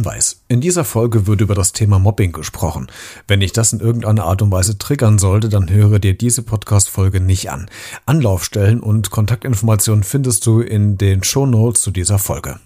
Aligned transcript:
Hinweis. 0.00 0.40
In 0.48 0.62
dieser 0.62 0.84
Folge 0.84 1.26
wird 1.26 1.42
über 1.42 1.54
das 1.54 1.72
Thema 1.72 1.98
Mobbing 1.98 2.32
gesprochen. 2.32 2.86
Wenn 3.28 3.42
ich 3.42 3.52
das 3.52 3.74
in 3.74 3.80
irgendeiner 3.80 4.24
Art 4.24 4.40
und 4.40 4.50
Weise 4.50 4.78
triggern 4.78 5.18
sollte, 5.18 5.50
dann 5.50 5.68
höre 5.68 5.98
dir 5.98 6.14
diese 6.14 6.42
Podcast-Folge 6.42 7.20
nicht 7.20 7.50
an. 7.50 7.68
Anlaufstellen 8.06 8.80
und 8.80 9.10
Kontaktinformationen 9.10 10.02
findest 10.02 10.46
du 10.46 10.60
in 10.60 10.96
den 10.96 11.22
Show 11.22 11.44
Notes 11.44 11.82
zu 11.82 11.90
dieser 11.90 12.18
Folge. 12.18 12.58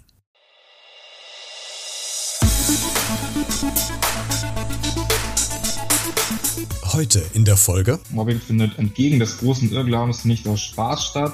Heute 6.93 7.21
in 7.33 7.45
der 7.45 7.57
Folge. 7.57 7.99
Mobbing 8.11 8.39
findet 8.39 8.79
entgegen 8.79 9.19
des 9.19 9.39
großen 9.39 9.73
Irrglaubens 9.73 10.25
nicht 10.25 10.47
aus 10.47 10.61
Spaß 10.61 11.05
statt, 11.05 11.33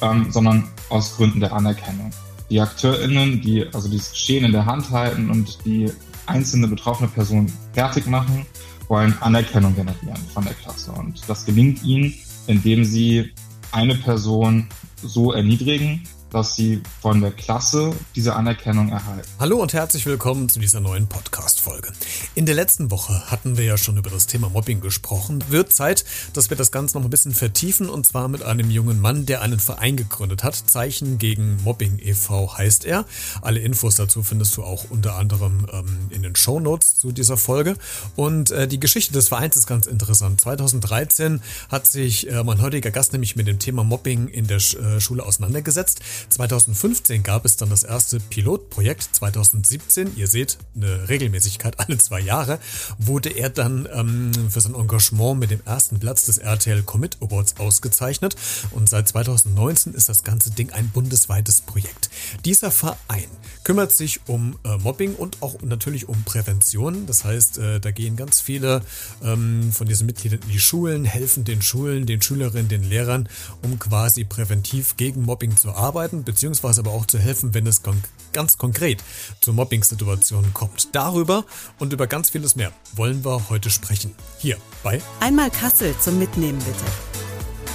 ähm, 0.00 0.28
sondern 0.30 0.70
aus 0.88 1.16
Gründen 1.16 1.40
der 1.40 1.52
Anerkennung 1.52 2.10
die 2.52 2.60
AkteurInnen, 2.60 3.40
die 3.40 3.66
also 3.72 3.88
dieses 3.88 4.10
Geschehen 4.10 4.44
in 4.44 4.52
der 4.52 4.66
Hand 4.66 4.90
halten 4.90 5.30
und 5.30 5.64
die 5.64 5.90
einzelne 6.26 6.68
betroffene 6.68 7.08
Person 7.08 7.50
fertig 7.72 8.06
machen, 8.06 8.44
wollen 8.88 9.16
Anerkennung 9.20 9.74
generieren 9.74 10.20
von 10.34 10.44
der 10.44 10.52
Klasse. 10.52 10.92
Und 10.92 11.22
das 11.26 11.46
gelingt 11.46 11.82
ihnen, 11.82 12.12
indem 12.46 12.84
sie 12.84 13.32
eine 13.72 13.94
Person 13.94 14.66
so 15.02 15.32
erniedrigen, 15.32 16.02
dass 16.32 16.56
sie 16.56 16.82
von 17.00 17.20
der 17.20 17.30
Klasse 17.30 17.92
diese 18.16 18.34
Anerkennung 18.34 18.88
erhalten. 18.88 19.28
Hallo 19.38 19.60
und 19.60 19.74
herzlich 19.74 20.06
willkommen 20.06 20.48
zu 20.48 20.60
dieser 20.60 20.80
neuen 20.80 21.06
Podcast-Folge. 21.06 21.92
In 22.34 22.46
der 22.46 22.54
letzten 22.54 22.90
Woche 22.90 23.30
hatten 23.30 23.58
wir 23.58 23.64
ja 23.64 23.76
schon 23.76 23.98
über 23.98 24.08
das 24.08 24.26
Thema 24.26 24.48
Mobbing 24.48 24.80
gesprochen. 24.80 25.44
Wird 25.48 25.72
Zeit, 25.72 26.04
dass 26.32 26.48
wir 26.48 26.56
das 26.56 26.72
Ganze 26.72 26.96
noch 26.96 27.04
ein 27.04 27.10
bisschen 27.10 27.34
vertiefen 27.34 27.90
und 27.90 28.06
zwar 28.06 28.28
mit 28.28 28.42
einem 28.42 28.70
jungen 28.70 29.00
Mann, 29.00 29.26
der 29.26 29.42
einen 29.42 29.60
Verein 29.60 29.96
gegründet 29.96 30.42
hat. 30.42 30.54
Zeichen 30.54 31.18
gegen 31.18 31.62
Mobbing 31.62 31.98
e.V. 31.98 32.56
heißt 32.56 32.86
er. 32.86 33.04
Alle 33.42 33.60
Infos 33.60 33.96
dazu 33.96 34.22
findest 34.22 34.56
du 34.56 34.62
auch 34.62 34.86
unter 34.88 35.16
anderem 35.16 35.66
ähm, 35.70 35.98
in 36.10 36.22
den 36.22 36.34
Show 36.34 36.60
Notes 36.60 36.96
zu 36.96 37.12
dieser 37.12 37.36
Folge. 37.36 37.76
Und 38.16 38.50
äh, 38.50 38.66
die 38.66 38.80
Geschichte 38.80 39.12
des 39.12 39.28
Vereins 39.28 39.56
ist 39.56 39.66
ganz 39.66 39.86
interessant. 39.86 40.40
2013 40.40 41.42
hat 41.68 41.86
sich 41.86 42.30
äh, 42.30 42.42
mein 42.42 42.62
heutiger 42.62 42.90
Gast 42.90 43.12
nämlich 43.12 43.36
mit 43.36 43.46
dem 43.46 43.58
Thema 43.58 43.84
Mobbing 43.84 44.28
in 44.28 44.46
der 44.46 44.60
Sch 44.60 44.76
äh, 44.76 44.98
Schule 44.98 45.24
auseinandergesetzt. 45.24 46.00
2015 46.28 47.22
gab 47.22 47.44
es 47.44 47.56
dann 47.56 47.70
das 47.70 47.84
erste 47.84 48.20
Pilotprojekt. 48.20 49.08
2017, 49.12 50.16
ihr 50.16 50.28
seht, 50.28 50.58
eine 50.74 51.08
Regelmäßigkeit 51.08 51.78
alle 51.80 51.98
zwei 51.98 52.20
Jahre, 52.20 52.58
wurde 52.98 53.30
er 53.30 53.50
dann 53.50 53.88
ähm, 53.92 54.32
für 54.50 54.60
sein 54.60 54.74
Engagement 54.74 55.40
mit 55.40 55.50
dem 55.50 55.60
ersten 55.64 55.98
Platz 55.98 56.26
des 56.26 56.38
RTL 56.38 56.82
Commit 56.82 57.18
Awards 57.20 57.56
ausgezeichnet. 57.58 58.36
Und 58.70 58.88
seit 58.88 59.08
2019 59.08 59.94
ist 59.94 60.08
das 60.08 60.24
ganze 60.24 60.50
Ding 60.50 60.70
ein 60.72 60.88
bundesweites 60.88 61.60
Projekt. 61.60 62.10
Dieser 62.44 62.70
Verein 62.70 63.28
kümmert 63.64 63.92
sich 63.92 64.20
um 64.26 64.58
äh, 64.64 64.76
Mobbing 64.78 65.14
und 65.14 65.42
auch 65.42 65.60
natürlich 65.62 66.08
um 66.08 66.22
Prävention. 66.24 67.06
Das 67.06 67.24
heißt, 67.24 67.58
äh, 67.58 67.80
da 67.80 67.90
gehen 67.90 68.16
ganz 68.16 68.40
viele 68.40 68.82
ähm, 69.22 69.72
von 69.72 69.86
diesen 69.86 70.06
Mitgliedern 70.06 70.40
in 70.42 70.48
die 70.48 70.60
Schulen, 70.60 71.04
helfen 71.04 71.44
den 71.44 71.62
Schulen, 71.62 72.06
den 72.06 72.22
Schülerinnen, 72.22 72.68
den 72.68 72.82
Lehrern, 72.82 73.28
um 73.62 73.78
quasi 73.78 74.24
präventiv 74.24 74.96
gegen 74.96 75.22
Mobbing 75.22 75.56
zu 75.56 75.72
arbeiten, 75.72 76.11
beziehungsweise 76.20 76.80
aber 76.80 76.92
auch 76.92 77.06
zu 77.06 77.18
helfen, 77.18 77.54
wenn 77.54 77.66
es 77.66 77.82
kon 77.82 78.02
ganz 78.32 78.56
konkret 78.56 79.02
zu 79.40 79.52
Mobbing-Situationen 79.52 80.54
kommt. 80.54 80.94
Darüber 80.94 81.44
und 81.78 81.92
über 81.92 82.06
ganz 82.06 82.30
vieles 82.30 82.56
mehr 82.56 82.72
wollen 82.94 83.24
wir 83.24 83.48
heute 83.50 83.70
sprechen. 83.70 84.14
Hier 84.38 84.56
bei 84.82 85.00
Einmal 85.20 85.50
Kassel 85.50 85.94
zum 85.98 86.18
Mitnehmen 86.18 86.58
bitte. 86.58 86.84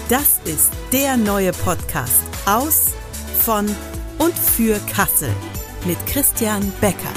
Das 0.09 0.39
ist 0.45 0.71
der 0.91 1.17
neue 1.17 1.51
Podcast 1.51 2.23
aus, 2.45 2.91
von 3.39 3.65
und 4.19 4.37
für 4.37 4.79
Kassel 4.91 5.33
mit 5.85 5.97
Christian 6.05 6.71
Becker. 6.79 7.13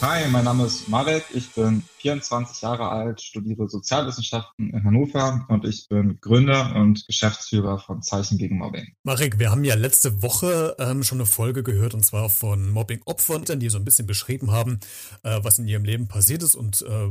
Hi, 0.00 0.28
mein 0.28 0.44
Name 0.44 0.66
ist 0.66 0.88
Marek, 0.88 1.24
ich 1.32 1.50
bin 1.50 1.82
24 2.00 2.62
Jahre 2.62 2.88
alt, 2.88 3.20
studiere 3.20 3.68
Sozialwissenschaften 3.68 4.70
in 4.70 4.84
Hannover 4.84 5.44
und 5.48 5.64
ich 5.64 5.88
bin 5.88 6.18
Gründer 6.20 6.74
und 6.76 7.06
Geschäftsführer 7.06 7.78
von 7.78 8.02
Zeichen 8.02 8.38
gegen 8.38 8.58
Mobbing. 8.58 8.94
Marek, 9.02 9.38
wir 9.38 9.50
haben 9.50 9.64
ja 9.64 9.74
letzte 9.74 10.22
Woche 10.22 10.76
ähm, 10.78 11.02
schon 11.02 11.18
eine 11.18 11.26
Folge 11.26 11.62
gehört 11.62 11.94
und 11.94 12.04
zwar 12.04 12.30
von 12.30 12.70
Mobbing-Opfern, 12.70 13.58
die 13.58 13.68
so 13.68 13.78
ein 13.78 13.84
bisschen 13.84 14.06
beschrieben 14.06 14.52
haben, 14.52 14.78
äh, 15.22 15.40
was 15.42 15.58
in 15.58 15.66
ihrem 15.66 15.84
Leben 15.84 16.06
passiert 16.06 16.42
ist 16.42 16.54
und 16.54 16.82
äh, 16.82 17.08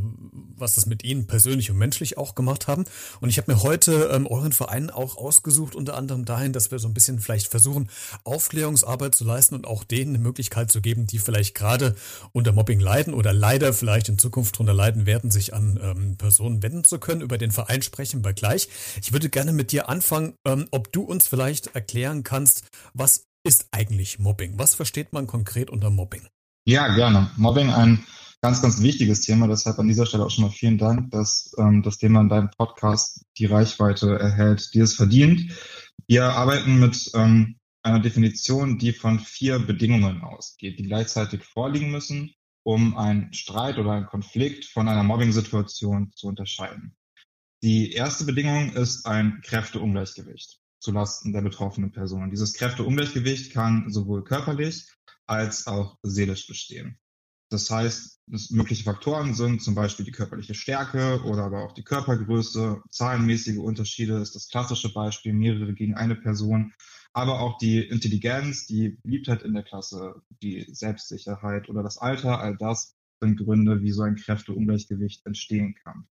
was 0.55 0.75
das 0.75 0.85
mit 0.85 1.03
ihnen 1.03 1.27
persönlich 1.27 1.69
und 1.69 1.77
menschlich 1.77 2.17
auch 2.17 2.35
gemacht 2.35 2.67
haben. 2.67 2.85
Und 3.19 3.29
ich 3.29 3.37
habe 3.37 3.51
mir 3.51 3.63
heute 3.63 4.09
ähm, 4.13 4.25
euren 4.25 4.53
Verein 4.53 4.89
auch 4.89 5.17
ausgesucht, 5.17 5.75
unter 5.75 5.97
anderem 5.97 6.25
dahin, 6.25 6.53
dass 6.53 6.71
wir 6.71 6.79
so 6.79 6.87
ein 6.87 6.93
bisschen 6.93 7.19
vielleicht 7.19 7.47
versuchen, 7.47 7.89
Aufklärungsarbeit 8.23 9.15
zu 9.15 9.25
leisten 9.25 9.55
und 9.55 9.67
auch 9.67 9.83
denen 9.83 10.15
eine 10.15 10.23
Möglichkeit 10.23 10.71
zu 10.71 10.81
geben, 10.81 11.07
die 11.07 11.19
vielleicht 11.19 11.55
gerade 11.55 11.95
unter 12.31 12.53
Mobbing 12.53 12.79
leiden 12.79 13.13
oder 13.13 13.33
leider 13.33 13.73
vielleicht 13.73 14.09
in 14.09 14.17
Zukunft 14.17 14.55
darunter 14.55 14.73
leiden 14.73 14.86
werden, 14.95 15.31
sich 15.31 15.53
an 15.53 15.79
ähm, 15.81 16.17
Personen 16.17 16.63
wenden 16.63 16.83
zu 16.83 16.99
können. 16.99 17.21
Über 17.21 17.37
den 17.37 17.51
Verein 17.51 17.81
sprechen 17.81 18.23
wir 18.23 18.33
gleich. 18.33 18.69
Ich 19.01 19.11
würde 19.11 19.29
gerne 19.29 19.51
mit 19.51 19.71
dir 19.71 19.89
anfangen, 19.89 20.33
ähm, 20.45 20.67
ob 20.71 20.91
du 20.91 21.01
uns 21.01 21.27
vielleicht 21.27 21.75
erklären 21.75 22.23
kannst, 22.23 22.67
was 22.93 23.25
ist 23.43 23.67
eigentlich 23.71 24.19
Mobbing? 24.19 24.57
Was 24.57 24.75
versteht 24.75 25.13
man 25.13 25.27
konkret 25.27 25.69
unter 25.69 25.89
Mobbing? 25.89 26.27
Ja, 26.65 26.93
gerne. 26.95 27.31
Mobbing 27.37 27.69
ein 27.69 28.03
ganz, 28.41 28.61
ganz 28.61 28.81
wichtiges 28.81 29.21
Thema. 29.21 29.47
Deshalb 29.47 29.79
an 29.79 29.87
dieser 29.87 30.05
Stelle 30.05 30.25
auch 30.25 30.31
schon 30.31 30.45
mal 30.45 30.51
vielen 30.51 30.77
Dank, 30.77 31.11
dass 31.11 31.51
ähm, 31.57 31.81
das 31.83 31.97
Thema 31.97 32.21
in 32.21 32.29
deinem 32.29 32.49
Podcast 32.57 33.25
die 33.37 33.45
Reichweite 33.45 34.17
erhält, 34.19 34.73
die 34.73 34.79
es 34.79 34.95
verdient. 34.95 35.51
Wir 36.07 36.25
arbeiten 36.25 36.79
mit 36.79 37.11
ähm, 37.13 37.57
einer 37.83 37.99
Definition, 37.99 38.77
die 38.77 38.91
von 38.91 39.19
vier 39.19 39.59
Bedingungen 39.59 40.21
ausgeht, 40.21 40.77
die 40.79 40.83
gleichzeitig 40.83 41.43
vorliegen 41.43 41.89
müssen 41.89 42.33
um 42.67 42.97
einen 42.97 43.31
Streit 43.31 43.77
oder 43.77 43.91
einen 43.91 44.07
Konflikt 44.07 44.65
von 44.65 44.89
einer 44.89 45.03
Mobbing-Situation 45.03 46.11
zu 46.11 46.27
unterscheiden. 46.27 46.97
Die 47.63 47.93
erste 47.93 48.25
Bedingung 48.25 48.73
ist 48.73 49.05
ein 49.05 49.39
Kräfteungleichgewicht 49.41 50.59
zulasten 50.81 51.31
der 51.31 51.41
betroffenen 51.43 51.93
Person. 51.93 52.29
Dieses 52.29 52.53
Kräfteungleichgewicht 52.55 53.53
kann 53.53 53.89
sowohl 53.89 54.25
körperlich 54.25 54.85
als 55.27 55.65
auch 55.65 55.97
seelisch 56.03 56.45
bestehen. 56.45 56.99
Das 57.49 57.71
heißt, 57.71 58.19
mögliche 58.49 58.83
Faktoren 58.83 59.33
sind 59.33 59.61
zum 59.61 59.73
Beispiel 59.73 60.05
die 60.05 60.11
körperliche 60.11 60.53
Stärke 60.53 61.21
oder 61.23 61.43
aber 61.43 61.63
auch 61.63 61.71
die 61.71 61.85
Körpergröße, 61.85 62.81
zahlenmäßige 62.91 63.59
Unterschiede 63.59 64.17
ist 64.17 64.35
das 64.35 64.49
klassische 64.49 64.91
Beispiel, 64.91 65.31
mehrere 65.31 65.73
gegen 65.73 65.95
eine 65.95 66.15
Person, 66.15 66.73
aber 67.17 67.39
auch 67.39 67.57
die 67.57 67.79
Intelligenz, 67.79 68.67
die 68.67 68.99
Beliebtheit 69.01 69.41
in 69.41 69.55
der 69.55 69.63
Klasse, 69.63 70.21
die 70.43 70.67
Selbstsicherheit 70.71 71.67
oder 71.67 71.81
das 71.81 71.97
Alter, 71.97 72.39
all 72.39 72.55
das 72.55 72.95
sind 73.19 73.39
Gründe, 73.39 73.81
wie 73.81 73.91
so 73.91 74.03
ein 74.03 74.17
Kräfteungleichgewicht 74.17 75.25
entstehen 75.25 75.73
kann. 75.83 76.07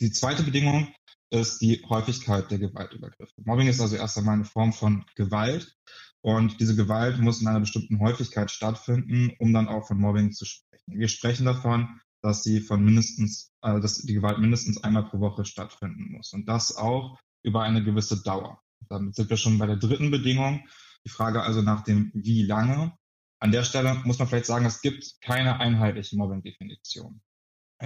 Die 0.00 0.10
zweite 0.10 0.42
Bedingung 0.42 0.92
ist 1.30 1.60
die 1.60 1.84
Häufigkeit 1.88 2.50
der 2.50 2.58
Gewaltübergriffe. 2.58 3.32
Mobbing 3.44 3.68
ist 3.68 3.80
also 3.80 3.94
erst 3.94 4.18
einmal 4.18 4.34
eine 4.34 4.44
Form 4.44 4.72
von 4.72 5.04
Gewalt 5.14 5.76
und 6.20 6.60
diese 6.60 6.74
Gewalt 6.74 7.20
muss 7.20 7.40
in 7.40 7.46
einer 7.46 7.60
bestimmten 7.60 8.00
Häufigkeit 8.00 8.50
stattfinden, 8.50 9.36
um 9.38 9.52
dann 9.52 9.68
auch 9.68 9.86
von 9.86 10.00
Mobbing 10.00 10.32
zu 10.32 10.46
sprechen. 10.46 10.98
Wir 10.98 11.06
sprechen 11.06 11.46
davon, 11.46 12.00
dass 12.22 12.42
sie 12.42 12.60
von 12.60 12.84
mindestens, 12.84 13.52
äh, 13.62 13.78
dass 13.78 13.98
die 13.98 14.14
Gewalt 14.14 14.40
mindestens 14.40 14.82
einmal 14.82 15.04
pro 15.04 15.20
Woche 15.20 15.44
stattfinden 15.44 16.10
muss 16.10 16.32
und 16.32 16.48
das 16.48 16.74
auch 16.74 17.20
über 17.44 17.62
eine 17.62 17.84
gewisse 17.84 18.20
Dauer. 18.20 18.63
Damit 18.88 19.14
sind 19.14 19.30
wir 19.30 19.36
schon 19.36 19.58
bei 19.58 19.66
der 19.66 19.76
dritten 19.76 20.10
Bedingung. 20.10 20.66
Die 21.04 21.10
Frage 21.10 21.42
also 21.42 21.62
nach 21.62 21.82
dem 21.84 22.10
wie 22.14 22.42
lange. 22.42 22.92
An 23.40 23.52
der 23.52 23.64
Stelle 23.64 24.00
muss 24.04 24.18
man 24.18 24.28
vielleicht 24.28 24.46
sagen, 24.46 24.64
es 24.64 24.80
gibt 24.80 25.20
keine 25.20 25.60
einheitliche 25.60 26.16
Mobbing-Definition. 26.16 27.20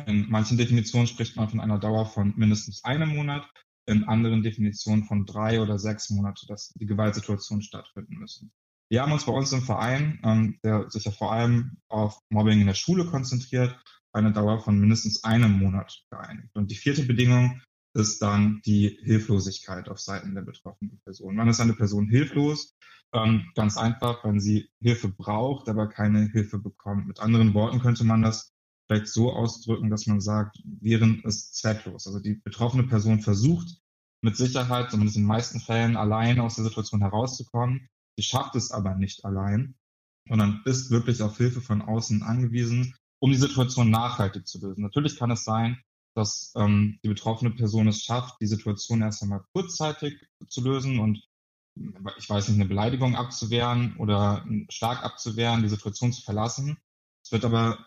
In 0.07 0.29
manchen 0.31 0.59
Definitionen 0.59 1.07
spricht 1.07 1.37
man 1.37 1.49
von 1.49 1.61
einer 1.61 1.79
Dauer 1.79 2.07
von 2.07 2.35
mindestens 2.37 2.85
einem 2.85 3.09
Monat, 3.09 3.49
in 3.87 4.05
anderen 4.05 4.43
Definitionen 4.43 5.05
von 5.05 5.25
drei 5.25 5.61
oder 5.61 5.79
sechs 5.79 6.11
Monate, 6.11 6.47
dass 6.47 6.73
die 6.75 6.87
Gewaltsituationen 6.87 7.63
stattfinden 7.63 8.17
müssen. 8.17 8.53
Wir 8.91 9.03
haben 9.03 9.13
uns 9.13 9.25
bei 9.25 9.33
uns 9.33 9.53
im 9.53 9.63
Verein, 9.63 10.21
ähm, 10.23 10.59
der 10.63 10.91
sich 10.91 11.05
ja 11.05 11.11
vor 11.11 11.33
allem 11.33 11.79
auf 11.89 12.19
Mobbing 12.31 12.61
in 12.61 12.67
der 12.67 12.75
Schule 12.75 13.07
konzentriert, 13.07 13.79
eine 14.13 14.33
Dauer 14.33 14.61
von 14.61 14.79
mindestens 14.79 15.25
einem 15.25 15.59
Monat 15.59 16.03
geeinigt. 16.11 16.55
Und 16.55 16.71
die 16.71 16.77
vierte 16.77 17.03
Bedingung 17.03 17.61
ist 17.95 18.21
dann 18.23 18.61
die 18.65 18.99
Hilflosigkeit 19.03 19.89
auf 19.89 19.99
Seiten 19.99 20.35
der 20.35 20.43
betroffenen 20.43 21.01
Person. 21.05 21.37
Wann 21.37 21.49
ist 21.49 21.61
eine 21.61 21.75
Person 21.75 22.09
hilflos? 22.09 22.77
Ähm, 23.13 23.51
ganz 23.55 23.77
einfach, 23.77 24.25
wenn 24.25 24.41
sie 24.41 24.71
Hilfe 24.81 25.09
braucht, 25.09 25.69
aber 25.69 25.89
keine 25.89 26.27
Hilfe 26.27 26.59
bekommt. 26.59 27.07
Mit 27.07 27.21
anderen 27.21 27.55
Worten 27.55 27.81
könnte 27.81 28.05
man 28.05 28.23
das 28.23 28.53
vielleicht 28.87 29.09
so 29.09 29.33
ausdrücken, 29.33 29.91
dass 29.91 30.07
man 30.07 30.21
sagt, 30.21 30.59
Wehren 30.65 31.23
ist 31.25 31.57
zwecklos. 31.57 32.07
Also 32.07 32.21
die 32.21 32.35
betroffene 32.35 32.85
Person 32.85 33.21
versucht 33.21 33.81
mit 34.23 34.37
Sicherheit, 34.37 34.91
zumindest 34.91 35.17
in 35.17 35.23
den 35.23 35.29
meisten 35.29 35.61
Fällen, 35.61 35.97
allein 35.97 36.41
aus 36.41 36.57
der 36.57 36.65
Situation 36.65 37.01
herauszukommen. 37.01 37.89
Sie 38.17 38.25
schafft 38.25 38.57
es 38.57 38.73
aber 38.73 38.95
nicht 38.95 39.25
allein, 39.25 39.77
sondern 40.29 40.63
ist 40.65 40.91
wirklich 40.91 41.23
auf 41.23 41.37
Hilfe 41.37 41.61
von 41.61 41.83
außen 41.83 42.23
angewiesen, 42.23 42.95
um 43.21 43.31
die 43.31 43.39
Situation 43.39 43.91
nachhaltig 43.91 44.47
zu 44.47 44.61
lösen. 44.61 44.83
Natürlich 44.83 45.17
kann 45.17 45.31
es 45.31 45.45
sein, 45.45 45.81
dass 46.19 46.53
ähm, 46.57 46.99
die 47.05 47.09
betroffene 47.09 47.53
Person 47.53 47.89
es 47.89 48.03
schafft, 48.03 48.41
die 48.41 48.47
Situation 48.47 49.03
erst 49.03 49.23
einmal 49.23 49.45
kurzzeitig 49.53 50.21
zu 50.49 50.63
lösen 50.63 50.99
und 50.99 51.23
ich 52.19 52.29
weiß 52.29 52.49
nicht, 52.49 52.57
eine 52.57 52.69
Beleidigung 52.69 53.15
abzuwehren 53.15 53.97
oder 53.99 54.45
stark 54.69 55.05
abzuwehren, 55.05 55.63
die 55.63 55.69
Situation 55.69 56.13
zu 56.13 56.23
verlassen. 56.23 56.77
Es 57.25 57.31
wird 57.31 57.45
aber, 57.45 57.87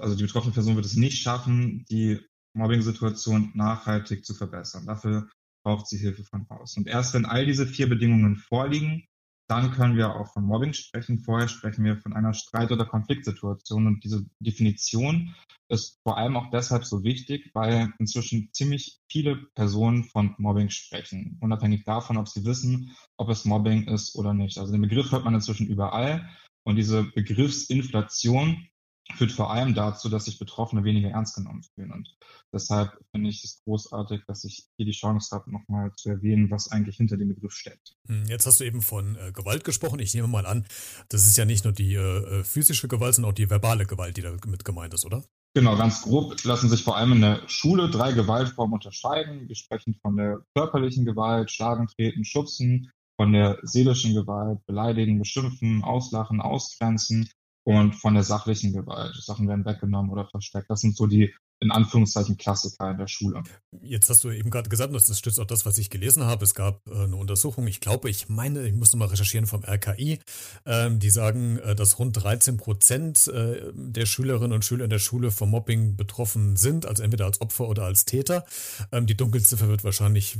also 0.00 0.16
die 0.16 0.22
betroffene 0.22 0.54
Person 0.54 0.76
wird 0.76 0.86
es 0.86 0.96
nicht 0.96 1.20
schaffen, 1.22 1.84
die 1.90 2.18
Mobbing-Situation 2.54 3.52
nachhaltig 3.54 4.24
zu 4.24 4.32
verbessern. 4.32 4.86
Dafür 4.86 5.28
braucht 5.62 5.86
sie 5.86 5.98
Hilfe 5.98 6.24
von 6.24 6.48
außen. 6.48 6.82
Und 6.82 6.88
erst 6.88 7.12
wenn 7.12 7.26
all 7.26 7.44
diese 7.44 7.66
vier 7.66 7.90
Bedingungen 7.90 8.36
vorliegen, 8.36 9.06
dann 9.48 9.70
können 9.70 9.96
wir 9.96 10.14
auch 10.14 10.32
von 10.32 10.44
Mobbing 10.44 10.72
sprechen. 10.72 11.20
Vorher 11.20 11.48
sprechen 11.48 11.84
wir 11.84 11.96
von 11.98 12.12
einer 12.12 12.34
Streit- 12.34 12.72
oder 12.72 12.84
Konfliktsituation. 12.84 13.86
Und 13.86 14.02
diese 14.02 14.24
Definition 14.40 15.34
ist 15.68 16.00
vor 16.02 16.16
allem 16.18 16.36
auch 16.36 16.50
deshalb 16.50 16.84
so 16.84 17.04
wichtig, 17.04 17.50
weil 17.54 17.92
inzwischen 17.98 18.50
ziemlich 18.52 19.00
viele 19.10 19.36
Personen 19.54 20.04
von 20.04 20.34
Mobbing 20.38 20.70
sprechen, 20.70 21.38
unabhängig 21.40 21.84
davon, 21.84 22.16
ob 22.16 22.28
sie 22.28 22.44
wissen, 22.44 22.96
ob 23.16 23.28
es 23.28 23.44
Mobbing 23.44 23.88
ist 23.88 24.16
oder 24.16 24.34
nicht. 24.34 24.58
Also 24.58 24.72
den 24.72 24.82
Begriff 24.82 25.12
hört 25.12 25.24
man 25.24 25.34
inzwischen 25.34 25.66
überall. 25.66 26.28
Und 26.64 26.76
diese 26.76 27.04
Begriffsinflation 27.04 28.68
führt 29.14 29.32
vor 29.32 29.50
allem 29.50 29.74
dazu, 29.74 30.08
dass 30.08 30.24
sich 30.24 30.38
Betroffene 30.38 30.84
weniger 30.84 31.10
ernst 31.10 31.36
genommen 31.36 31.62
fühlen. 31.74 31.92
Und 31.92 32.16
deshalb 32.52 32.98
finde 33.12 33.30
ich 33.30 33.44
es 33.44 33.62
großartig, 33.64 34.22
dass 34.26 34.44
ich 34.44 34.66
hier 34.76 34.86
die 34.86 34.92
Chance 34.92 35.34
habe, 35.34 35.50
nochmal 35.50 35.92
zu 35.96 36.10
erwähnen, 36.10 36.50
was 36.50 36.70
eigentlich 36.70 36.96
hinter 36.96 37.16
dem 37.16 37.28
Begriff 37.28 37.52
steckt. 37.52 37.94
Hm, 38.08 38.24
jetzt 38.26 38.46
hast 38.46 38.60
du 38.60 38.64
eben 38.64 38.82
von 38.82 39.16
äh, 39.16 39.32
Gewalt 39.32 39.64
gesprochen. 39.64 40.00
Ich 40.00 40.14
nehme 40.14 40.28
mal 40.28 40.46
an, 40.46 40.66
das 41.08 41.26
ist 41.26 41.36
ja 41.36 41.44
nicht 41.44 41.64
nur 41.64 41.72
die 41.72 41.94
äh, 41.94 42.42
physische 42.44 42.88
Gewalt, 42.88 43.14
sondern 43.14 43.30
auch 43.32 43.36
die 43.36 43.48
verbale 43.48 43.86
Gewalt, 43.86 44.16
die 44.16 44.22
damit 44.22 44.64
gemeint 44.64 44.94
ist, 44.94 45.04
oder? 45.04 45.22
Genau, 45.54 45.76
ganz 45.76 46.02
grob 46.02 46.42
lassen 46.44 46.68
sich 46.68 46.84
vor 46.84 46.98
allem 46.98 47.12
in 47.12 47.22
der 47.22 47.48
Schule 47.48 47.88
drei 47.88 48.12
Gewaltformen 48.12 48.74
unterscheiden. 48.74 49.48
Wir 49.48 49.56
sprechen 49.56 49.98
von 50.02 50.16
der 50.16 50.42
körperlichen 50.54 51.06
Gewalt, 51.06 51.50
Schlagen, 51.50 51.86
Treten, 51.86 52.24
Schubsen, 52.24 52.90
von 53.18 53.32
der 53.32 53.58
seelischen 53.62 54.14
Gewalt, 54.14 54.58
Beleidigen, 54.66 55.18
Beschimpfen, 55.18 55.82
Auslachen, 55.82 56.42
Ausgrenzen 56.42 57.30
und 57.66 57.96
von 57.96 58.14
der 58.14 58.22
sachlichen 58.22 58.72
Gewalt. 58.72 59.16
Sachen 59.16 59.48
werden 59.48 59.64
weggenommen 59.64 60.12
oder 60.12 60.24
versteckt. 60.24 60.70
Das 60.70 60.80
sind 60.80 60.96
so 60.96 61.08
die 61.08 61.34
in 61.58 61.72
Anführungszeichen 61.72 62.36
Klassiker 62.36 62.90
in 62.90 62.98
der 62.98 63.08
Schule. 63.08 63.42
Jetzt 63.82 64.08
hast 64.08 64.22
du 64.22 64.30
eben 64.30 64.50
gerade 64.50 64.68
gesagt, 64.68 64.94
das 64.94 65.18
stützt 65.18 65.40
auch 65.40 65.46
das, 65.46 65.66
was 65.66 65.78
ich 65.78 65.90
gelesen 65.90 66.22
habe. 66.22 66.44
Es 66.44 66.54
gab 66.54 66.86
äh, 66.86 67.04
eine 67.04 67.16
Untersuchung, 67.16 67.66
ich 67.66 67.80
glaube, 67.80 68.08
ich 68.08 68.28
meine, 68.28 68.68
ich 68.68 68.74
musste 68.74 68.96
mal 68.96 69.08
recherchieren 69.08 69.46
vom 69.46 69.64
RKI, 69.64 70.20
ähm, 70.64 71.00
die 71.00 71.10
sagen, 71.10 71.58
äh, 71.58 71.74
dass 71.74 71.98
rund 71.98 72.22
13 72.22 72.56
Prozent 72.56 73.26
äh, 73.28 73.72
der 73.72 74.06
Schülerinnen 74.06 74.52
und 74.52 74.64
Schüler 74.64 74.84
in 74.84 74.90
der 74.90 74.98
Schule 74.98 75.32
vom 75.32 75.50
Mobbing 75.50 75.96
betroffen 75.96 76.56
sind, 76.56 76.86
also 76.86 77.02
entweder 77.02 77.24
als 77.24 77.40
Opfer 77.40 77.66
oder 77.66 77.84
als 77.84 78.04
Täter. 78.04 78.44
Ähm, 78.92 79.06
die 79.06 79.16
Dunkelziffer 79.16 79.68
wird 79.68 79.82
wahrscheinlich, 79.82 80.38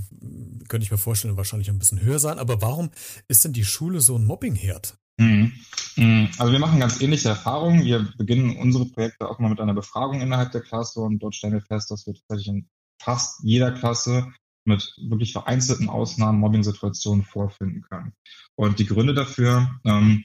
könnte 0.68 0.84
ich 0.84 0.92
mir 0.92 0.98
vorstellen, 0.98 1.36
wahrscheinlich 1.36 1.70
ein 1.70 1.78
bisschen 1.78 2.02
höher 2.02 2.20
sein. 2.20 2.38
Aber 2.38 2.60
warum 2.60 2.90
ist 3.26 3.44
denn 3.44 3.54
die 3.54 3.64
Schule 3.64 4.00
so 4.00 4.16
ein 4.16 4.26
Mobbingherd? 4.26 4.98
Mhm. 5.18 5.52
Mhm. 5.96 6.28
Also 6.38 6.52
wir 6.52 6.58
machen 6.58 6.80
ganz 6.80 7.00
ähnliche 7.00 7.30
Erfahrungen. 7.30 7.84
Wir 7.84 8.08
beginnen 8.18 8.56
unsere 8.56 8.86
Projekte 8.86 9.28
auch 9.28 9.38
mal 9.38 9.48
mit 9.48 9.60
einer 9.60 9.74
Befragung 9.74 10.20
innerhalb 10.20 10.52
der 10.52 10.60
Klasse 10.60 11.00
und 11.00 11.18
dort 11.20 11.34
stellen 11.34 11.54
wir 11.54 11.62
fest, 11.62 11.90
dass 11.90 12.06
wir 12.06 12.14
tatsächlich 12.14 12.48
in 12.48 12.68
fast 13.02 13.40
jeder 13.42 13.72
Klasse 13.72 14.32
mit 14.66 14.94
wirklich 14.98 15.32
vereinzelten 15.32 15.88
Ausnahmen 15.88 16.40
Mobbing-Situationen 16.40 17.24
vorfinden 17.24 17.82
können. 17.82 18.12
Und 18.56 18.78
die 18.78 18.86
Gründe 18.86 19.14
dafür 19.14 19.78
ähm, 19.84 20.24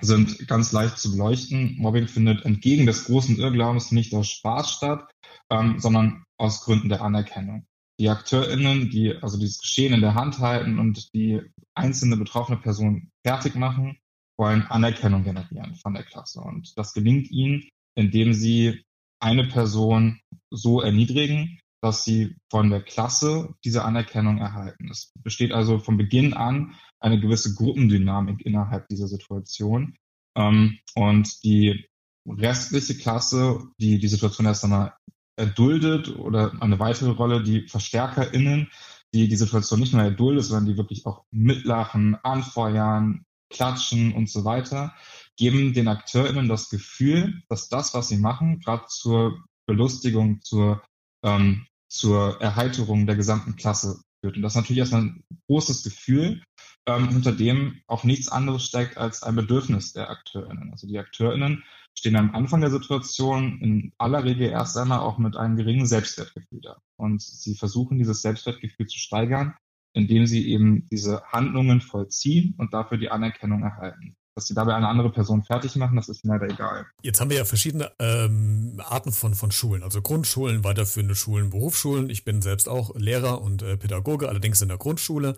sind 0.00 0.48
ganz 0.48 0.72
leicht 0.72 0.98
zu 0.98 1.12
beleuchten. 1.12 1.76
Mobbing 1.78 2.08
findet 2.08 2.44
entgegen 2.44 2.86
des 2.86 3.04
großen 3.04 3.36
Irrglaubens 3.36 3.92
nicht 3.92 4.14
aus 4.14 4.28
Spaß 4.28 4.72
statt, 4.72 5.10
ähm, 5.50 5.78
sondern 5.78 6.24
aus 6.38 6.62
Gründen 6.62 6.88
der 6.88 7.02
Anerkennung. 7.02 7.66
Die 8.00 8.08
AkteurInnen, 8.08 8.90
die 8.90 9.14
also 9.22 9.38
dieses 9.38 9.60
Geschehen 9.60 9.92
in 9.92 10.00
der 10.00 10.14
Hand 10.14 10.38
halten 10.38 10.78
und 10.78 11.14
die 11.14 11.42
einzelne 11.74 12.16
betroffene 12.16 12.58
Person 12.58 13.10
fertig 13.24 13.54
machen, 13.54 13.98
wollen 14.36 14.62
Anerkennung 14.62 15.24
generieren 15.24 15.74
von 15.76 15.94
der 15.94 16.04
Klasse. 16.04 16.40
Und 16.40 16.76
das 16.76 16.92
gelingt 16.92 17.30
ihnen, 17.30 17.68
indem 17.94 18.34
sie 18.34 18.82
eine 19.20 19.44
Person 19.44 20.20
so 20.50 20.80
erniedrigen, 20.80 21.58
dass 21.82 22.04
sie 22.04 22.36
von 22.50 22.70
der 22.70 22.82
Klasse 22.82 23.54
diese 23.64 23.84
Anerkennung 23.84 24.38
erhalten. 24.38 24.90
Es 24.90 25.12
besteht 25.22 25.52
also 25.52 25.78
von 25.78 25.96
Beginn 25.96 26.34
an 26.34 26.74
eine 26.98 27.20
gewisse 27.20 27.54
Gruppendynamik 27.54 28.44
innerhalb 28.46 28.88
dieser 28.88 29.06
Situation. 29.06 29.94
Ähm, 30.36 30.78
und 30.94 31.44
die 31.44 31.86
restliche 32.26 32.96
Klasse, 32.96 33.68
die 33.78 33.98
die 33.98 34.08
Situation 34.08 34.46
erst 34.46 34.64
einmal 34.64 34.94
erduldet 35.36 36.16
oder 36.16 36.52
eine 36.60 36.78
weitere 36.78 37.10
Rolle, 37.10 37.42
die 37.42 37.68
VerstärkerInnen, 37.68 38.70
die 39.12 39.28
die 39.28 39.36
Situation 39.36 39.80
nicht 39.80 39.92
nur 39.92 40.02
erduldet, 40.02 40.44
sondern 40.44 40.66
die 40.66 40.76
wirklich 40.76 41.04
auch 41.06 41.24
mitlachen, 41.30 42.16
anfeuern, 42.22 43.24
klatschen 43.54 44.12
und 44.12 44.28
so 44.28 44.44
weiter, 44.44 44.94
geben 45.36 45.72
den 45.72 45.88
AkteurInnen 45.88 46.48
das 46.48 46.68
Gefühl, 46.68 47.42
dass 47.48 47.68
das, 47.68 47.94
was 47.94 48.08
sie 48.08 48.18
machen, 48.18 48.60
gerade 48.60 48.86
zur 48.88 49.42
Belustigung, 49.66 50.40
zur, 50.42 50.82
ähm, 51.24 51.66
zur 51.88 52.40
Erheiterung 52.40 53.06
der 53.06 53.16
gesamten 53.16 53.56
Klasse 53.56 54.02
führt. 54.20 54.36
Und 54.36 54.42
das 54.42 54.52
ist 54.52 54.56
natürlich 54.56 54.80
erstmal 54.80 55.02
ein 55.02 55.24
großes 55.48 55.82
Gefühl, 55.82 56.42
ähm, 56.86 57.08
hinter 57.08 57.32
dem 57.32 57.80
auch 57.86 58.04
nichts 58.04 58.28
anderes 58.28 58.64
steckt 58.64 58.98
als 58.98 59.22
ein 59.22 59.36
Bedürfnis 59.36 59.92
der 59.92 60.10
AkteurInnen. 60.10 60.70
Also 60.70 60.86
die 60.86 60.98
AkteurInnen 60.98 61.64
stehen 61.96 62.16
am 62.16 62.34
Anfang 62.34 62.60
der 62.60 62.70
Situation 62.70 63.60
in 63.60 63.92
aller 63.98 64.24
Regel 64.24 64.50
erst 64.50 64.76
einmal 64.76 65.00
auch 65.00 65.18
mit 65.18 65.36
einem 65.36 65.56
geringen 65.56 65.86
Selbstwertgefühl 65.86 66.60
da. 66.60 66.78
Und 66.96 67.22
sie 67.22 67.54
versuchen, 67.54 67.98
dieses 67.98 68.20
Selbstwertgefühl 68.20 68.86
zu 68.86 68.98
steigern, 68.98 69.54
indem 69.94 70.26
sie 70.26 70.48
eben 70.50 70.86
diese 70.90 71.22
Handlungen 71.24 71.80
vollziehen 71.80 72.54
und 72.58 72.74
dafür 72.74 72.98
die 72.98 73.10
Anerkennung 73.10 73.62
erhalten. 73.62 74.16
Dass 74.34 74.48
sie 74.48 74.54
dabei 74.54 74.74
eine 74.74 74.88
andere 74.88 75.10
Person 75.10 75.44
fertig 75.44 75.76
machen, 75.76 75.94
das 75.94 76.08
ist 76.08 76.24
leider 76.24 76.48
egal. 76.48 76.86
Jetzt 77.02 77.20
haben 77.20 77.30
wir 77.30 77.36
ja 77.36 77.44
verschiedene 77.44 77.92
ähm, 78.00 78.80
Arten 78.84 79.12
von, 79.12 79.34
von 79.34 79.52
Schulen, 79.52 79.84
also 79.84 80.02
Grundschulen, 80.02 80.64
weiterführende 80.64 81.14
Schulen, 81.14 81.50
Berufsschulen. 81.50 82.10
Ich 82.10 82.24
bin 82.24 82.42
selbst 82.42 82.68
auch 82.68 82.96
Lehrer 82.96 83.42
und 83.42 83.62
äh, 83.62 83.76
Pädagoge, 83.76 84.28
allerdings 84.28 84.60
in 84.60 84.68
der 84.68 84.78
Grundschule. 84.78 85.36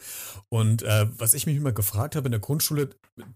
Und 0.49 0.83
äh, 0.83 1.07
was 1.19 1.35
ich 1.35 1.45
mich 1.45 1.57
immer 1.57 1.73
gefragt 1.73 2.17
habe 2.17 2.29
in 2.29 2.33
der 2.33 2.41
Grundschule, 2.41 2.89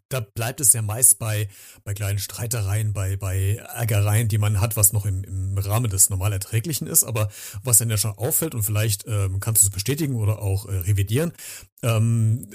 da 0.09 0.21
bleibt 0.21 0.61
es 0.61 0.73
ja 0.73 0.81
meist 0.81 1.19
bei, 1.19 1.49
bei 1.85 1.93
kleinen 1.93 2.19
Streitereien, 2.19 2.95
bei, 2.95 3.17
bei 3.17 3.57
Ärgereien, 3.75 4.29
die 4.29 4.39
man 4.39 4.63
hat, 4.63 4.79
was 4.79 4.95
noch 4.95 5.05
im, 5.05 5.25
im 5.25 5.59
Rahmen 5.59 5.91
des 5.91 6.09
normal 6.09 6.33
Erträglichen 6.33 6.87
ist. 6.87 7.05
Aber 7.05 7.29
was 7.63 7.77
dann 7.77 7.91
ja 7.91 7.99
schon 7.99 8.13
auffällt, 8.13 8.55
und 8.55 8.63
vielleicht 8.63 9.07
ähm, 9.07 9.41
kannst 9.41 9.63
du 9.63 9.67
es 9.67 9.71
bestätigen 9.71 10.17
oder 10.17 10.41
auch 10.41 10.67
äh, 10.67 10.73
revidieren, 10.79 11.33
ähm, 11.83 12.47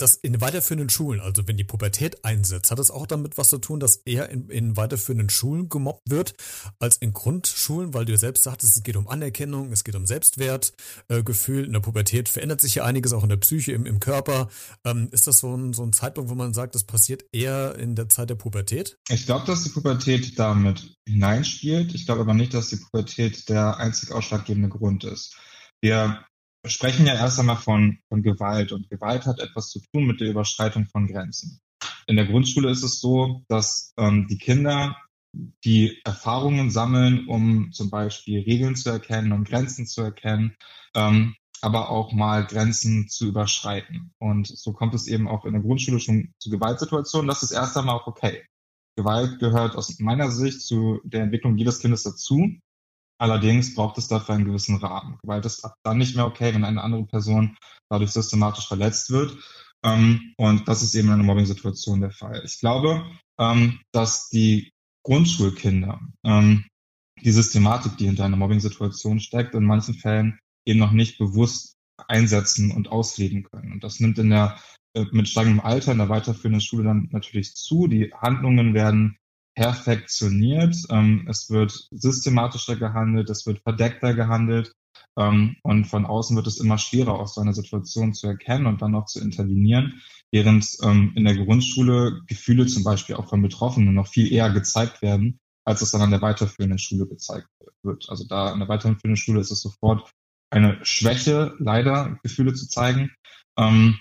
das 0.00 0.16
in 0.16 0.40
weiterführenden 0.40 0.88
Schulen, 0.88 1.20
also 1.20 1.46
wenn 1.46 1.56
die 1.56 1.64
Pubertät 1.64 2.24
einsetzt, 2.24 2.70
hat 2.70 2.78
das 2.78 2.90
auch 2.90 3.06
damit 3.06 3.38
was 3.38 3.50
zu 3.50 3.58
tun, 3.58 3.80
dass 3.80 3.96
eher 3.96 4.28
in, 4.30 4.48
in 4.48 4.76
weiterführenden 4.76 5.30
Schulen 5.30 5.68
gemobbt 5.68 6.08
wird 6.08 6.34
als 6.78 6.96
in 6.96 7.12
Grundschulen, 7.12 7.94
weil 7.94 8.04
du 8.04 8.12
ja 8.12 8.18
selbst 8.18 8.44
sagtest, 8.44 8.76
es 8.76 8.82
geht 8.82 8.96
um 8.96 9.08
Anerkennung, 9.08 9.72
es 9.72 9.84
geht 9.84 9.94
um 9.94 10.06
Selbstwertgefühl. 10.06 11.64
Äh, 11.64 11.66
in 11.66 11.72
der 11.72 11.80
Pubertät 11.80 12.28
verändert 12.28 12.60
sich 12.60 12.76
ja 12.76 12.84
einiges 12.84 13.12
auch 13.12 13.22
in 13.22 13.28
der 13.28 13.36
Psyche, 13.36 13.72
im, 13.72 13.86
im 13.86 14.00
Körper. 14.00 14.48
Ähm, 14.84 15.08
ist 15.12 15.26
das 15.26 15.40
so 15.40 15.54
ein, 15.54 15.72
so 15.72 15.82
ein 15.82 15.92
Zeitpunkt, 15.92 16.30
wo 16.30 16.34
man 16.34 16.54
sagt, 16.54 16.74
das 16.74 16.84
passiert 16.84 17.24
eher 17.32 17.76
in 17.76 17.94
der 17.94 18.08
Zeit 18.08 18.30
der 18.30 18.36
Pubertät? 18.36 18.96
Ich 19.08 19.26
glaube, 19.26 19.46
dass 19.46 19.64
die 19.64 19.70
Pubertät 19.70 20.38
damit 20.38 20.96
hineinspielt. 21.06 21.94
Ich 21.94 22.06
glaube 22.06 22.22
aber 22.22 22.34
nicht, 22.34 22.54
dass 22.54 22.68
die 22.68 22.76
Pubertät 22.76 23.48
der 23.48 23.76
einzig 23.76 24.12
ausschlaggebende 24.12 24.68
Grund 24.68 25.04
ist. 25.04 25.36
Wir 25.82 26.24
wir 26.62 26.70
sprechen 26.70 27.06
ja 27.06 27.14
erst 27.14 27.38
einmal 27.38 27.56
von, 27.56 27.98
von 28.08 28.22
Gewalt 28.22 28.72
und 28.72 28.90
Gewalt 28.90 29.26
hat 29.26 29.40
etwas 29.40 29.70
zu 29.70 29.80
tun 29.92 30.06
mit 30.06 30.20
der 30.20 30.28
Überschreitung 30.28 30.86
von 30.86 31.06
Grenzen. 31.06 31.60
In 32.06 32.16
der 32.16 32.26
Grundschule 32.26 32.70
ist 32.70 32.82
es 32.82 33.00
so, 33.00 33.42
dass 33.48 33.92
ähm, 33.96 34.26
die 34.28 34.38
Kinder 34.38 34.96
die 35.64 36.00
Erfahrungen 36.04 36.70
sammeln, 36.70 37.28
um 37.28 37.72
zum 37.72 37.88
Beispiel 37.88 38.40
Regeln 38.40 38.74
zu 38.74 38.90
erkennen 38.90 39.32
und 39.32 39.48
Grenzen 39.48 39.86
zu 39.86 40.02
erkennen, 40.02 40.56
ähm, 40.94 41.36
aber 41.62 41.90
auch 41.90 42.12
mal 42.12 42.44
Grenzen 42.46 43.08
zu 43.08 43.28
überschreiten. 43.28 44.12
Und 44.18 44.48
so 44.48 44.72
kommt 44.72 44.94
es 44.94 45.06
eben 45.06 45.28
auch 45.28 45.44
in 45.44 45.52
der 45.52 45.62
Grundschule 45.62 46.00
schon 46.00 46.34
zu 46.38 46.50
Gewaltsituationen. 46.50 47.28
Das 47.28 47.42
ist 47.42 47.52
erst 47.52 47.76
einmal 47.76 47.96
auch 47.96 48.06
okay. 48.06 48.44
Gewalt 48.96 49.38
gehört 49.38 49.76
aus 49.76 49.98
meiner 49.98 50.30
Sicht 50.30 50.62
zu 50.62 51.00
der 51.04 51.22
Entwicklung 51.22 51.56
jedes 51.56 51.78
Kindes 51.78 52.02
dazu. 52.02 52.58
Allerdings 53.20 53.74
braucht 53.74 53.98
es 53.98 54.08
dafür 54.08 54.34
einen 54.34 54.46
gewissen 54.46 54.76
Rahmen. 54.76 55.18
Gewalt 55.22 55.44
ist 55.44 55.62
ab 55.62 55.74
dann 55.84 55.98
nicht 55.98 56.16
mehr 56.16 56.26
okay, 56.26 56.54
wenn 56.54 56.64
eine 56.64 56.82
andere 56.82 57.04
Person 57.04 57.56
dadurch 57.90 58.12
systematisch 58.12 58.66
verletzt 58.66 59.10
wird. 59.10 59.36
Ähm, 59.84 60.32
und 60.38 60.66
das 60.68 60.82
ist 60.82 60.94
eben 60.94 61.08
in 61.08 61.14
einer 61.14 61.22
Mobbing-Situation 61.24 62.00
der 62.00 62.12
Fall. 62.12 62.40
Ich 62.46 62.58
glaube, 62.60 63.04
ähm, 63.38 63.78
dass 63.92 64.30
die 64.30 64.70
Grundschulkinder 65.04 66.00
ähm, 66.24 66.64
die 67.22 67.30
Systematik, 67.30 67.98
die 67.98 68.06
hinter 68.06 68.24
einer 68.24 68.38
Mobbing-Situation 68.38 69.20
steckt, 69.20 69.54
in 69.54 69.64
manchen 69.64 69.94
Fällen 69.94 70.38
eben 70.66 70.78
noch 70.78 70.92
nicht 70.92 71.18
bewusst 71.18 71.74
einsetzen 72.08 72.70
und 72.70 72.88
ausleben 72.88 73.42
können. 73.42 73.72
Und 73.72 73.84
das 73.84 74.00
nimmt 74.00 74.18
in 74.18 74.30
der 74.30 74.58
äh, 74.94 75.04
mit 75.12 75.28
steigendem 75.28 75.60
Alter 75.60 75.92
in 75.92 75.98
der 75.98 76.08
weiterführenden 76.08 76.62
Schule 76.62 76.84
dann 76.84 77.08
natürlich 77.12 77.54
zu. 77.54 77.86
Die 77.86 78.14
Handlungen 78.14 78.72
werden 78.72 79.18
perfektioniert. 79.54 80.76
Ähm, 80.90 81.26
es 81.28 81.50
wird 81.50 81.88
systematischer 81.90 82.76
gehandelt, 82.76 83.30
es 83.30 83.46
wird 83.46 83.60
verdeckter 83.62 84.14
gehandelt. 84.14 84.72
Ähm, 85.18 85.56
und 85.62 85.86
von 85.86 86.06
außen 86.06 86.36
wird 86.36 86.46
es 86.46 86.60
immer 86.60 86.78
schwerer, 86.78 87.18
aus 87.18 87.34
so 87.34 87.40
einer 87.40 87.52
Situation 87.52 88.14
zu 88.14 88.26
erkennen 88.26 88.66
und 88.66 88.82
dann 88.82 88.94
auch 88.94 89.06
zu 89.06 89.20
intervenieren. 89.20 90.00
während 90.32 90.76
ähm, 90.82 91.12
in 91.16 91.24
der 91.24 91.34
Grundschule 91.34 92.22
Gefühle 92.26 92.66
zum 92.66 92.84
Beispiel 92.84 93.16
auch 93.16 93.28
von 93.28 93.42
Betroffenen 93.42 93.94
noch 93.94 94.06
viel 94.06 94.32
eher 94.32 94.50
gezeigt 94.50 95.02
werden, 95.02 95.40
als 95.64 95.82
es 95.82 95.90
dann 95.90 96.02
an 96.02 96.10
der 96.10 96.22
weiterführenden 96.22 96.78
Schule 96.78 97.06
gezeigt 97.06 97.48
wird. 97.82 98.08
Also 98.08 98.24
da 98.28 98.52
an 98.52 98.60
der 98.60 98.68
weiterführenden 98.68 99.16
Schule 99.16 99.40
ist 99.40 99.50
es 99.50 99.60
sofort 99.60 100.12
eine 100.50 100.78
Schwäche, 100.84 101.54
leider 101.58 102.18
Gefühle 102.22 102.54
zu 102.54 102.68
zeigen. 102.68 103.10
Ähm, 103.58 103.98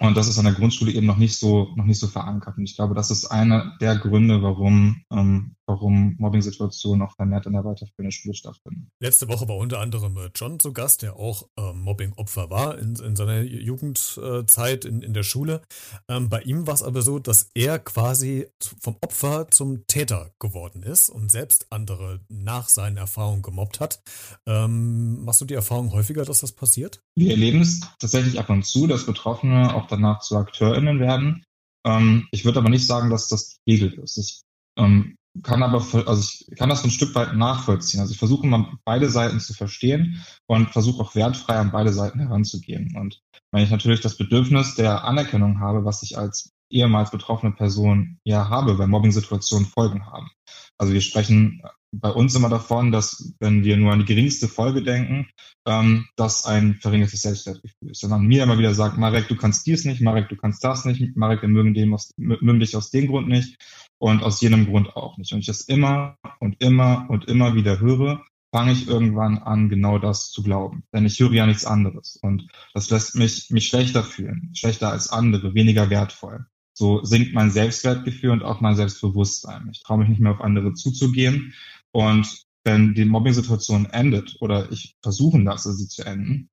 und 0.00 0.16
das 0.16 0.28
ist 0.28 0.38
an 0.38 0.44
der 0.44 0.54
Grundschule 0.54 0.92
eben 0.92 1.06
noch 1.06 1.16
nicht 1.16 1.38
so, 1.38 1.72
noch 1.74 1.84
nicht 1.84 1.98
so 1.98 2.06
verankert. 2.06 2.58
Und 2.58 2.64
ich 2.64 2.76
glaube, 2.76 2.94
das 2.94 3.10
ist 3.10 3.26
einer 3.26 3.76
der 3.80 3.96
Gründe, 3.96 4.42
warum, 4.42 5.02
ähm, 5.10 5.56
warum 5.66 6.16
Mobbing-Situationen 6.18 7.06
auch 7.06 7.14
vermehrt 7.14 7.46
in 7.46 7.52
der 7.52 7.64
weiterführenden 7.64 8.12
Schule 8.12 8.34
stattfinden. 8.34 8.90
Letzte 9.00 9.28
Woche 9.28 9.48
war 9.48 9.56
unter 9.56 9.80
anderem 9.80 10.16
äh, 10.18 10.30
John 10.34 10.60
zu 10.60 10.72
Gast, 10.72 11.02
der 11.02 11.16
auch 11.16 11.48
ähm, 11.58 11.80
Mobbing-Opfer 11.80 12.50
war 12.50 12.78
in, 12.78 12.96
in 12.96 13.16
seiner 13.16 13.40
Jugendzeit 13.42 14.84
in, 14.84 15.02
in 15.02 15.14
der 15.14 15.22
Schule. 15.22 15.62
Ähm, 16.08 16.28
bei 16.28 16.42
ihm 16.42 16.66
war 16.66 16.74
es 16.74 16.82
aber 16.82 17.02
so, 17.02 17.18
dass 17.18 17.50
er 17.54 17.78
quasi 17.78 18.46
vom 18.80 18.96
Opfer 19.00 19.48
zum 19.50 19.86
Täter 19.86 20.30
geworden 20.38 20.82
ist 20.82 21.08
und 21.08 21.30
selbst 21.30 21.66
andere 21.70 22.20
nach 22.28 22.68
seinen 22.68 22.96
Erfahrungen 22.96 23.42
gemobbt 23.42 23.80
hat. 23.80 24.02
Ähm, 24.46 25.24
machst 25.24 25.40
du 25.40 25.44
die 25.44 25.54
Erfahrung 25.54 25.92
häufiger, 25.92 26.24
dass 26.24 26.40
das 26.40 26.52
passiert? 26.52 27.00
Wir 27.14 27.30
erleben 27.30 27.60
es 27.62 27.80
tatsächlich 27.98 28.38
ab 28.38 28.50
und 28.50 28.64
zu, 28.64 28.86
dass 28.86 29.06
Betroffene 29.06 29.74
auch 29.74 29.85
danach 29.86 30.20
zu 30.20 30.36
AkteurInnen 30.36 31.00
werden. 31.00 31.44
Ähm, 31.84 32.26
ich 32.30 32.44
würde 32.44 32.58
aber 32.58 32.68
nicht 32.68 32.86
sagen, 32.86 33.10
dass 33.10 33.28
das 33.28 33.58
die 33.66 33.76
Regel 33.76 34.00
ist. 34.00 34.16
Ich 34.18 34.42
ähm, 34.78 35.16
kann 35.42 35.62
aber, 35.62 35.84
also 36.06 36.22
ich 36.22 36.56
kann 36.56 36.68
das 36.68 36.84
ein 36.84 36.90
Stück 36.90 37.14
weit 37.14 37.34
nachvollziehen. 37.34 38.00
Also 38.00 38.12
ich 38.12 38.18
versuche 38.18 38.46
mal 38.46 38.72
beide 38.84 39.10
Seiten 39.10 39.40
zu 39.40 39.54
verstehen 39.54 40.24
und 40.46 40.70
versuche 40.70 41.02
auch 41.02 41.14
wertfrei 41.14 41.56
an 41.56 41.72
beide 41.72 41.92
Seiten 41.92 42.20
heranzugehen. 42.20 42.96
Und 42.96 43.20
wenn 43.52 43.62
ich 43.62 43.70
natürlich 43.70 44.00
das 44.00 44.16
Bedürfnis 44.16 44.74
der 44.74 45.04
Anerkennung 45.04 45.60
habe, 45.60 45.84
was 45.84 46.02
ich 46.02 46.18
als 46.18 46.50
ehemals 46.70 47.10
betroffene 47.10 47.52
Person 47.52 48.18
ja 48.24 48.48
habe, 48.48 48.78
weil 48.78 48.88
Mobbing-Situationen 48.88 49.66
Folgen 49.66 50.06
haben. 50.06 50.30
Also 50.78 50.92
wir 50.92 51.00
sprechen 51.00 51.62
bei 51.92 52.10
uns 52.10 52.34
immer 52.34 52.48
davon, 52.48 52.92
dass 52.92 53.34
wenn 53.40 53.64
wir 53.64 53.76
nur 53.76 53.92
an 53.92 54.00
die 54.00 54.04
geringste 54.04 54.48
Folge 54.48 54.82
denken, 54.82 55.28
ähm, 55.66 56.06
dass 56.16 56.44
ein 56.44 56.74
verringertes 56.74 57.22
Selbstwertgefühl 57.22 57.90
ist. 57.90 58.00
Sondern 58.00 58.26
mir 58.26 58.42
immer 58.42 58.58
wieder 58.58 58.74
sagt, 58.74 58.98
Marek, 58.98 59.28
du 59.28 59.36
kannst 59.36 59.66
dies 59.66 59.84
nicht, 59.84 60.00
Marek, 60.00 60.28
du 60.28 60.36
kannst 60.36 60.62
das 60.64 60.84
nicht, 60.84 61.16
Marek, 61.16 61.42
wir 61.42 61.48
mögen, 61.48 61.74
dem 61.74 61.94
aus, 61.94 62.12
mögen 62.16 62.60
dich 62.60 62.76
aus 62.76 62.90
dem 62.90 63.06
Grund 63.06 63.28
nicht 63.28 63.56
und 63.98 64.22
aus 64.22 64.40
jenem 64.40 64.66
Grund 64.66 64.96
auch 64.96 65.16
nicht. 65.18 65.32
Und 65.32 65.40
ich 65.40 65.46
das 65.46 65.62
immer 65.62 66.16
und 66.40 66.62
immer 66.62 67.06
und 67.08 67.26
immer 67.26 67.54
wieder 67.54 67.80
höre, 67.80 68.24
fange 68.52 68.72
ich 68.72 68.88
irgendwann 68.88 69.38
an, 69.38 69.68
genau 69.68 69.98
das 69.98 70.30
zu 70.30 70.42
glauben. 70.42 70.84
Denn 70.92 71.04
ich 71.04 71.18
höre 71.20 71.32
ja 71.32 71.46
nichts 71.46 71.64
anderes. 71.64 72.18
Und 72.22 72.48
das 72.74 72.90
lässt 72.90 73.16
mich, 73.16 73.50
mich 73.50 73.68
schlechter 73.68 74.02
fühlen, 74.02 74.50
schlechter 74.54 74.90
als 74.90 75.10
andere, 75.10 75.54
weniger 75.54 75.90
wertvoll. 75.90 76.46
So 76.72 77.02
sinkt 77.04 77.32
mein 77.32 77.50
Selbstwertgefühl 77.50 78.30
und 78.30 78.42
auch 78.42 78.60
mein 78.60 78.76
Selbstbewusstsein. 78.76 79.70
Ich 79.72 79.82
traue 79.82 79.98
mich 79.98 80.08
nicht 80.10 80.20
mehr 80.20 80.32
auf 80.32 80.42
andere 80.42 80.74
zuzugehen. 80.74 81.54
Und 81.96 82.42
wenn 82.62 82.92
die 82.92 83.06
Mobbing-Situation 83.06 83.86
endet 83.86 84.36
oder 84.40 84.70
ich 84.70 84.96
versuchen 85.02 85.44
lasse, 85.44 85.72
sie 85.72 85.88
zu 85.88 86.04
enden, 86.04 86.50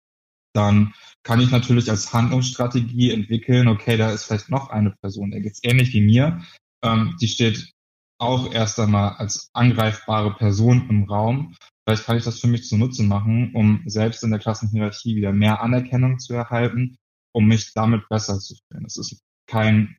dann 0.55 0.93
kann 1.23 1.41
ich 1.41 1.51
natürlich 1.51 1.89
als 1.89 2.13
Handlungsstrategie 2.13 3.11
entwickeln, 3.11 3.67
okay, 3.67 3.97
da 3.97 4.11
ist 4.11 4.23
vielleicht 4.23 4.49
noch 4.49 4.69
eine 4.69 4.91
Person, 5.01 5.31
der 5.31 5.41
geht's 5.41 5.59
ähnlich 5.61 5.91
wie 5.91 5.99
mir, 5.99 6.41
ähm, 6.81 7.17
die 7.19 7.27
steht 7.27 7.73
auch 8.19 8.53
erst 8.53 8.79
einmal 8.79 9.15
als 9.17 9.49
angreifbare 9.51 10.33
Person 10.35 10.87
im 10.89 11.03
Raum. 11.03 11.57
Vielleicht 11.85 12.05
kann 12.05 12.17
ich 12.17 12.23
das 12.23 12.39
für 12.39 12.47
mich 12.47 12.63
zunutze 12.63 13.03
machen, 13.03 13.53
um 13.53 13.83
selbst 13.85 14.23
in 14.23 14.31
der 14.31 14.39
Klassenhierarchie 14.39 15.17
wieder 15.17 15.33
mehr 15.33 15.61
Anerkennung 15.61 16.19
zu 16.19 16.33
erhalten, 16.33 16.95
um 17.33 17.47
mich 17.47 17.73
damit 17.73 18.07
besser 18.07 18.39
zu 18.39 18.55
fühlen. 18.55 18.83
Das 18.85 18.95
ist 18.95 19.19
kein 19.45 19.97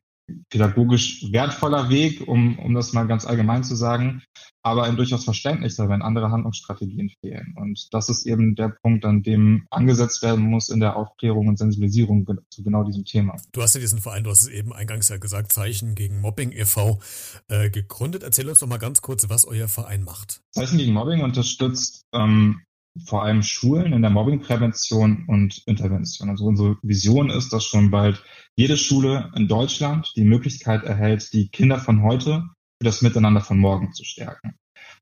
pädagogisch 0.49 1.31
wertvoller 1.31 1.89
Weg, 1.89 2.27
um, 2.27 2.57
um 2.59 2.73
das 2.73 2.93
mal 2.93 3.07
ganz 3.07 3.25
allgemein 3.25 3.63
zu 3.63 3.75
sagen, 3.75 4.23
aber 4.63 4.83
ein 4.83 4.95
durchaus 4.95 5.23
verständlicher, 5.23 5.89
wenn 5.89 6.01
andere 6.01 6.31
Handlungsstrategien 6.31 7.11
fehlen. 7.21 7.53
Und 7.55 7.87
das 7.91 8.09
ist 8.09 8.25
eben 8.25 8.55
der 8.55 8.69
Punkt, 8.69 9.05
an 9.05 9.21
dem 9.21 9.67
angesetzt 9.69 10.23
werden 10.23 10.43
muss 10.43 10.69
in 10.69 10.79
der 10.79 10.95
Aufklärung 10.95 11.47
und 11.47 11.57
Sensibilisierung 11.57 12.25
zu 12.49 12.63
genau 12.63 12.83
diesem 12.83 13.05
Thema. 13.05 13.35
Du 13.51 13.61
hast 13.61 13.75
ja 13.75 13.81
diesen 13.81 13.99
Verein, 13.99 14.23
du 14.23 14.31
hast 14.31 14.41
es 14.41 14.47
eben 14.47 14.73
eingangs 14.73 15.09
ja 15.09 15.17
gesagt, 15.17 15.51
Zeichen 15.51 15.93
gegen 15.93 16.19
Mobbing 16.19 16.51
e.V. 16.51 16.99
Äh, 17.47 17.69
gegründet. 17.69 18.23
Erzähl 18.23 18.49
uns 18.49 18.59
doch 18.59 18.67
mal 18.67 18.77
ganz 18.77 19.01
kurz, 19.01 19.29
was 19.29 19.45
euer 19.45 19.67
Verein 19.67 20.03
macht. 20.03 20.41
Zeichen 20.49 20.79
gegen 20.79 20.93
Mobbing 20.93 21.21
unterstützt 21.21 22.05
ähm, 22.13 22.61
vor 23.03 23.23
allem 23.23 23.43
Schulen 23.43 23.93
in 23.93 24.01
der 24.01 24.11
Mobbingprävention 24.11 25.25
und 25.27 25.61
Intervention. 25.65 26.29
Also 26.29 26.45
unsere 26.45 26.77
Vision 26.81 27.29
ist, 27.29 27.51
dass 27.51 27.65
schon 27.65 27.91
bald 27.91 28.23
jede 28.55 28.77
Schule 28.77 29.31
in 29.35 29.47
Deutschland 29.47 30.13
die 30.15 30.23
Möglichkeit 30.23 30.83
erhält, 30.83 31.33
die 31.33 31.49
Kinder 31.49 31.79
von 31.79 32.03
heute 32.03 32.45
für 32.81 32.85
das 32.85 33.01
Miteinander 33.01 33.41
von 33.41 33.59
morgen 33.59 33.93
zu 33.93 34.03
stärken. 34.03 34.55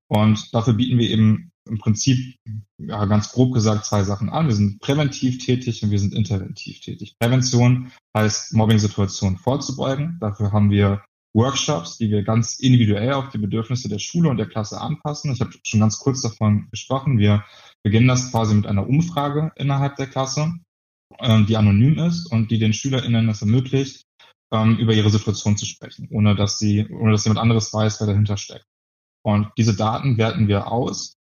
Und 0.08 0.54
dafür 0.54 0.74
bieten 0.74 0.98
wir 0.98 1.10
eben 1.10 1.52
im 1.68 1.78
Prinzip, 1.78 2.36
ja, 2.78 3.06
ganz 3.06 3.32
grob 3.32 3.54
gesagt, 3.54 3.86
zwei 3.86 4.04
Sachen 4.04 4.30
an. 4.30 4.48
Wir 4.48 4.56
sind 4.56 4.82
präventiv 4.82 5.44
tätig 5.44 5.82
und 5.84 5.92
wir 5.92 6.00
sind 6.00 6.14
interventiv 6.14 6.82
tätig. 6.82 7.16
Prävention 7.20 7.92
heißt, 8.16 8.54
Mobbing-Situationen 8.54 9.38
vorzubeugen. 9.38 10.18
Dafür 10.20 10.52
haben 10.52 10.72
wir 10.72 11.04
Workshops, 11.34 11.98
die 11.98 12.12
wir 12.12 12.24
ganz 12.24 12.60
individuell 12.60 13.14
auf 13.14 13.30
die 13.30 13.40
Bedürfnisse 13.40 13.90
der 13.90 14.00
Schule 14.00 14.30
und 14.30 14.38
der 14.38 14.48
Klasse 14.48 14.80
anpassen. 14.80 15.32
Ich 15.32 15.42
habe 15.42 15.52
schon 15.64 15.80
ganz 15.80 16.00
kurz 16.00 16.22
davon 16.22 16.68
gesprochen. 16.70 17.18
Wir 17.18 17.44
beginnen 17.84 18.08
das 18.08 18.32
quasi 18.32 18.56
mit 18.56 18.66
einer 18.66 18.88
Umfrage 18.88 19.52
innerhalb 19.56 19.96
der 19.98 20.08
Klasse, 20.08 20.54
äh, 21.20 21.44
die 21.44 21.58
anonym 21.58 22.00
ist 22.00 22.32
und 22.32 22.50
die 22.52 22.60
den 22.60 22.74
SchülerInnen 22.74 23.30
es 23.30 23.42
ermöglicht, 23.42 24.06
ähm, 24.52 24.78
über 24.78 24.94
ihre 24.94 25.10
Situation 25.10 25.58
zu 25.58 25.66
sprechen, 25.66 26.08
ohne 26.12 26.36
dass 26.36 26.58
sie, 26.60 26.88
ohne 26.90 27.12
dass 27.12 27.26
jemand 27.26 27.42
anderes 27.42 27.74
weiß, 27.74 28.00
wer 28.00 28.08
dahinter 28.08 28.38
steckt. 28.38 28.66
Und 29.26 29.50
diese 29.58 29.76
Daten 29.76 30.18
werten 30.18 30.48
wir 30.48 30.72
aus, 30.72 31.16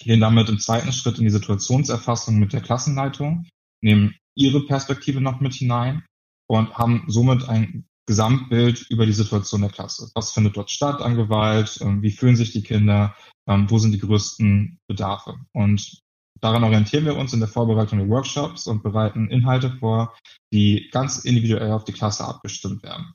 gehen 0.00 0.20
damit 0.20 0.48
im 0.48 0.58
zweiten 0.58 0.92
Schritt 0.92 1.18
in 1.18 1.24
die 1.24 1.30
Situationserfassung 1.30 2.38
mit 2.38 2.52
der 2.52 2.60
Klassenleitung, 2.60 3.46
nehmen 3.82 4.14
ihre 4.36 4.64
Perspektive 4.66 5.20
noch 5.20 5.40
mit 5.40 5.54
hinein 5.54 6.04
und 6.48 6.74
haben 6.78 7.04
somit 7.08 7.48
ein 7.48 7.84
Gesamtbild 8.06 8.86
über 8.88 9.04
die 9.04 9.12
Situation 9.12 9.60
der 9.60 9.70
Klasse. 9.70 10.10
Was 10.14 10.32
findet 10.32 10.56
dort 10.56 10.70
statt 10.70 11.02
an 11.02 11.16
Gewalt? 11.16 11.78
Ähm, 11.82 12.00
wie 12.00 12.10
fühlen 12.10 12.36
sich 12.36 12.52
die 12.52 12.62
Kinder? 12.62 13.14
Ähm, 13.46 13.68
wo 13.68 13.78
sind 13.78 13.92
die 13.92 13.98
größten 13.98 14.78
Bedarfe? 14.88 15.38
Und 15.52 16.00
Daran 16.40 16.64
orientieren 16.64 17.04
wir 17.04 17.16
uns 17.16 17.32
in 17.32 17.40
der 17.40 17.48
Vorbereitung 17.48 17.98
der 17.98 18.08
Workshops 18.08 18.66
und 18.66 18.82
bereiten 18.82 19.30
Inhalte 19.30 19.70
vor, 19.78 20.16
die 20.52 20.88
ganz 20.90 21.18
individuell 21.18 21.72
auf 21.72 21.84
die 21.84 21.92
Klasse 21.92 22.24
abgestimmt 22.24 22.82
werden. 22.82 23.14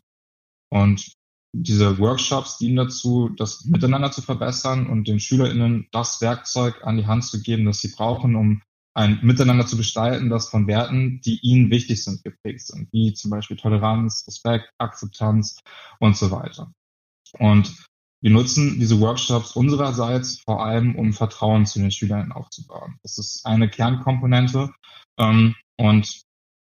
Und 0.69 1.13
diese 1.55 1.99
Workshops 1.99 2.57
dienen 2.57 2.77
dazu, 2.77 3.29
das 3.37 3.65
Miteinander 3.65 4.11
zu 4.11 4.21
verbessern 4.21 4.87
und 4.87 5.07
den 5.07 5.19
SchülerInnen 5.19 5.87
das 5.91 6.19
Werkzeug 6.19 6.83
an 6.83 6.97
die 6.97 7.05
Hand 7.05 7.25
zu 7.25 7.41
geben, 7.41 7.65
das 7.65 7.79
sie 7.79 7.93
brauchen, 7.95 8.35
um 8.35 8.61
ein 8.95 9.19
Miteinander 9.23 9.65
zu 9.65 9.77
gestalten, 9.77 10.29
das 10.29 10.49
von 10.49 10.67
Werten, 10.67 11.21
die 11.21 11.39
ihnen 11.41 11.71
wichtig 11.71 12.03
sind, 12.03 12.23
geprägt 12.23 12.61
sind, 12.61 12.91
wie 12.91 13.13
zum 13.13 13.31
Beispiel 13.31 13.57
Toleranz, 13.57 14.25
Respekt, 14.27 14.69
Akzeptanz 14.77 15.59
und 15.99 16.15
so 16.15 16.31
weiter. 16.31 16.71
Und 17.39 17.73
wir 18.23 18.31
nutzen 18.31 18.79
diese 18.79 19.01
Workshops 19.01 19.51
unsererseits 19.51 20.39
vor 20.39 20.65
allem, 20.65 20.95
um 20.95 21.11
Vertrauen 21.11 21.65
zu 21.65 21.79
den 21.79 21.91
Schülern 21.91 22.31
aufzubauen. 22.31 22.95
Das 23.03 23.17
ist 23.17 23.45
eine 23.45 23.69
Kernkomponente. 23.69 24.71
Ähm, 25.19 25.55
und 25.77 26.21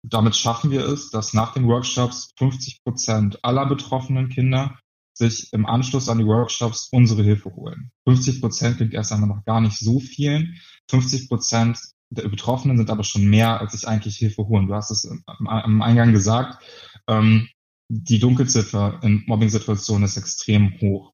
damit 0.01 0.35
schaffen 0.35 0.71
wir 0.71 0.83
es, 0.87 1.11
dass 1.11 1.33
nach 1.33 1.53
den 1.53 1.67
Workshops 1.67 2.31
50 2.39 2.83
Prozent 2.83 3.45
aller 3.45 3.67
betroffenen 3.67 4.29
Kinder 4.29 4.79
sich 5.13 5.53
im 5.53 5.67
Anschluss 5.67 6.09
an 6.09 6.17
die 6.17 6.25
Workshops 6.25 6.89
unsere 6.91 7.21
Hilfe 7.21 7.53
holen. 7.55 7.91
50 8.07 8.41
Prozent 8.41 8.77
klingt 8.77 8.95
erst 8.95 9.11
einmal 9.11 9.29
noch 9.29 9.45
gar 9.45 9.61
nicht 9.61 9.77
so 9.77 9.99
vielen. 9.99 10.59
50 10.89 11.29
Prozent 11.29 11.77
der 12.09 12.29
Betroffenen 12.29 12.77
sind 12.77 12.89
aber 12.89 13.03
schon 13.03 13.25
mehr, 13.25 13.61
als 13.61 13.73
sich 13.73 13.87
eigentlich 13.87 14.17
Hilfe 14.17 14.47
holen. 14.47 14.65
Du 14.65 14.73
hast 14.73 14.89
es 14.89 15.07
am 15.27 15.81
Eingang 15.83 16.13
gesagt. 16.13 16.63
Ähm, 17.07 17.47
die 17.89 18.17
Dunkelziffer 18.17 18.99
in 19.03 19.23
Mobbing-Situationen 19.27 20.05
ist 20.05 20.17
extrem 20.17 20.81
hoch. 20.81 21.12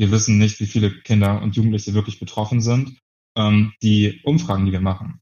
Wir 0.00 0.10
wissen 0.10 0.38
nicht, 0.38 0.58
wie 0.60 0.66
viele 0.66 0.90
Kinder 1.02 1.42
und 1.42 1.56
Jugendliche 1.56 1.92
wirklich 1.92 2.18
betroffen 2.18 2.62
sind. 2.62 2.98
Ähm, 3.36 3.74
die 3.82 4.22
Umfragen, 4.24 4.64
die 4.64 4.72
wir 4.72 4.80
machen, 4.80 5.20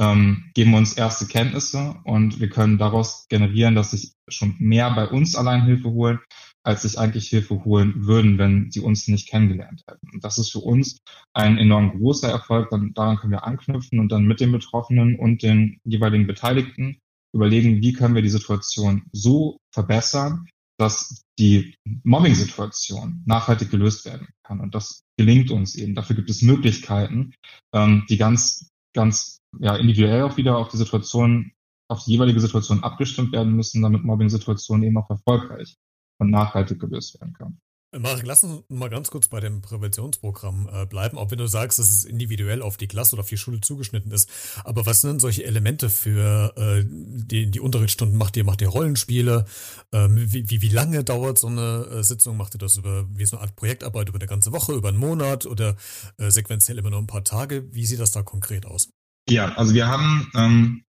ähm, 0.00 0.52
geben 0.54 0.74
uns 0.74 0.92
erste 0.92 1.26
Kenntnisse 1.26 1.96
und 2.04 2.38
wir 2.38 2.48
können 2.48 2.78
daraus 2.78 3.26
generieren, 3.28 3.74
dass 3.74 3.90
sich 3.90 4.12
schon 4.28 4.54
mehr 4.60 4.92
bei 4.92 5.08
uns 5.08 5.34
allein 5.34 5.64
Hilfe 5.64 5.90
holen, 5.90 6.20
als 6.62 6.82
sich 6.82 7.00
eigentlich 7.00 7.26
Hilfe 7.30 7.64
holen 7.64 8.06
würden, 8.06 8.38
wenn 8.38 8.70
sie 8.70 8.78
uns 8.78 9.08
nicht 9.08 9.28
kennengelernt 9.28 9.82
hätten. 9.88 10.08
Und 10.12 10.22
das 10.22 10.38
ist 10.38 10.52
für 10.52 10.60
uns 10.60 10.98
ein 11.32 11.58
enorm 11.58 11.98
großer 11.98 12.30
Erfolg. 12.30 12.70
Dann, 12.70 12.94
daran 12.94 13.16
können 13.16 13.32
wir 13.32 13.44
anknüpfen 13.44 13.98
und 13.98 14.12
dann 14.12 14.24
mit 14.24 14.38
den 14.38 14.52
Betroffenen 14.52 15.18
und 15.18 15.42
den 15.42 15.80
jeweiligen 15.82 16.28
Beteiligten 16.28 17.00
überlegen, 17.34 17.82
wie 17.82 17.92
können 17.92 18.14
wir 18.14 18.22
die 18.22 18.28
Situation 18.28 19.02
so 19.10 19.58
verbessern, 19.74 20.46
dass 20.80 21.22
die 21.38 21.76
Mobbing-Situation 22.04 23.22
nachhaltig 23.26 23.70
gelöst 23.70 24.04
werden 24.06 24.28
kann. 24.42 24.60
Und 24.60 24.74
das 24.74 25.04
gelingt 25.18 25.50
uns 25.50 25.74
eben. 25.74 25.94
Dafür 25.94 26.16
gibt 26.16 26.30
es 26.30 26.42
Möglichkeiten, 26.42 27.34
ähm, 27.74 28.04
die 28.08 28.16
ganz, 28.16 28.70
ganz 28.94 29.40
ja, 29.58 29.76
individuell 29.76 30.22
auch 30.22 30.36
wieder 30.36 30.56
auf 30.56 30.68
die 30.68 30.78
Situation 30.78 31.52
auf 31.90 32.04
die 32.04 32.12
jeweilige 32.12 32.38
Situation 32.40 32.84
abgestimmt 32.84 33.32
werden 33.32 33.56
müssen, 33.56 33.82
damit 33.82 34.04
Mobbing-Situationen 34.04 34.84
eben 34.84 34.96
auch 34.96 35.10
erfolgreich 35.10 35.76
und 36.20 36.30
nachhaltig 36.30 36.78
gelöst 36.78 37.20
werden 37.20 37.32
können. 37.32 37.60
Marek, 37.98 38.24
lass 38.24 38.44
uns 38.44 38.62
mal 38.68 38.88
ganz 38.88 39.10
kurz 39.10 39.26
bei 39.26 39.40
dem 39.40 39.62
Präventionsprogramm 39.62 40.68
äh, 40.72 40.86
bleiben, 40.86 41.18
auch 41.18 41.32
wenn 41.32 41.38
du 41.38 41.48
sagst, 41.48 41.80
dass 41.80 41.90
es 41.90 42.04
individuell 42.04 42.62
auf 42.62 42.76
die 42.76 42.86
Klasse 42.86 43.16
oder 43.16 43.22
auf 43.22 43.28
die 43.28 43.36
Schule 43.36 43.60
zugeschnitten 43.60 44.12
ist. 44.12 44.30
Aber 44.62 44.86
was 44.86 45.00
sind 45.00 45.10
denn 45.10 45.20
solche 45.20 45.44
Elemente 45.44 45.90
für 45.90 46.54
äh, 46.56 46.84
die, 46.86 47.50
die 47.50 47.58
Unterrichtsstunden? 47.58 48.16
Macht 48.16 48.36
ihr, 48.36 48.44
macht 48.44 48.62
ihr 48.62 48.68
Rollenspiele? 48.68 49.44
Ähm, 49.92 50.32
wie, 50.32 50.48
wie, 50.48 50.62
wie 50.62 50.68
lange 50.68 51.02
dauert 51.02 51.38
so 51.38 51.48
eine 51.48 51.86
äh, 51.90 52.02
Sitzung? 52.04 52.36
Macht 52.36 52.54
ihr 52.54 52.58
das 52.58 52.76
über 52.76 53.06
wie 53.10 53.26
so 53.26 53.36
eine 53.36 53.46
Art 53.46 53.56
Projektarbeit 53.56 54.08
über 54.08 54.18
eine 54.18 54.28
ganze 54.28 54.52
Woche, 54.52 54.72
über 54.74 54.90
einen 54.90 54.98
Monat 54.98 55.46
oder 55.46 55.76
äh, 56.18 56.30
sequenziell 56.30 56.78
immer 56.78 56.90
nur 56.90 57.00
ein 57.00 57.08
paar 57.08 57.24
Tage? 57.24 57.74
Wie 57.74 57.86
sieht 57.86 57.98
das 57.98 58.12
da 58.12 58.22
konkret 58.22 58.66
aus? 58.66 58.88
Ja, 59.28 59.52
also 59.56 59.74
wir 59.74 59.88
haben, 59.88 60.30
ähm, 60.36 60.84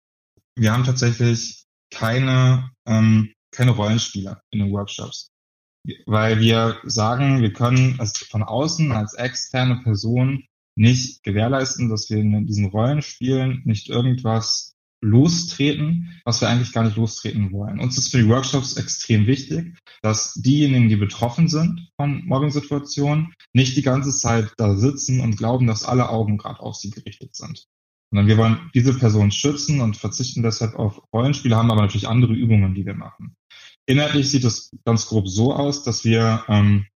wir 0.56 0.72
haben 0.72 0.82
tatsächlich 0.82 1.62
keine, 1.92 2.72
ähm, 2.86 3.32
keine 3.52 3.70
Rollenspieler 3.70 4.42
in 4.50 4.58
den 4.58 4.72
Workshops 4.72 5.30
weil 6.06 6.40
wir 6.40 6.78
sagen, 6.84 7.42
wir 7.42 7.52
können 7.52 7.98
es 8.00 8.12
von 8.30 8.42
außen 8.42 8.92
als 8.92 9.14
externe 9.14 9.80
Person 9.82 10.44
nicht 10.76 11.22
gewährleisten, 11.24 11.88
dass 11.88 12.08
wir 12.08 12.18
in 12.18 12.46
diesen 12.46 12.66
Rollenspielen 12.66 13.62
nicht 13.64 13.88
irgendwas 13.88 14.74
lostreten, 15.00 16.20
was 16.24 16.40
wir 16.40 16.48
eigentlich 16.48 16.72
gar 16.72 16.84
nicht 16.84 16.96
lostreten 16.96 17.52
wollen. 17.52 17.78
Uns 17.78 17.98
ist 17.98 18.10
für 18.10 18.18
die 18.18 18.28
Workshops 18.28 18.76
extrem 18.76 19.26
wichtig, 19.26 19.76
dass 20.02 20.34
diejenigen, 20.34 20.88
die 20.88 20.96
betroffen 20.96 21.48
sind 21.48 21.88
von 21.96 22.24
Mobbing-Situationen, 22.26 23.32
nicht 23.52 23.76
die 23.76 23.82
ganze 23.82 24.10
Zeit 24.10 24.52
da 24.56 24.74
sitzen 24.76 25.20
und 25.20 25.36
glauben, 25.36 25.66
dass 25.66 25.84
alle 25.84 26.08
Augen 26.08 26.38
gerade 26.38 26.60
auf 26.60 26.76
sie 26.76 26.90
gerichtet 26.90 27.34
sind. 27.36 27.66
Sondern 28.10 28.26
wir 28.26 28.38
wollen 28.38 28.70
diese 28.74 28.94
Person 28.94 29.30
schützen 29.30 29.80
und 29.80 29.96
verzichten 29.96 30.42
deshalb 30.42 30.74
auf 30.74 31.00
Rollenspiele, 31.12 31.56
haben 31.56 31.70
aber 31.70 31.82
natürlich 31.82 32.08
andere 32.08 32.34
Übungen, 32.34 32.74
die 32.74 32.86
wir 32.86 32.94
machen. 32.94 33.36
Inhaltlich 33.88 34.30
sieht 34.30 34.44
es 34.44 34.70
ganz 34.84 35.06
grob 35.06 35.28
so 35.28 35.54
aus, 35.54 35.82
dass 35.82 36.04
wir 36.04 36.44
ähm, 36.48 36.86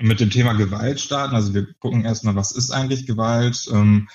mit 0.00 0.18
dem 0.18 0.30
Thema 0.30 0.54
Gewalt 0.54 1.00
starten. 1.00 1.36
Also 1.36 1.54
wir 1.54 1.72
gucken 1.74 2.04
erstmal, 2.04 2.34
was 2.34 2.50
ist 2.50 2.72
eigentlich 2.72 3.06
Gewalt, 3.06 3.68
ähm, 3.72 4.08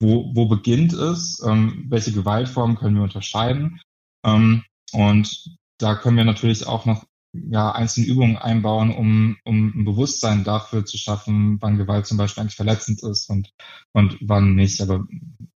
wo, 0.00 0.30
wo 0.32 0.46
beginnt 0.46 0.92
es, 0.92 1.42
ähm, 1.44 1.86
welche 1.88 2.12
Gewaltformen 2.12 2.76
können 2.76 2.94
wir 2.94 3.02
unterscheiden. 3.02 3.80
Ähm, 4.24 4.62
und 4.92 5.56
da 5.78 5.96
können 5.96 6.16
wir 6.16 6.24
natürlich 6.24 6.68
auch 6.68 6.86
noch 6.86 7.04
ja, 7.32 7.72
einzelne 7.72 8.06
Übungen 8.06 8.36
einbauen, 8.36 8.94
um, 8.94 9.36
um 9.44 9.72
ein 9.74 9.84
Bewusstsein 9.84 10.44
dafür 10.44 10.84
zu 10.84 10.98
schaffen, 10.98 11.60
wann 11.60 11.78
Gewalt 11.78 12.06
zum 12.06 12.16
Beispiel 12.16 12.42
eigentlich 12.42 12.54
verletzend 12.54 13.02
ist 13.02 13.28
und, 13.28 13.50
und 13.92 14.18
wann 14.20 14.54
nicht. 14.54 14.80
Aber 14.82 15.04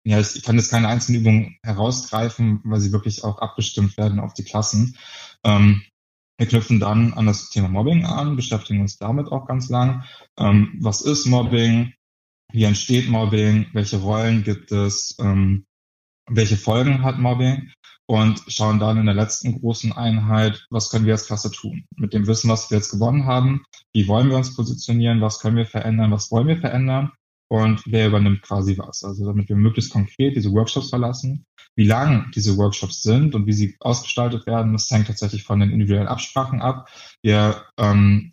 ja, 0.05 0.21
ich 0.21 0.45
kann 0.45 0.57
jetzt 0.57 0.71
keine 0.71 0.87
einzelnen 0.87 1.23
Übungen 1.23 1.57
herausgreifen, 1.65 2.61
weil 2.63 2.79
sie 2.79 2.93
wirklich 2.93 3.25
auch 3.25 3.39
abgestimmt 3.39 3.97
werden 3.97 4.21
auf 4.21 4.35
die 4.35 4.45
Klassen. 4.45 4.97
Ähm, 5.43 5.83
wir 6.39 6.47
knüpfen 6.47 6.81
dann 6.81 7.13
an 7.13 7.27
das 7.27 7.51
Thema 7.51 7.69
Mobbing 7.69 8.05
an, 8.05 8.37
beschäftigen 8.37 8.81
uns 8.81 8.99
damit 8.99 9.29
auch 9.29 9.47
ganz 9.47 9.69
lang. 9.69 10.05
Ähm, 10.39 10.79
was 10.81 11.03
ist 11.03 11.27
Mobbing? 11.27 11.93
Wie 12.53 12.65
entsteht 12.65 13.09
Mobbing? 13.09 13.67
Welche 13.73 13.99
Rollen 13.99 14.43
gibt 14.43 14.73
es? 14.73 15.17
Ähm, 15.21 15.67
welche 16.29 16.57
Folgen 16.57 17.03
hat 17.03 17.19
Mobbing? 17.19 17.71
Und 18.07 18.43
schauen 18.49 18.79
dann 18.79 18.99
in 18.99 19.07
der 19.07 19.15
letzten 19.15 19.61
großen 19.61 19.93
Einheit, 19.93 20.67
was 20.71 20.91
können 20.91 21.07
wir 21.07 21.15
als 21.15 21.27
Klasse 21.27 21.51
tun? 21.51 21.85
Mit 21.97 22.13
dem 22.13 22.27
Wissen, 22.27 22.51
was 22.51 22.71
wir 22.71 22.79
jetzt 22.79 22.91
gewonnen 22.91 23.27
haben, 23.27 23.65
wie 23.95 24.09
wollen 24.09 24.29
wir 24.29 24.37
uns 24.37 24.55
positionieren, 24.55 25.21
was 25.21 25.39
können 25.39 25.57
wir 25.57 25.67
verändern, 25.67 26.11
was 26.11 26.31
wollen 26.31 26.49
wir 26.49 26.59
verändern? 26.59 27.13
Und 27.53 27.83
wer 27.85 28.07
übernimmt 28.07 28.41
quasi 28.41 28.79
was. 28.79 29.05
Also 29.05 29.27
damit 29.27 29.51
wir 29.51 29.57
möglichst 29.57 29.93
konkret 29.93 30.35
diese 30.35 30.51
Workshops 30.53 30.89
verlassen. 30.89 31.45
Wie 31.77 31.85
lang 31.85 32.31
diese 32.35 32.57
Workshops 32.57 33.03
sind 33.03 33.35
und 33.35 33.47
wie 33.47 33.53
sie 33.53 33.77
ausgestaltet 33.79 34.47
werden, 34.47 34.73
das 34.73 34.91
hängt 34.91 35.09
tatsächlich 35.09 35.43
von 35.43 35.61
den 35.61 35.69
individuellen 35.69 36.09
Absprachen 36.09 36.63
ab. 36.63 36.89
Wir 37.21 37.67
ähm, 37.77 38.33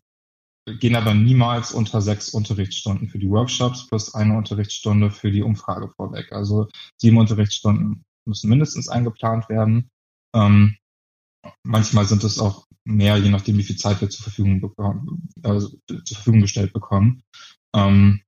gehen 0.79 0.95
aber 0.95 1.13
niemals 1.13 1.73
unter 1.73 1.99
sechs 1.99 2.29
Unterrichtsstunden 2.29 3.09
für 3.09 3.19
die 3.19 3.29
Workshops 3.29 3.87
plus 3.87 4.15
eine 4.15 4.37
Unterrichtsstunde 4.37 5.11
für 5.11 5.31
die 5.31 5.43
Umfrage 5.43 5.89
vorweg. 5.97 6.31
Also 6.31 6.69
sieben 6.95 7.17
Unterrichtsstunden 7.17 8.05
müssen 8.25 8.49
mindestens 8.49 8.87
eingeplant 8.87 9.49
werden. 9.49 9.89
Ähm, 10.33 10.77
manchmal 11.63 12.05
sind 12.05 12.23
es 12.23 12.39
auch 12.39 12.67
mehr, 12.85 13.17
je 13.17 13.31
nachdem, 13.31 13.57
wie 13.57 13.63
viel 13.63 13.75
Zeit 13.75 13.99
wir 13.99 14.09
zur 14.09 14.23
Verfügung 14.23 14.61
bekommen, 14.61 15.27
also 15.43 15.77
zur 15.87 16.15
Verfügung 16.15 16.39
gestellt 16.39 16.71
bekommen. 16.71 17.21
Ähm, 17.75 18.21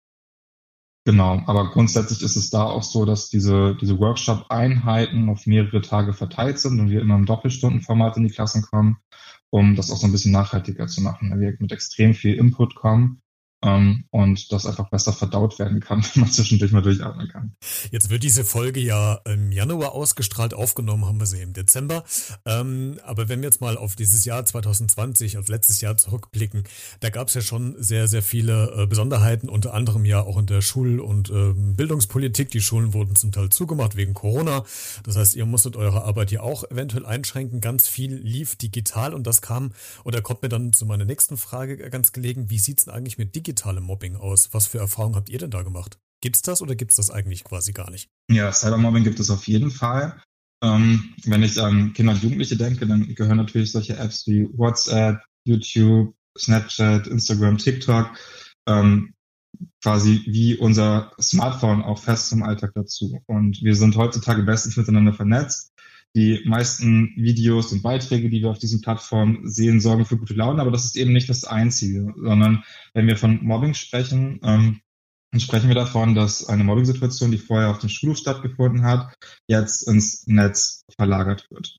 Genau, 1.03 1.41
aber 1.47 1.71
grundsätzlich 1.71 2.21
ist 2.21 2.35
es 2.35 2.51
da 2.51 2.63
auch 2.63 2.83
so, 2.83 3.05
dass 3.05 3.27
diese, 3.29 3.75
diese 3.81 3.97
Workshop-Einheiten 3.97 5.29
auf 5.29 5.47
mehrere 5.47 5.81
Tage 5.81 6.13
verteilt 6.13 6.59
sind 6.59 6.79
und 6.79 6.91
wir 6.91 7.01
immer 7.01 7.15
im 7.15 7.25
Doppelstundenformat 7.25 8.17
in 8.17 8.23
die 8.23 8.29
Klassen 8.29 8.61
kommen, 8.61 8.97
um 9.49 9.75
das 9.75 9.91
auch 9.91 9.97
so 9.97 10.05
ein 10.05 10.11
bisschen 10.11 10.31
nachhaltiger 10.31 10.85
zu 10.87 11.01
machen. 11.01 11.39
Wir 11.39 11.55
mit 11.57 11.71
extrem 11.71 12.13
viel 12.13 12.35
Input 12.35 12.75
kommen 12.75 13.21
ähm, 13.63 14.05
und 14.09 14.51
das 14.51 14.65
einfach 14.65 14.89
besser 14.89 15.13
verdaut 15.13 15.59
werden 15.59 15.79
kann, 15.79 16.03
wenn 16.13 16.21
man 16.21 16.31
zwischendurch 16.31 16.71
mal 16.71 16.81
durchatmen 16.81 17.27
kann. 17.27 17.53
Jetzt 17.91 18.09
wird 18.09 18.23
diese 18.23 18.43
Folge 18.43 18.79
ja 18.79 19.15
im 19.25 19.51
Januar 19.51 19.93
ausgestrahlt, 19.93 20.53
aufgenommen 20.53 21.05
haben 21.05 21.19
wir 21.19 21.27
sie 21.27 21.41
im 21.41 21.53
Dezember. 21.53 22.03
Ähm, 22.45 22.99
aber 23.05 23.29
wenn 23.29 23.41
wir 23.41 23.47
jetzt 23.47 23.61
mal 23.61 23.77
auf 23.77 23.95
dieses 23.95 24.25
Jahr 24.25 24.43
2020 24.43 25.37
als 25.37 25.47
letztes 25.47 25.81
Jahr 25.81 25.97
zurückblicken, 25.97 26.63
da 27.01 27.09
gab 27.09 27.27
es 27.27 27.35
ja 27.35 27.41
schon 27.41 27.75
sehr, 27.77 28.07
sehr 28.07 28.23
viele 28.23 28.73
äh, 28.75 28.87
Besonderheiten, 28.87 29.47
unter 29.47 29.73
anderem 29.73 30.05
ja 30.05 30.21
auch 30.21 30.37
in 30.37 30.47
der 30.47 30.61
Schul- 30.61 30.99
und 30.99 31.29
äh, 31.29 31.53
Bildungspolitik. 31.53 32.49
Die 32.49 32.61
Schulen 32.61 32.93
wurden 32.93 33.15
zum 33.15 33.31
Teil 33.31 33.49
zugemacht 33.49 33.95
wegen 33.95 34.13
Corona. 34.13 34.63
Das 35.03 35.17
heißt, 35.17 35.35
ihr 35.35 35.45
musstet 35.45 35.75
eure 35.75 36.03
Arbeit 36.03 36.31
ja 36.31 36.41
auch 36.41 36.63
eventuell 36.69 37.05
einschränken. 37.05 37.61
Ganz 37.61 37.87
viel 37.87 38.15
lief 38.15 38.55
digital 38.55 39.13
und 39.13 39.27
das 39.27 39.41
kam 39.41 39.71
oder 40.03 40.21
kommt 40.21 40.41
mir 40.41 40.49
dann 40.49 40.73
zu 40.73 40.85
meiner 40.85 41.05
nächsten 41.05 41.37
Frage 41.37 41.77
ganz 41.89 42.11
gelegen. 42.11 42.49
Wie 42.49 42.59
sieht's 42.59 42.85
denn 42.85 42.93
eigentlich 42.93 43.17
mit 43.17 43.35
digital 43.35 43.50
digitale 43.51 43.81
Mobbing 43.81 44.15
aus? 44.15 44.49
Was 44.53 44.67
für 44.67 44.79
Erfahrungen 44.79 45.15
habt 45.15 45.29
ihr 45.29 45.39
denn 45.39 45.51
da 45.51 45.61
gemacht? 45.61 45.99
Gibt's 46.21 46.41
das 46.41 46.61
oder 46.61 46.75
gibt's 46.75 46.95
das 46.95 47.09
eigentlich 47.09 47.43
quasi 47.43 47.73
gar 47.73 47.89
nicht? 47.91 48.09
Ja, 48.29 48.51
Cybermobbing 48.51 49.03
gibt 49.03 49.19
es 49.19 49.29
auf 49.29 49.47
jeden 49.47 49.71
Fall. 49.71 50.21
Ähm, 50.63 51.15
wenn 51.25 51.43
ich 51.43 51.59
an 51.59 51.93
Kinder 51.93 52.13
und 52.13 52.23
Jugendliche 52.23 52.55
denke, 52.55 52.85
dann 52.85 53.13
gehören 53.15 53.37
natürlich 53.37 53.71
solche 53.71 53.97
Apps 53.97 54.27
wie 54.27 54.47
WhatsApp, 54.53 55.21
YouTube, 55.43 56.13
Snapchat, 56.37 57.07
Instagram, 57.07 57.57
TikTok 57.57 58.11
ähm, 58.67 59.13
quasi 59.83 60.21
wie 60.27 60.55
unser 60.55 61.11
Smartphone 61.19 61.81
auch 61.83 61.99
fest 61.99 62.29
zum 62.29 62.43
Alltag 62.43 62.71
dazu. 62.75 63.19
Und 63.25 63.61
wir 63.63 63.75
sind 63.75 63.97
heutzutage 63.97 64.43
bestens 64.43 64.77
miteinander 64.77 65.13
vernetzt. 65.13 65.70
Die 66.15 66.41
meisten 66.45 67.13
Videos 67.15 67.71
und 67.71 67.83
Beiträge, 67.83 68.29
die 68.29 68.41
wir 68.41 68.49
auf 68.49 68.59
diesen 68.59 68.81
Plattformen 68.81 69.47
sehen, 69.47 69.79
sorgen 69.79 70.05
für 70.05 70.17
gute 70.17 70.33
Laune, 70.33 70.61
aber 70.61 70.71
das 70.71 70.85
ist 70.85 70.97
eben 70.97 71.13
nicht 71.13 71.29
das 71.29 71.45
Einzige, 71.45 72.13
sondern 72.17 72.63
wenn 72.93 73.07
wir 73.07 73.15
von 73.15 73.43
Mobbing 73.43 73.73
sprechen, 73.73 74.39
ähm, 74.43 74.81
dann 75.31 75.39
sprechen 75.39 75.69
wir 75.69 75.75
davon, 75.75 76.13
dass 76.13 76.45
eine 76.45 76.65
Mobbing-Situation, 76.65 77.31
die 77.31 77.37
vorher 77.37 77.69
auf 77.69 77.79
dem 77.79 77.87
Schulhof 77.87 78.17
stattgefunden 78.17 78.83
hat, 78.83 79.13
jetzt 79.47 79.87
ins 79.87 80.27
Netz 80.27 80.83
verlagert 80.97 81.47
wird. 81.49 81.77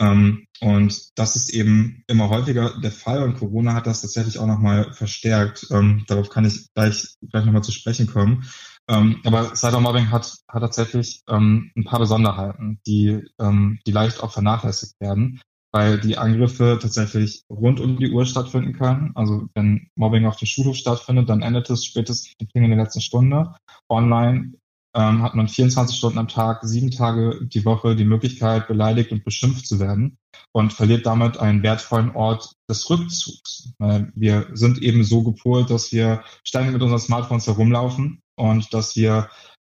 Ähm, 0.00 0.46
und 0.60 1.18
das 1.18 1.36
ist 1.36 1.50
eben 1.50 2.02
immer 2.06 2.28
häufiger 2.28 2.78
der 2.80 2.92
Fall 2.92 3.22
und 3.22 3.38
Corona 3.38 3.74
hat 3.74 3.86
das 3.86 4.02
tatsächlich 4.02 4.38
auch 4.38 4.46
nochmal 4.46 4.92
verstärkt. 4.92 5.66
Ähm, 5.70 6.04
darauf 6.06 6.28
kann 6.28 6.44
ich 6.44 6.72
gleich, 6.74 7.16
gleich 7.30 7.44
nochmal 7.44 7.64
zu 7.64 7.72
sprechen 7.72 8.06
kommen. 8.06 8.44
Ähm, 8.88 9.20
aber 9.24 9.56
Cybermobbing 9.56 10.10
hat, 10.10 10.38
hat 10.48 10.60
tatsächlich 10.60 11.22
ähm, 11.28 11.72
ein 11.76 11.84
paar 11.84 11.98
Besonderheiten, 11.98 12.80
die, 12.86 13.24
ähm, 13.40 13.80
die 13.86 13.92
leicht 13.92 14.22
auch 14.22 14.32
vernachlässigt 14.32 14.94
werden, 15.00 15.40
weil 15.72 15.98
die 15.98 16.18
Angriffe 16.18 16.78
tatsächlich 16.80 17.42
rund 17.50 17.80
um 17.80 17.98
die 17.98 18.10
Uhr 18.10 18.26
stattfinden 18.26 18.74
können. 18.74 19.10
Also 19.16 19.48
wenn 19.54 19.88
Mobbing 19.96 20.26
auf 20.26 20.36
dem 20.36 20.46
Schulhof 20.46 20.76
stattfindet, 20.76 21.28
dann 21.28 21.42
endet 21.42 21.68
es 21.68 21.84
spätestens 21.84 22.34
in 22.38 22.70
der 22.70 22.78
letzten 22.78 23.00
Stunde. 23.00 23.54
Online 23.88 24.52
ähm, 24.94 25.22
hat 25.22 25.34
man 25.34 25.48
24 25.48 25.96
Stunden 25.96 26.18
am 26.18 26.28
Tag, 26.28 26.60
sieben 26.62 26.92
Tage 26.92 27.40
die 27.44 27.64
Woche 27.64 27.96
die 27.96 28.04
Möglichkeit, 28.04 28.68
beleidigt 28.68 29.10
und 29.10 29.24
beschimpft 29.24 29.66
zu 29.66 29.80
werden 29.80 30.16
und 30.52 30.72
verliert 30.72 31.06
damit 31.06 31.38
einen 31.38 31.64
wertvollen 31.64 32.14
Ort 32.14 32.52
des 32.70 32.88
Rückzugs. 32.88 33.72
Wir 34.14 34.48
sind 34.52 34.82
eben 34.82 35.04
so 35.04 35.22
gepolt, 35.22 35.70
dass 35.70 35.92
wir 35.92 36.22
ständig 36.44 36.72
mit 36.72 36.82
unseren 36.82 37.00
Smartphones 37.00 37.46
herumlaufen 37.46 38.20
und 38.36 38.72
dass 38.72 38.96
wir 38.96 39.28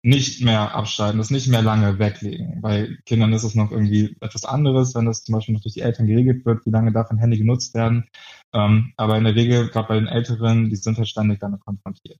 nicht 0.03 0.41
mehr 0.43 0.75
abschalten, 0.75 1.19
das 1.19 1.31
nicht 1.31 1.49
mehr 1.49 1.61
lange 1.61 1.99
weglegen. 1.99 2.61
Bei 2.63 2.97
Kindern 3.05 3.35
ist 3.35 3.45
es 3.45 3.55
noch 3.55 3.71
irgendwie 3.71 4.17
etwas 4.21 4.45
anderes, 4.45 4.95
wenn 4.95 5.05
das 5.05 5.25
zum 5.25 5.35
Beispiel 5.35 5.55
noch 5.55 5.61
durch 5.61 5.75
die 5.75 5.83
Eltern 5.83 6.07
geregelt 6.07 6.47
wird, 6.47 6.65
wie 6.65 6.71
lange 6.71 6.93
darf 6.93 7.11
ein 7.11 7.19
Handy 7.19 7.37
genutzt 7.37 7.75
werden. 7.75 8.09
Ähm, 8.55 8.95
aber 8.97 9.19
in 9.19 9.25
der 9.25 9.35
Regel, 9.35 9.69
gerade 9.69 9.89
bei 9.89 9.95
den 9.97 10.07
Älteren, 10.07 10.71
die 10.71 10.77
sind 10.77 10.97
halt 10.97 11.09
ständig 11.09 11.41
damit 11.41 11.61
konfrontiert. 11.61 12.19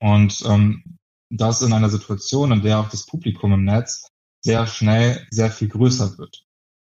Und 0.00 0.42
ähm, 0.46 0.98
das 1.30 1.62
in 1.62 1.72
einer 1.72 1.90
Situation, 1.90 2.52
in 2.52 2.62
der 2.62 2.80
auch 2.80 2.88
das 2.88 3.06
Publikum 3.06 3.52
im 3.52 3.64
Netz 3.64 4.08
sehr 4.44 4.66
schnell 4.66 5.26
sehr 5.30 5.50
viel 5.50 5.68
größer 5.68 6.18
wird. 6.18 6.44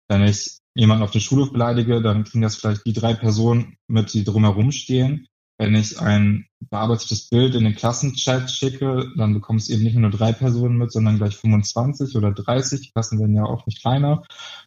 Wenn 0.08 0.22
ich 0.22 0.58
jemanden 0.74 1.02
auf 1.02 1.10
dem 1.10 1.20
Schulhof 1.20 1.52
beleidige, 1.52 2.00
dann 2.02 2.24
kriegen 2.24 2.42
das 2.42 2.56
vielleicht 2.56 2.86
die 2.86 2.92
drei 2.92 3.14
Personen 3.14 3.76
mit, 3.86 4.12
die 4.12 4.24
drumherum 4.24 4.70
stehen. 4.70 5.26
Wenn 5.60 5.74
ich 5.74 6.00
ein 6.00 6.46
bearbeitetes 6.70 7.28
Bild 7.28 7.54
in 7.54 7.64
den 7.64 7.74
Klassenchat 7.74 8.50
schicke, 8.50 9.12
dann 9.18 9.34
bekommen 9.34 9.58
es 9.58 9.68
eben 9.68 9.82
nicht 9.82 9.94
nur 9.94 10.08
drei 10.08 10.32
Personen 10.32 10.78
mit, 10.78 10.90
sondern 10.90 11.18
gleich 11.18 11.36
25 11.36 12.16
oder 12.16 12.32
30. 12.32 12.80
Die 12.80 12.90
Klassen 12.92 13.20
werden 13.20 13.36
ja 13.36 13.44
auch 13.44 13.66
nicht 13.66 13.82
kleiner. 13.82 14.22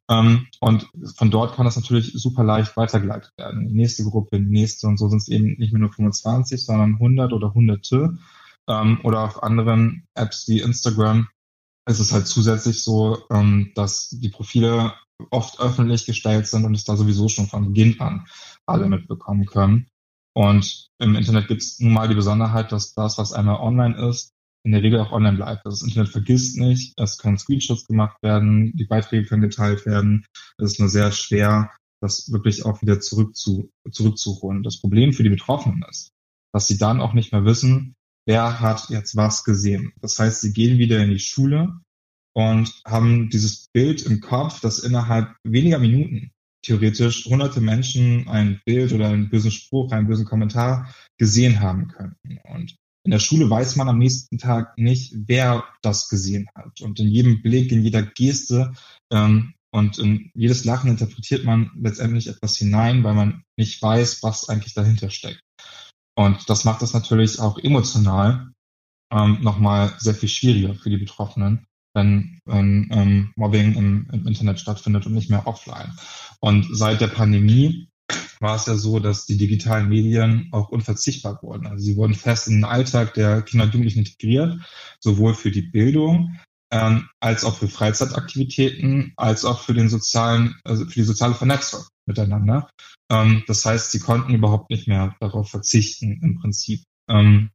Ähm, 0.08 0.46
und 0.60 0.88
von 1.16 1.32
dort 1.32 1.56
kann 1.56 1.66
das 1.66 1.78
natürlich 1.78 2.14
super 2.14 2.44
leicht 2.44 2.78
weitergeleitet 2.78 3.32
werden. 3.38 3.68
Die 3.68 3.74
nächste 3.74 4.04
Gruppe, 4.04 4.40
die 4.40 4.46
nächste 4.46 4.86
und 4.86 4.98
so 4.98 5.10
sind 5.10 5.18
es 5.18 5.30
eben 5.30 5.56
nicht 5.58 5.74
mehr 5.74 5.80
nur 5.80 5.92
25, 5.92 6.64
sondern 6.64 6.94
100 6.94 7.34
oder 7.34 7.56
Hunderte. 7.56 8.20
Ähm, 8.68 9.00
oder 9.04 9.22
auf 9.22 9.42
anderen 9.42 10.06
Apps 10.14 10.48
wie 10.48 10.62
Instagram 10.62 11.28
ist 11.88 12.02
es 12.02 12.14
halt 12.14 12.28
zusätzlich 12.28 12.84
so, 12.84 13.24
ähm, 13.32 13.72
dass 13.74 14.10
die 14.10 14.30
Profile 14.30 14.94
oft 15.32 15.60
öffentlich 15.60 16.06
gestellt 16.06 16.46
sind 16.46 16.66
und 16.66 16.76
es 16.76 16.86
da 16.86 16.96
sowieso 16.96 17.30
schon 17.30 17.48
von 17.48 17.66
Beginn 17.66 18.00
an 18.00 18.28
alle 18.68 18.88
mitbekommen 18.88 19.48
können. 19.48 19.88
Und 20.36 20.88
im 21.00 21.16
Internet 21.16 21.48
gibt 21.48 21.62
es 21.62 21.80
nun 21.80 21.94
mal 21.94 22.08
die 22.08 22.16
Besonderheit, 22.16 22.72
dass 22.72 22.94
das, 22.94 23.18
was 23.18 23.34
einmal 23.34 23.58
online 23.58 24.10
ist, 24.10 24.32
in 24.66 24.72
der 24.72 24.82
Regel 24.82 25.00
auch 25.00 25.12
online 25.12 25.38
bleibt. 25.38 25.66
Also 25.66 25.78
das 25.78 25.88
Internet 25.88 26.12
vergisst 26.12 26.58
nicht, 26.58 26.94
es 26.98 27.18
können 27.18 27.38
Screenshots 27.38 27.86
gemacht 27.86 28.18
werden, 28.24 28.72
die 28.76 28.86
Beiträge 28.86 29.28
können 29.28 29.42
geteilt 29.42 29.86
werden. 29.86 30.26
Es 30.58 30.74
ist 30.74 30.80
nur 30.80 30.90
sehr 30.90 31.12
schwer, 31.12 31.72
das 32.02 32.32
wirklich 32.32 32.66
auch 32.66 32.82
wieder 32.82 33.00
zurück 33.00 33.36
zu, 33.36 33.70
zurückzuholen. 33.92 34.64
Das 34.64 34.80
Problem 34.80 35.14
für 35.14 35.24
die 35.24 35.30
Betroffenen 35.30 35.84
ist, 35.90 36.12
dass 36.54 36.68
sie 36.68 36.78
dann 36.78 37.02
auch 37.02 37.14
nicht 37.14 37.32
mehr 37.32 37.46
wissen, 37.46 37.96
wer 38.26 38.60
hat 38.60 38.90
jetzt 38.90 39.16
was 39.16 39.44
gesehen. 39.44 39.94
Das 40.02 40.18
heißt, 40.18 40.42
sie 40.42 40.54
gehen 40.54 40.78
wieder 40.78 41.04
in 41.04 41.12
die 41.12 41.20
Schule 41.20 41.80
und 42.36 42.74
haben 42.86 43.30
dieses 43.30 43.68
Bild 43.74 44.02
im 44.04 44.22
Kopf, 44.22 44.60
das 44.62 44.80
innerhalb 44.80 45.36
weniger 45.44 45.80
Minuten 45.80 46.32
theoretisch 46.64 47.26
hunderte 47.26 47.62
Menschen 47.62 48.28
ein 48.28 48.62
Bild 48.66 48.94
oder 48.94 49.10
einen 49.10 49.30
bösen 49.30 49.52
Spruch, 49.52 49.92
einen 49.92 50.08
bösen 50.08 50.26
Kommentar 50.26 50.94
gesehen 51.18 51.60
haben 51.60 51.90
könnten. 51.90 52.40
Und 52.44 52.76
in 53.06 53.12
der 53.12 53.20
Schule 53.20 53.50
weiß 53.50 53.76
man 53.76 53.90
am 53.90 53.98
nächsten 54.00 54.38
Tag 54.38 54.78
nicht, 54.78 55.14
wer 55.28 55.66
das 55.82 56.08
gesehen 56.10 56.48
hat. 56.56 56.82
Und 56.82 57.00
in 57.00 57.10
jedem 57.10 57.42
Blick, 57.42 57.72
in 57.72 57.84
jeder 57.84 58.02
Geste 58.02 58.74
ähm, 59.12 59.54
und 59.72 59.98
in 60.00 60.32
jedes 60.34 60.64
Lachen 60.64 60.90
interpretiert 60.90 61.44
man 61.44 61.72
letztendlich 61.76 62.28
etwas 62.28 62.56
hinein, 62.58 63.04
weil 63.04 63.14
man 63.14 63.44
nicht 63.58 63.82
weiß, 63.82 64.24
was 64.24 64.48
eigentlich 64.48 64.74
dahinter 64.74 65.10
steckt. 65.10 65.42
Und 66.16 66.50
das 66.50 66.64
macht 66.64 66.82
es 66.82 66.94
natürlich 66.94 67.40
auch 67.40 67.58
emotional 67.58 68.54
ähm, 69.12 69.40
nochmal 69.42 69.94
sehr 69.98 70.14
viel 70.14 70.30
schwieriger 70.30 70.76
für 70.76 70.90
die 70.90 70.98
Betroffenen, 70.98 71.66
wenn, 71.94 72.40
wenn 72.46 72.90
ähm, 72.92 73.34
Mobbing 73.36 73.76
im, 73.76 74.08
im 74.12 74.28
Internet 74.28 74.60
stattfindet 74.60 75.06
und 75.06 75.14
nicht 75.14 75.30
mehr 75.30 75.48
offline. 75.48 75.94
Und 76.40 76.68
seit 76.72 77.02
der 77.02 77.08
Pandemie 77.08 77.88
war 78.40 78.56
es 78.56 78.66
ja 78.66 78.76
so, 78.76 79.00
dass 79.00 79.26
die 79.26 79.38
digitalen 79.38 79.90
Medien 79.90 80.50
auch 80.52 80.70
unverzichtbar 80.70 81.42
wurden. 81.42 81.68
Also 81.68 81.86
sie 81.86 81.96
wurden 81.96 82.14
fest 82.16 82.48
in 82.48 82.56
den 82.56 82.66
Alltag 82.66 83.14
der 83.14 83.42
Kinder 83.42 83.66
und 83.66 83.74
Jugendlichen 83.74 84.00
integriert, 84.00 84.60
sowohl 85.00 85.34
für 85.34 85.52
die 85.52 85.62
Bildung 85.62 86.38
ähm, 86.72 87.08
als 87.20 87.46
auch 87.46 87.58
für 87.58 87.68
Freizeitaktivitäten, 87.68 89.14
als 89.16 89.46
auch 89.46 89.62
für 89.62 89.74
den 89.74 89.90
sozialen, 89.90 90.60
also 90.64 90.86
für 90.86 90.96
die 90.96 91.04
soziale 91.04 91.36
Vernetzung 91.36 91.86
miteinander. 92.06 92.70
Ähm, 93.10 93.44
das 93.48 93.66
heißt, 93.66 93.92
sie 93.92 94.00
konnten 94.00 94.34
überhaupt 94.34 94.70
nicht 94.70 94.88
mehr 94.88 95.16
darauf 95.20 95.50
verzichten 95.50 96.20
im 96.22 96.40
Prinzip. 96.40 96.84
Ähm, 97.08 97.52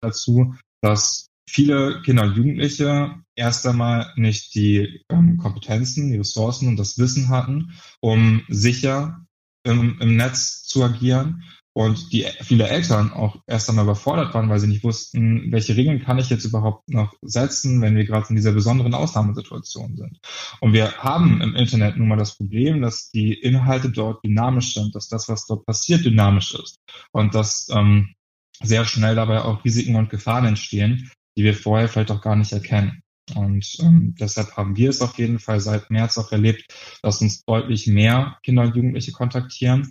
dazu, 0.00 0.54
dass 0.82 1.29
viele 1.50 2.02
Kinder 2.02 2.22
und 2.24 2.36
Jugendliche 2.36 3.14
erst 3.34 3.66
einmal 3.66 4.12
nicht 4.16 4.54
die 4.54 5.02
ähm, 5.10 5.36
Kompetenzen, 5.38 6.10
die 6.10 6.18
Ressourcen 6.18 6.68
und 6.68 6.76
das 6.76 6.98
Wissen 6.98 7.28
hatten, 7.28 7.72
um 8.00 8.42
sicher 8.48 9.26
im, 9.64 9.98
im 10.00 10.16
Netz 10.16 10.62
zu 10.62 10.82
agieren 10.82 11.42
und 11.72 12.12
die 12.12 12.26
viele 12.42 12.68
Eltern 12.68 13.12
auch 13.12 13.36
erst 13.46 13.68
einmal 13.68 13.84
überfordert 13.84 14.34
waren, 14.34 14.48
weil 14.48 14.58
sie 14.58 14.66
nicht 14.66 14.82
wussten, 14.82 15.52
welche 15.52 15.76
Regeln 15.76 16.02
kann 16.02 16.18
ich 16.18 16.28
jetzt 16.28 16.44
überhaupt 16.44 16.88
noch 16.88 17.14
setzen, 17.22 17.80
wenn 17.80 17.96
wir 17.96 18.04
gerade 18.04 18.26
in 18.30 18.36
dieser 18.36 18.52
besonderen 18.52 18.94
Ausnahmesituation 18.94 19.96
sind. 19.96 20.18
Und 20.60 20.72
wir 20.72 20.92
haben 20.98 21.40
im 21.40 21.54
Internet 21.54 21.96
nun 21.96 22.08
mal 22.08 22.16
das 22.16 22.36
Problem, 22.36 22.82
dass 22.82 23.10
die 23.10 23.34
Inhalte 23.34 23.90
dort 23.90 24.24
dynamisch 24.24 24.74
sind, 24.74 24.94
dass 24.94 25.08
das, 25.08 25.28
was 25.28 25.46
dort 25.46 25.64
passiert, 25.64 26.04
dynamisch 26.04 26.54
ist 26.54 26.76
und 27.12 27.34
dass 27.34 27.68
ähm, 27.70 28.14
sehr 28.62 28.84
schnell 28.84 29.14
dabei 29.14 29.42
auch 29.42 29.64
Risiken 29.64 29.96
und 29.96 30.10
Gefahren 30.10 30.46
entstehen, 30.46 31.10
die 31.40 31.44
wir 31.44 31.54
vorher 31.54 31.88
vielleicht 31.88 32.10
auch 32.10 32.20
gar 32.20 32.36
nicht 32.36 32.52
erkennen. 32.52 33.02
Und 33.34 33.78
ähm, 33.80 34.14
deshalb 34.20 34.58
haben 34.58 34.76
wir 34.76 34.90
es 34.90 35.00
auf 35.00 35.16
jeden 35.16 35.38
Fall 35.38 35.58
seit 35.58 35.88
März 35.88 36.18
auch 36.18 36.32
erlebt, 36.32 36.70
dass 37.02 37.22
uns 37.22 37.42
deutlich 37.44 37.86
mehr 37.86 38.36
Kinder 38.42 38.64
und 38.64 38.76
Jugendliche 38.76 39.12
kontaktieren. 39.12 39.90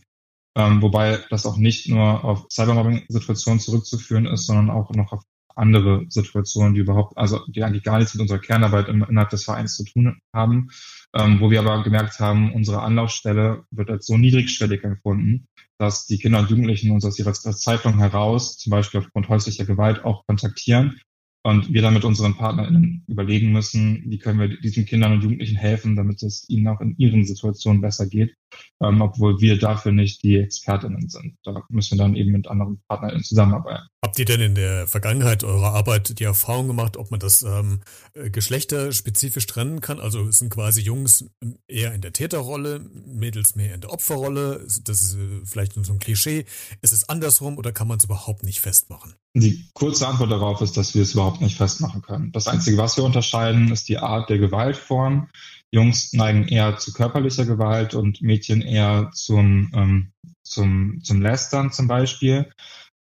Ähm, 0.55 0.79
wobei 0.83 1.17
das 1.31 1.47
auch 1.47 1.57
nicht 1.57 1.89
nur 1.89 2.23
auf 2.23 2.45
Cybermobbing-Situationen 2.51 3.59
zurückzuführen 3.59 4.27
ist, 4.27 4.45
sondern 4.45 4.69
auch 4.69 4.91
noch 4.91 5.12
auf 5.12 5.23
andere 5.55 6.05
Situationen, 6.09 6.75
die 6.75 6.81
überhaupt, 6.81 7.17
also 7.17 7.39
die 7.47 7.63
eigentlich 7.63 7.83
gar 7.83 7.97
nichts 7.97 8.13
mit 8.13 8.21
unserer 8.21 8.39
Kernarbeit 8.39 8.88
innerhalb 8.88 9.29
des 9.31 9.45
Vereins 9.45 9.75
zu 9.75 9.85
tun 9.85 10.19
haben, 10.35 10.69
ähm, 11.15 11.39
wo 11.39 11.49
wir 11.49 11.62
aber 11.62 11.81
gemerkt 11.83 12.19
haben, 12.19 12.53
unsere 12.53 12.83
Anlaufstelle 12.83 13.63
wird 13.71 13.89
als 13.89 14.05
so 14.05 14.17
niedrigschwellig 14.17 14.83
empfunden, 14.83 15.47
dass 15.79 16.05
die 16.05 16.19
Kinder 16.19 16.39
und 16.41 16.51
Jugendlichen 16.51 16.91
uns 16.91 17.05
aus 17.05 17.17
ihrer 17.17 17.33
Zeitung 17.33 17.97
heraus, 17.97 18.57
zum 18.59 18.69
Beispiel 18.69 18.99
aufgrund 18.99 19.29
häuslicher 19.29 19.65
Gewalt, 19.65 20.05
auch 20.05 20.27
kontaktieren 20.27 20.99
und 21.43 21.73
wir 21.73 21.82
dann 21.82 21.93
mit 21.93 22.04
unseren 22.04 22.36
PartnerInnen 22.36 23.06
überlegen 23.08 23.52
müssen, 23.52 24.04
wie 24.06 24.17
können 24.17 24.39
wir 24.39 24.60
diesen 24.60 24.86
Kindern 24.86 25.13
und 25.13 25.23
Jugendlichen 25.23 25.56
helfen, 25.56 25.95
damit 25.95 26.21
es 26.21 26.47
ihnen 26.49 26.67
auch 26.67 26.82
in 26.82 26.95
ihren 26.97 27.25
Situationen 27.25 27.82
besser 27.82 28.08
geht, 28.08 28.36
ähm, 28.82 29.02
obwohl 29.02 29.39
wir 29.39 29.58
dafür 29.58 29.93
nicht 29.93 30.21
die 30.23 30.38
ExpertInnen 30.38 31.08
sind. 31.08 31.38
Da 31.43 31.63
müssen 31.69 31.97
wir 31.97 32.04
dann 32.04 32.15
eben 32.15 32.32
mit 32.32 32.47
anderen 32.47 32.82
PartnerInnen 32.88 33.23
zusammenarbeiten. 33.23 33.88
Habt 34.04 34.19
ihr 34.19 34.25
denn 34.25 34.41
in 34.41 34.56
der 34.56 34.88
Vergangenheit 34.88 35.43
eurer 35.43 35.73
Arbeit 35.73 36.19
die 36.19 36.23
Erfahrung 36.23 36.67
gemacht, 36.67 36.97
ob 36.97 37.12
man 37.12 37.19
das 37.19 37.41
ähm, 37.41 37.82
äh, 38.13 38.30
geschlechterspezifisch 38.30 39.45
trennen 39.45 39.80
kann? 39.80 39.99
Also 39.99 40.30
sind 40.32 40.49
quasi 40.49 40.82
Jungs 40.82 41.25
eher 41.67 41.93
in 41.93 42.02
der 42.02 42.12
Täterrolle, 42.12 42.80
Mädels 43.06 43.56
mehr 43.56 43.75
in 43.75 43.82
der 43.82 43.93
Opferrolle? 43.93 44.65
Das 44.84 45.02
ist 45.02 45.15
äh, 45.15 45.45
vielleicht 45.45 45.73
so 45.73 45.93
ein 45.93 45.99
Klischee. 45.99 46.45
Ist 46.82 46.91
es 46.91 47.08
andersrum 47.08 47.58
oder 47.58 47.71
kann 47.71 47.88
man 47.88 47.97
es 47.97 48.04
überhaupt 48.04 48.43
nicht 48.43 48.60
festmachen? 48.60 49.13
Die 49.35 49.69
kurze 49.73 50.07
Antwort 50.07 50.31
darauf 50.31 50.61
ist, 50.61 50.75
dass 50.75 50.95
wir 50.95 51.03
es 51.03 51.13
überhaupt 51.13 51.39
nicht 51.39 51.55
festmachen 51.55 52.01
können. 52.01 52.31
Das 52.31 52.47
Einzige, 52.47 52.77
was 52.77 52.97
wir 52.97 53.03
unterscheiden, 53.03 53.71
ist 53.71 53.87
die 53.87 53.99
Art 53.99 54.29
der 54.29 54.39
Gewaltform. 54.39 55.29
Jungs 55.71 56.13
neigen 56.13 56.47
eher 56.47 56.77
zu 56.77 56.93
körperlicher 56.93 57.45
Gewalt 57.45 57.93
und 57.93 58.21
Mädchen 58.23 58.61
eher 58.61 59.11
zum, 59.13 59.71
ähm, 59.73 60.11
zum, 60.43 61.01
zum 61.03 61.21
Lästern 61.21 61.71
zum 61.71 61.87
Beispiel. 61.87 62.51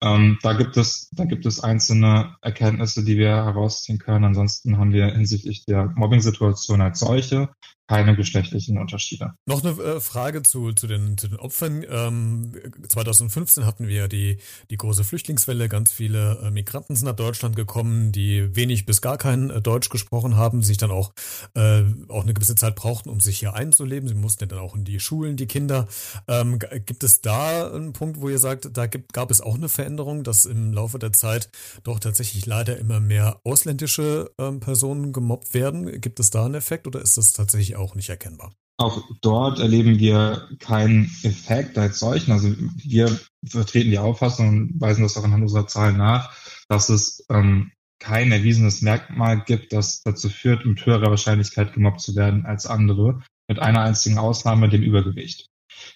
Ähm, 0.03 0.39
da 0.43 0.53
gibt 0.53 0.77
es, 0.77 1.09
da 1.13 1.25
gibt 1.25 1.47
es 1.47 1.61
einzelne 1.61 2.37
Erkenntnisse, 2.43 3.05
die 3.05 3.17
wir 3.17 3.31
herausziehen 3.31 3.99
können. 3.99 4.27
Ansonsten 4.27 4.77
haben 4.79 4.93
wir 4.93 5.07
hinsichtlich 5.07 5.65
der 5.65 5.87
Mobbing-Situation 5.87 6.83
als 6.83 7.01
solche 7.01 7.49
keine 7.89 8.15
geschlechtlichen 8.15 8.77
Unterschiede. 8.77 9.33
Noch 9.47 9.65
eine 9.65 9.73
äh, 9.83 10.01
Frage 10.01 10.43
zu, 10.43 10.73
zu, 10.73 10.87
den, 10.87 11.17
zu 11.17 11.29
den 11.29 11.39
Opfern. 11.39 11.85
Ähm, 11.91 12.53
2015 12.87 13.65
hatten 13.65 13.89
wir 13.89 14.09
die, 14.09 14.37
die 14.71 14.77
große 14.77 15.05
Flüchtlingswelle. 15.05 15.71
Ganz 15.71 15.91
viele 15.91 16.39
äh, 16.43 16.51
Migranten 16.51 16.95
sind 16.95 17.07
nach 17.07 17.17
Deutschland 17.17 17.57
gekommen, 17.57 18.13
die 18.13 18.55
wenig 18.55 18.85
bis 18.85 19.01
gar 19.01 19.17
kein 19.17 19.49
äh, 19.49 19.63
Deutsch 19.63 19.89
gesprochen 19.89 20.37
haben, 20.37 20.63
sich 20.63 20.77
dann 20.77 20.91
auch, 20.91 21.15
äh, 21.55 21.83
auch 22.09 22.25
eine 22.25 22.35
gewisse 22.35 22.57
Zeit 22.57 22.77
brauchten, 22.77 23.09
um 23.09 23.21
sich 23.21 23.39
hier 23.39 23.55
einzuleben. 23.55 24.07
Sie 24.07 24.15
mussten 24.15 24.45
ja 24.45 24.49
dann 24.49 24.59
auch 24.59 24.77
in 24.77 24.85
die 24.85 25.01
Schulen, 25.01 25.39
die 25.39 25.47
Kinder. 25.47 25.89
Ähm, 26.29 26.59
gibt 26.59 27.03
es 27.05 27.23
da 27.23 27.73
einen 27.73 27.95
Punkt, 27.95 28.21
wo 28.21 28.29
ihr 28.29 28.39
sagt, 28.39 28.69
da 28.77 28.87
gibt, 28.87 29.15
gab 29.15 29.31
es 29.31 29.41
auch 29.41 29.55
eine 29.55 29.71
Veränderung, 29.71 30.25
dass 30.25 30.45
im 30.45 30.75
Laufe 30.75 30.99
der 30.99 31.15
Zeit 31.15 31.49
doch 31.85 32.01
tatsächlich 32.01 32.45
leider 32.45 32.77
immer 32.77 33.01
mehr 33.01 33.41
ausländische 33.45 34.31
ähm, 34.39 34.61
Personen 34.61 35.15
gemobbt 35.15 35.55
werden? 35.55 36.03
Gibt 36.03 36.21
es 36.21 36.29
da 36.29 36.45
einen 36.45 36.55
Effekt 36.55 36.87
oder 36.87 37.01
ist 37.01 37.17
das 37.17 37.33
tatsächlich 37.33 37.78
auch 37.79 37.95
nicht 37.95 38.09
erkennbar. 38.09 38.55
Auch 38.81 39.03
dort 39.23 39.59
erleben 39.59 39.99
wir 39.99 40.49
keinen 40.61 41.07
Effekt 41.25 41.77
als 41.79 41.99
solchen. 41.99 42.31
Also 42.31 42.55
wir 42.77 43.19
vertreten 43.45 43.91
die 43.91 43.99
Auffassung 43.99 44.49
und 44.49 44.81
weisen 44.81 45.03
das 45.03 45.17
auch 45.17 45.25
anhand 45.25 45.43
unserer 45.43 45.67
Zahlen 45.67 45.97
nach, 45.97 46.33
dass 46.69 46.89
es 46.89 47.25
ähm, 47.29 47.73
kein 47.99 48.31
erwiesenes 48.31 48.81
Merkmal 48.81 49.43
gibt, 49.45 49.73
das 49.73 50.03
dazu 50.03 50.29
führt, 50.29 50.65
mit 50.65 50.87
höherer 50.87 51.11
Wahrscheinlichkeit 51.11 51.73
gemobbt 51.73 52.01
zu 52.01 52.15
werden 52.15 52.47
als 52.47 52.67
andere, 52.67 53.21
mit 53.49 53.59
einer 53.59 53.83
einzigen 53.83 54.19
Ausnahme, 54.19 54.69
dem 54.69 54.83
Übergewicht. 54.83 55.49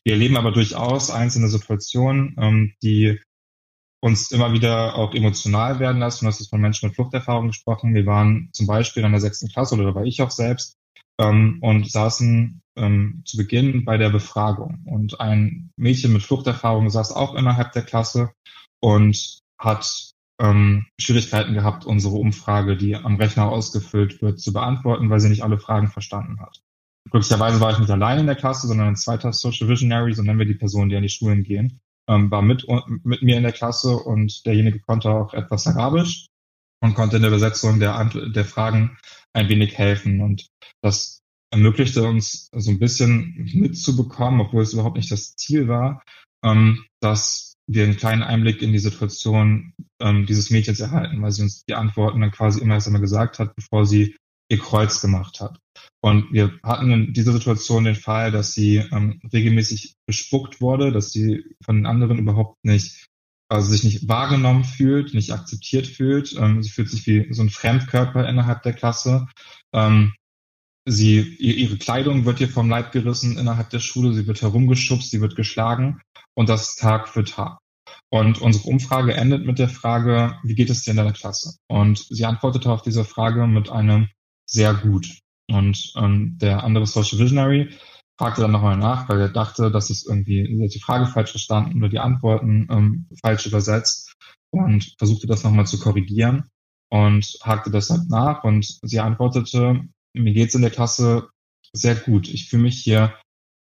Wir 0.04 0.14
erleben 0.14 0.36
aber 0.36 0.50
durchaus 0.50 1.10
einzelne 1.10 1.48
Situationen, 1.48 2.34
ähm, 2.38 2.74
die 2.82 3.20
uns 4.00 4.32
immer 4.32 4.52
wieder 4.52 4.96
auch 4.96 5.14
emotional 5.14 5.78
werden 5.78 6.00
lassen. 6.00 6.24
Du 6.24 6.28
hast 6.28 6.40
jetzt 6.40 6.50
von 6.50 6.60
Menschen 6.60 6.88
mit 6.88 6.96
Fluchterfahrung 6.96 7.46
gesprochen. 7.48 7.94
Wir 7.94 8.06
waren 8.06 8.50
zum 8.52 8.66
Beispiel 8.66 9.04
in 9.04 9.12
der 9.12 9.20
sechsten 9.20 9.48
Klasse 9.48 9.76
oder 9.76 9.84
da 9.84 9.94
war 9.94 10.04
ich 10.04 10.20
auch 10.20 10.32
selbst 10.32 10.76
ähm, 11.18 11.58
und 11.60 11.90
saßen 11.90 12.62
ähm, 12.76 13.22
zu 13.24 13.36
Beginn 13.36 13.84
bei 13.84 13.98
der 13.98 14.10
Befragung. 14.10 14.82
Und 14.84 15.20
ein 15.20 15.70
Mädchen 15.76 16.12
mit 16.12 16.22
Fluchterfahrung 16.22 16.90
saß 16.90 17.12
auch 17.12 17.34
innerhalb 17.34 17.72
der 17.72 17.82
Klasse 17.82 18.32
und 18.80 19.40
hat 19.58 20.12
ähm, 20.40 20.86
Schwierigkeiten 21.00 21.54
gehabt, 21.54 21.84
unsere 21.84 22.16
Umfrage, 22.16 22.76
die 22.76 22.96
am 22.96 23.16
Rechner 23.16 23.48
ausgefüllt 23.48 24.22
wird, 24.22 24.40
zu 24.40 24.52
beantworten, 24.52 25.10
weil 25.10 25.20
sie 25.20 25.28
nicht 25.28 25.44
alle 25.44 25.58
Fragen 25.58 25.88
verstanden 25.88 26.40
hat. 26.40 26.60
Glücklicherweise 27.10 27.60
war 27.60 27.72
ich 27.72 27.78
nicht 27.78 27.90
allein 27.90 28.20
in 28.20 28.26
der 28.26 28.36
Klasse, 28.36 28.66
sondern 28.66 28.88
ein 28.88 28.96
zweiter 28.96 29.32
Social 29.32 29.68
Visionary, 29.68 30.14
so 30.14 30.22
nennen 30.22 30.38
wir 30.38 30.46
die 30.46 30.54
Personen, 30.54 30.88
die 30.88 30.96
an 30.96 31.02
die 31.02 31.08
Schulen 31.08 31.42
gehen. 31.42 31.80
ähm, 32.08 32.30
war 32.30 32.42
mit, 32.42 32.66
mit 33.04 33.22
mir 33.22 33.36
in 33.36 33.42
der 33.42 33.52
Klasse 33.52 33.96
und 33.96 34.44
derjenige 34.46 34.80
konnte 34.80 35.10
auch 35.10 35.34
etwas 35.34 35.66
Arabisch 35.66 36.26
und 36.80 36.94
konnte 36.94 37.16
in 37.16 37.22
der 37.22 37.30
Übersetzung 37.30 37.78
der, 37.78 38.04
der 38.06 38.44
Fragen 38.44 38.98
ein 39.34 39.48
wenig 39.48 39.78
helfen. 39.78 40.20
Und 40.20 40.48
das 40.82 41.20
ermöglichte 41.50 42.04
uns 42.04 42.48
so 42.52 42.70
ein 42.70 42.78
bisschen 42.78 43.50
mitzubekommen, 43.54 44.40
obwohl 44.40 44.62
es 44.62 44.72
überhaupt 44.72 44.96
nicht 44.96 45.10
das 45.10 45.34
Ziel 45.36 45.68
war, 45.68 46.02
ähm, 46.44 46.84
dass 47.00 47.54
wir 47.68 47.84
einen 47.84 47.96
kleinen 47.96 48.22
Einblick 48.22 48.62
in 48.62 48.72
die 48.72 48.78
Situation 48.78 49.74
ähm, 50.00 50.26
dieses 50.26 50.50
Mädchens 50.50 50.80
erhalten, 50.80 51.22
weil 51.22 51.30
sie 51.30 51.42
uns 51.42 51.64
die 51.64 51.74
Antworten 51.74 52.20
dann 52.20 52.32
quasi 52.32 52.60
immer 52.60 52.74
erst 52.74 52.86
einmal 52.86 53.00
gesagt 53.00 53.38
hat, 53.38 53.54
bevor 53.54 53.86
sie 53.86 54.16
ihr 54.50 54.58
Kreuz 54.58 55.00
gemacht 55.00 55.40
hat. 55.40 55.58
Und 56.02 56.32
wir 56.32 56.58
hatten 56.62 56.90
in 56.90 57.12
dieser 57.12 57.32
Situation 57.32 57.84
den 57.84 57.94
Fall, 57.94 58.32
dass 58.32 58.52
sie 58.52 58.76
ähm, 58.76 59.20
regelmäßig 59.32 59.94
bespuckt 60.06 60.60
wurde, 60.60 60.90
dass 60.90 61.10
sie 61.10 61.44
von 61.64 61.76
den 61.76 61.86
anderen 61.86 62.18
überhaupt 62.18 62.58
nicht, 62.64 63.06
also 63.52 63.70
sich 63.70 63.84
nicht 63.84 64.08
wahrgenommen 64.08 64.64
fühlt, 64.64 65.14
nicht 65.14 65.32
akzeptiert 65.32 65.86
fühlt. 65.86 66.34
Ähm, 66.38 66.62
sie 66.62 66.70
fühlt 66.70 66.88
sich 66.88 67.06
wie 67.06 67.32
so 67.32 67.42
ein 67.42 67.50
Fremdkörper 67.50 68.28
innerhalb 68.28 68.62
der 68.62 68.72
Klasse. 68.72 69.28
Ähm, 69.74 70.14
sie, 70.86 71.20
ihre 71.20 71.76
Kleidung 71.76 72.24
wird 72.24 72.40
ihr 72.40 72.48
vom 72.48 72.70
Leib 72.70 72.92
gerissen 72.92 73.38
innerhalb 73.38 73.70
der 73.70 73.80
Schule, 73.80 74.14
sie 74.14 74.26
wird 74.26 74.42
herumgeschubst, 74.42 75.10
sie 75.10 75.20
wird 75.20 75.36
geschlagen 75.36 76.00
und 76.34 76.48
das 76.48 76.76
Tag 76.76 77.08
für 77.08 77.24
Tag. 77.24 77.58
Und 78.10 78.40
unsere 78.40 78.68
Umfrage 78.68 79.14
endet 79.14 79.44
mit 79.46 79.58
der 79.58 79.68
Frage, 79.68 80.38
wie 80.42 80.54
geht 80.54 80.70
es 80.70 80.82
dir 80.82 80.92
in 80.92 80.96
deiner 80.96 81.12
Klasse? 81.12 81.56
Und 81.68 81.98
sie 82.10 82.24
antwortete 82.24 82.70
auf 82.70 82.82
diese 82.82 83.04
Frage 83.04 83.46
mit 83.46 83.70
einem 83.70 84.08
sehr 84.46 84.74
gut. 84.74 85.18
Und 85.48 85.92
ähm, 85.96 86.38
der 86.38 86.64
andere 86.64 86.86
Social 86.86 87.18
Visionary 87.18 87.70
fragte 88.18 88.42
dann 88.42 88.52
nochmal 88.52 88.76
nach, 88.76 89.08
weil 89.08 89.20
er 89.20 89.28
dachte, 89.28 89.70
dass 89.70 89.90
es 89.90 90.06
irgendwie 90.06 90.68
die 90.68 90.80
Frage 90.80 91.06
falsch 91.06 91.30
verstanden 91.30 91.78
oder 91.78 91.88
die 91.88 91.98
Antworten 91.98 92.68
ähm, 92.70 93.06
falsch 93.20 93.46
übersetzt 93.46 94.14
und 94.50 94.94
versuchte 94.98 95.26
das 95.26 95.44
nochmal 95.44 95.66
zu 95.66 95.78
korrigieren 95.78 96.48
und 96.90 97.38
hakte 97.42 97.70
deshalb 97.70 98.08
nach 98.08 98.44
und 98.44 98.78
sie 98.82 99.00
antwortete, 99.00 99.80
mir 100.14 100.32
geht's 100.34 100.54
in 100.54 100.62
der 100.62 100.70
Klasse 100.70 101.28
sehr 101.72 101.94
gut. 101.94 102.28
Ich 102.28 102.48
fühle 102.48 102.64
mich 102.64 102.78
hier 102.78 103.14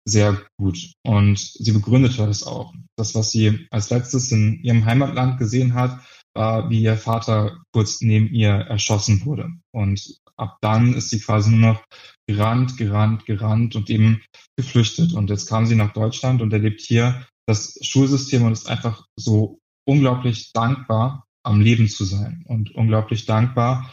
sehr 0.05 0.42
gut. 0.57 0.95
Und 1.05 1.38
sie 1.38 1.73
begründete 1.73 2.27
das 2.27 2.42
auch. 2.42 2.75
Das, 2.97 3.14
was 3.14 3.31
sie 3.31 3.66
als 3.71 3.90
letztes 3.90 4.33
in 4.33 4.62
ihrem 4.62 4.85
Heimatland 4.85 5.38
gesehen 5.38 5.75
hat, 5.75 6.01
war, 6.35 6.71
wie 6.71 6.83
ihr 6.83 6.97
Vater 6.97 7.62
kurz 7.73 8.01
neben 8.01 8.33
ihr 8.33 8.53
erschossen 8.53 9.25
wurde. 9.25 9.51
Und 9.73 10.18
ab 10.37 10.59
dann 10.61 10.95
ist 10.95 11.11
sie 11.11 11.21
quasi 11.21 11.51
nur 11.51 11.75
noch 11.75 11.85
gerannt, 12.27 12.77
gerannt, 12.77 13.27
gerannt 13.27 13.77
und 13.77 13.90
eben 13.90 14.23
geflüchtet. 14.57 15.12
Und 15.12 15.31
jetzt 15.31 15.49
kam 15.49 15.66
sie 15.66 15.77
nach 15.77 15.92
Deutschland 15.92 16.42
und 16.42 16.53
erlebt 16.53 16.81
hier 16.81 17.27
das 17.47 17.79
Schulsystem 17.83 18.42
und 18.42 18.53
ist 18.53 18.68
einfach 18.68 19.07
so 19.16 19.59
unglaublich 19.87 20.53
dankbar, 20.53 21.25
am 21.45 21.61
Leben 21.61 21.88
zu 21.88 22.05
sein 22.05 22.45
und 22.47 22.75
unglaublich 22.75 23.27
dankbar, 23.27 23.92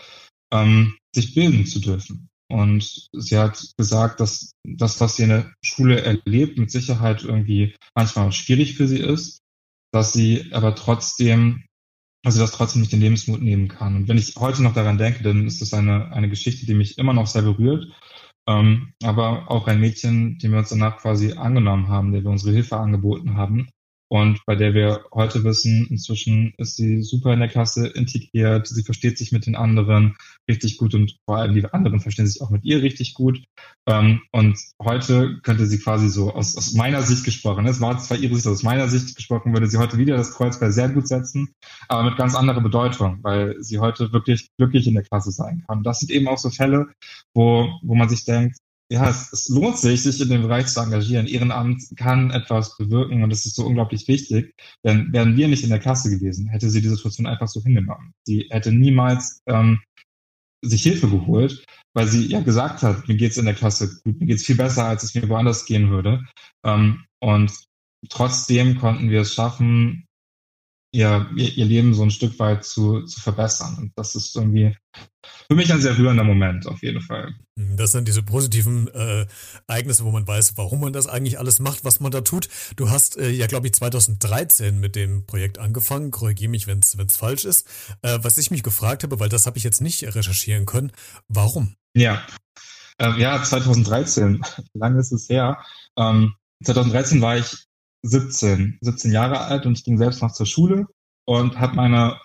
ähm, 0.52 0.98
sich 1.16 1.34
bilden 1.34 1.66
zu 1.66 1.80
dürfen. 1.80 2.30
Und 2.52 3.10
sie 3.14 3.38
hat 3.38 3.64
gesagt, 3.78 4.20
dass 4.20 4.54
das, 4.64 5.00
was 5.00 5.16
sie 5.16 5.24
in 5.24 5.30
der 5.30 5.54
Schule 5.64 6.02
erlebt, 6.02 6.58
mit 6.58 6.72
Sicherheit 6.72 7.24
irgendwie 7.24 7.76
manchmal 7.96 8.32
schwierig 8.32 8.76
für 8.76 8.88
sie 8.88 9.00
ist, 9.00 9.40
dass 9.92 10.14
sie 10.14 10.52
aber 10.52 10.76
trotzdem 10.76 11.66
also 12.24 12.40
das 12.40 12.52
trotzdem 12.52 12.82
nicht 12.82 12.92
den 12.92 13.02
Lebensmut 13.02 13.42
nehmen 13.42 13.68
kann. 13.68 13.96
Und 13.96 14.08
wenn 14.08 14.18
ich 14.18 14.36
heute 14.38 14.64
noch 14.64 14.74
daran 14.74 14.98
denke, 14.98 15.24
dann 15.24 15.48
ist 15.48 15.62
das 15.62 15.74
eine, 15.74 16.12
eine 16.12 16.30
Geschichte, 16.30 16.66
die 16.66 16.74
mich 16.74 16.98
immer 16.98 17.14
noch 17.14 17.28
sehr 17.28 17.44
berührt. 17.44 17.88
Ähm, 18.48 18.94
aber 19.04 19.50
auch 19.52 19.68
ein 19.68 19.80
Mädchen, 19.80 20.38
dem 20.40 20.52
wir 20.52 20.60
uns 20.60 20.70
danach 20.70 20.98
quasi 20.98 21.34
angenommen 21.34 21.88
haben, 21.88 22.12
der 22.12 22.24
wir 22.24 22.32
unsere 22.32 22.54
Hilfe 22.54 22.78
angeboten 22.78 23.38
haben 23.38 23.70
und 24.12 24.44
bei 24.46 24.56
der 24.56 24.74
wir 24.74 25.06
heute 25.14 25.44
wissen, 25.44 25.86
inzwischen 25.90 26.54
ist 26.58 26.76
sie 26.76 27.04
super 27.04 27.32
in 27.32 27.40
der 27.40 27.48
Klasse 27.48 27.88
integriert, 27.88 28.68
sie 28.68 28.82
versteht 28.82 29.20
sich 29.20 29.32
mit 29.32 29.46
den 29.46 29.56
anderen 29.56 30.16
richtig 30.50 30.78
gut 30.78 30.96
und 30.96 31.18
vor 31.26 31.38
allem 31.38 31.54
die 31.54 31.64
anderen 31.66 32.00
verstehen 32.00 32.26
sich 32.26 32.42
auch 32.42 32.50
mit 32.50 32.66
ihr 32.66 32.82
richtig 32.82 33.14
gut. 33.14 33.44
Ähm, 33.88 34.22
und 34.32 34.58
heute 34.82 35.40
könnte 35.44 35.68
sie 35.68 35.78
quasi 35.78 36.10
so 36.10 36.34
aus, 36.34 36.58
aus 36.58 36.74
meiner 36.74 37.04
Sicht 37.04 37.24
gesprochen, 37.24 37.68
es 37.68 37.82
war 37.82 38.00
zwar 38.00 38.18
ihre 38.18 38.36
Sicht, 38.36 38.48
aus 38.48 38.64
meiner 38.64 38.90
Sicht 38.90 39.16
gesprochen, 39.16 39.54
würde 39.54 39.68
sie 39.68 39.78
heute 39.78 40.00
wieder 40.00 40.18
das 40.18 40.34
Kreuzball 40.34 40.72
sehr 40.72 40.90
gut 40.90 41.08
setzen, 41.08 41.54
aber 41.88 42.04
mit 42.10 42.18
ganz 42.18 42.34
anderer 42.34 42.62
Bedeutung, 42.62 43.20
weil 43.22 43.58
sie 43.60 43.78
heute 43.78 44.12
wirklich 44.12 44.50
glücklich 44.58 44.88
in 44.88 44.96
der 44.96 45.04
Klasse 45.04 45.32
sein 45.32 45.64
kann. 45.68 45.84
Das 45.84 46.00
sind 46.00 46.10
eben 46.10 46.28
auch 46.28 46.40
so 46.40 46.50
Fälle, 46.50 46.88
wo, 47.36 47.70
wo 47.84 47.94
man 47.94 48.10
sich 48.10 48.26
denkt, 48.26 48.58
ja, 48.92 49.08
es, 49.08 49.32
es 49.32 49.50
lohnt 49.50 49.78
sich, 49.78 50.02
sich 50.02 50.20
in 50.20 50.30
dem 50.30 50.42
Bereich 50.42 50.68
zu 50.68 50.80
engagieren. 50.80 51.28
Ehrenamt 51.28 51.84
kann 51.96 52.32
etwas 52.32 52.76
bewirken 52.78 53.24
und 53.24 53.32
es 53.32 53.46
ist 53.46 53.56
so 53.56 53.66
unglaublich 53.66 54.08
wichtig. 54.08 54.56
Denn 54.84 55.14
wären 55.14 55.38
wir 55.38 55.48
nicht 55.48 55.64
in 55.64 55.70
der 55.70 55.80
Klasse 55.80 56.10
gewesen, 56.10 56.48
hätte 56.48 56.70
sie 56.70 56.82
die 56.82 56.90
Situation 56.90 57.28
einfach 57.28 57.48
so 57.48 57.62
hingenommen. 57.62 58.14
Sie 58.26 58.48
hätte 58.50 58.72
niemals 58.72 59.42
ähm, 59.46 59.80
sich 60.64 60.82
Hilfe 60.82 61.08
geholt, 61.08 61.64
weil 61.94 62.08
sie 62.08 62.26
ja 62.26 62.42
gesagt 62.42 62.82
hat, 62.82 63.08
mir 63.08 63.16
geht's 63.16 63.38
in 63.38 63.46
der 63.46 63.54
Klasse 63.54 64.02
gut, 64.04 64.20
mir 64.20 64.26
geht's 64.26 64.46
viel 64.46 64.58
besser, 64.58 64.86
als 64.86 65.04
es 65.04 65.14
mir 65.14 65.30
woanders 65.30 65.66
gehen 65.66 65.92
würde. 65.92 66.26
Ähm, 66.66 67.06
und 67.20 67.52
trotzdem 68.10 68.78
konnten 68.78 69.12
wir 69.12 69.22
es 69.22 69.34
schaffen, 69.34 70.06
ihr, 70.92 71.28
ihr 71.36 71.66
Leben 71.66 71.94
so 71.94 72.04
ein 72.04 72.12
Stück 72.12 72.38
weit 72.40 72.64
zu, 72.64 73.04
zu 73.04 73.20
verbessern. 73.20 73.78
Und 73.78 73.92
das 73.96 74.16
ist 74.16 74.36
irgendwie 74.36 74.76
für 75.48 75.56
mich 75.56 75.72
ein 75.72 75.82
sehr 75.82 75.98
rührender 75.98 76.24
Moment, 76.24 76.68
auf 76.68 76.82
jeden 76.82 77.02
Fall. 77.02 77.34
Mhm, 77.56 77.78
das 77.78 77.92
sind 77.92 78.08
diese 78.08 78.24
positiven 78.24 78.88
äh, 78.90 79.26
Ereignisse, 79.68 80.04
wo 80.04 80.12
man 80.12 80.28
weiß, 80.28 80.58
warum 80.58 80.82
man 80.82 80.94
das 80.94 81.08
eigentlich 81.08 81.40
alles 81.40 81.60
macht, 81.60 81.84
was 81.84 82.00
man 82.00 82.12
da 82.12 82.22
tut. 82.22 82.50
Du 82.76 82.90
hast 82.90 83.18
äh, 83.18 83.30
ja, 83.30 83.48
glaube 83.48 83.68
ich, 83.68 83.74
2013 83.74 84.80
mit 84.80 84.96
dem 84.96 85.26
Projekt 85.26 85.58
angefangen. 85.58 86.12
Korrigiere 86.12 86.50
mich, 86.52 86.68
wenn 86.68 86.80
es 86.80 87.18
falsch 87.18 87.46
ist. 87.46 87.68
Äh, 88.02 88.20
was 88.22 88.38
ich 88.38 88.52
mich 88.52 88.64
gefragt 88.64 89.04
habe, 89.04 89.20
weil 89.20 89.30
das 89.30 89.46
habe 89.46 89.58
ich 89.58 89.64
jetzt 89.64 89.82
nicht 89.82 90.04
recherchieren 90.04 90.66
können, 90.66 90.92
warum? 91.28 91.76
Ja, 91.96 92.22
äh, 93.00 93.20
ja, 93.20 93.42
2013, 93.42 94.42
lange 94.74 95.00
ist 95.00 95.12
es 95.12 95.30
her. 95.30 95.58
Ähm, 95.98 96.34
2013 96.64 97.22
war 97.22 97.38
ich 97.38 97.69
17, 98.04 98.80
17 98.82 99.12
Jahre 99.12 99.42
alt 99.42 99.66
und 99.66 99.78
ich 99.78 99.84
ging 99.84 99.98
selbst 99.98 100.22
noch 100.22 100.32
zur 100.32 100.46
Schule 100.46 100.88
und 101.26 101.60
habe 101.60 101.76
meine 101.76 102.20